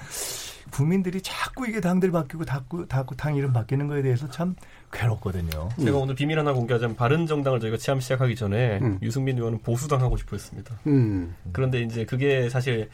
국민들이 0.71 1.21
자꾸 1.21 1.67
이게 1.67 1.81
당들 1.81 2.11
바뀌고 2.11 2.45
자꾸, 2.45 2.87
자꾸 2.87 3.15
당 3.15 3.35
이름 3.35 3.51
바뀌는 3.51 3.87
거에 3.87 4.01
대해서 4.01 4.29
참 4.29 4.55
괴롭거든요. 4.93 5.69
제가 5.77 5.97
음. 5.97 6.03
오늘 6.03 6.15
비밀 6.15 6.39
하나 6.39 6.53
공개하자면 6.53 6.95
바른 6.95 7.27
정당을 7.27 7.59
저희가 7.59 7.77
체험 7.77 7.99
시작하기 7.99 8.35
전에 8.35 8.79
음. 8.81 8.97
유승민 9.01 9.37
의원은 9.37 9.59
보수당 9.59 10.01
하고 10.01 10.15
싶어 10.15 10.37
했습니다. 10.37 10.79
음. 10.87 11.35
그런데 11.51 11.81
이제 11.81 12.05
그게 12.05 12.49
사실 12.49 12.89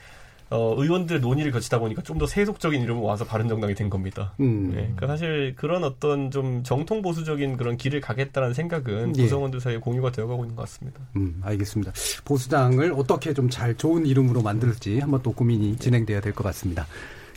어, 0.54 0.76
의원들 0.78 1.20
논의를 1.22 1.52
거치다 1.52 1.80
보니까 1.80 2.02
좀 2.02 2.18
더 2.18 2.28
세속적인 2.28 2.82
이름을 2.84 3.02
와서 3.02 3.26
바른정당이 3.26 3.74
된 3.76 3.90
겁니다. 3.90 4.34
음. 4.40 4.70
네, 4.70 4.76
그러니까 4.96 5.08
사실 5.08 5.56
그런 5.56 5.84
어떤 5.84 6.30
좀 6.32 6.62
정통 6.64 7.02
보수적인 7.02 7.58
그런 7.58 7.76
길을 7.76 8.02
가겠다는 8.02 8.54
생각은 8.54 9.18
예. 9.18 9.24
구성원들 9.24 9.60
사이에 9.60 9.78
공유가 9.78 10.12
되어가고 10.12 10.44
있는 10.46 10.56
것 10.56 10.62
같습니다. 10.64 11.02
음, 11.16 11.42
알겠습니다. 11.44 11.92
보수당을 12.24 12.94
어떻게 12.96 13.34
좀 13.34 13.50
잘 13.50 13.76
좋은 13.76 14.06
이름으로 14.06 14.42
만들지 14.42 15.00
한번 15.00 15.22
또 15.24 15.32
고민이 15.32 15.78
진행돼야 15.78 16.22
될 16.22 16.34
것 16.34 16.44
같습니다. 16.44 16.86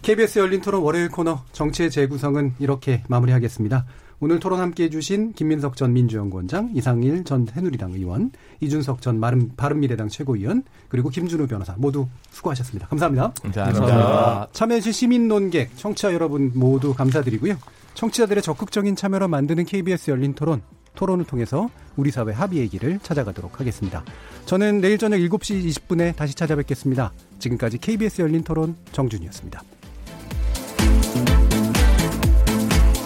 KBS 0.03 0.39
열린 0.39 0.61
토론 0.61 0.83
월요일 0.83 1.09
코너 1.09 1.43
정치의 1.53 1.91
재구성은 1.91 2.55
이렇게 2.59 3.03
마무리하겠습니다. 3.09 3.85
오늘 4.19 4.41
토론 4.41 4.61
함께 4.61 4.85
해 4.85 4.91
주신 4.91 5.33
김민석 5.35 5.77
전 5.77 5.93
민주연구원장, 5.93 6.71
이상일 6.75 7.25
전 7.25 7.47
새누리당 7.47 7.93
의원, 7.93 8.31
이준석 8.61 9.03
전 9.03 9.21
바른미래당 9.57 10.09
최고위원, 10.09 10.63
그리고 10.89 11.11
김준우 11.11 11.47
변호사 11.47 11.75
모두 11.77 12.07
수고하셨습니다. 12.31 12.89
감사합니다. 12.89 13.33
감사합니다. 13.43 13.81
감사합니다. 13.81 14.49
참여해 14.53 14.81
주신 14.81 14.93
시민 14.93 15.29
논객, 15.29 15.77
청취자 15.77 16.15
여러분 16.15 16.51
모두 16.55 16.95
감사드리고요. 16.95 17.57
청취자들의 17.95 18.43
적극적인 18.43 18.97
참여로 18.97 19.29
만드는 19.29 19.65
KBS 19.65 20.11
열린 20.11 20.35
토론, 20.35 20.63
토론을 20.95 21.27
통해서 21.27 21.69
우리 21.97 22.11
사회 22.11 22.33
합의의 22.33 22.69
길을 22.69 23.01
찾아가도록 23.03 23.61
하겠습니다. 23.61 24.03
저는 24.47 24.81
내일 24.81 24.97
저녁 24.97 25.19
7시 25.19 25.65
20분에 25.67 26.17
다시 26.17 26.35
찾아뵙겠습니다. 26.35 27.13
지금까지 27.39 27.79
KBS 27.79 28.23
열린 28.23 28.43
토론 28.43 28.77
정준이었습니다. 28.93 29.63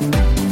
Thank 0.01 0.39
you. 0.39 0.50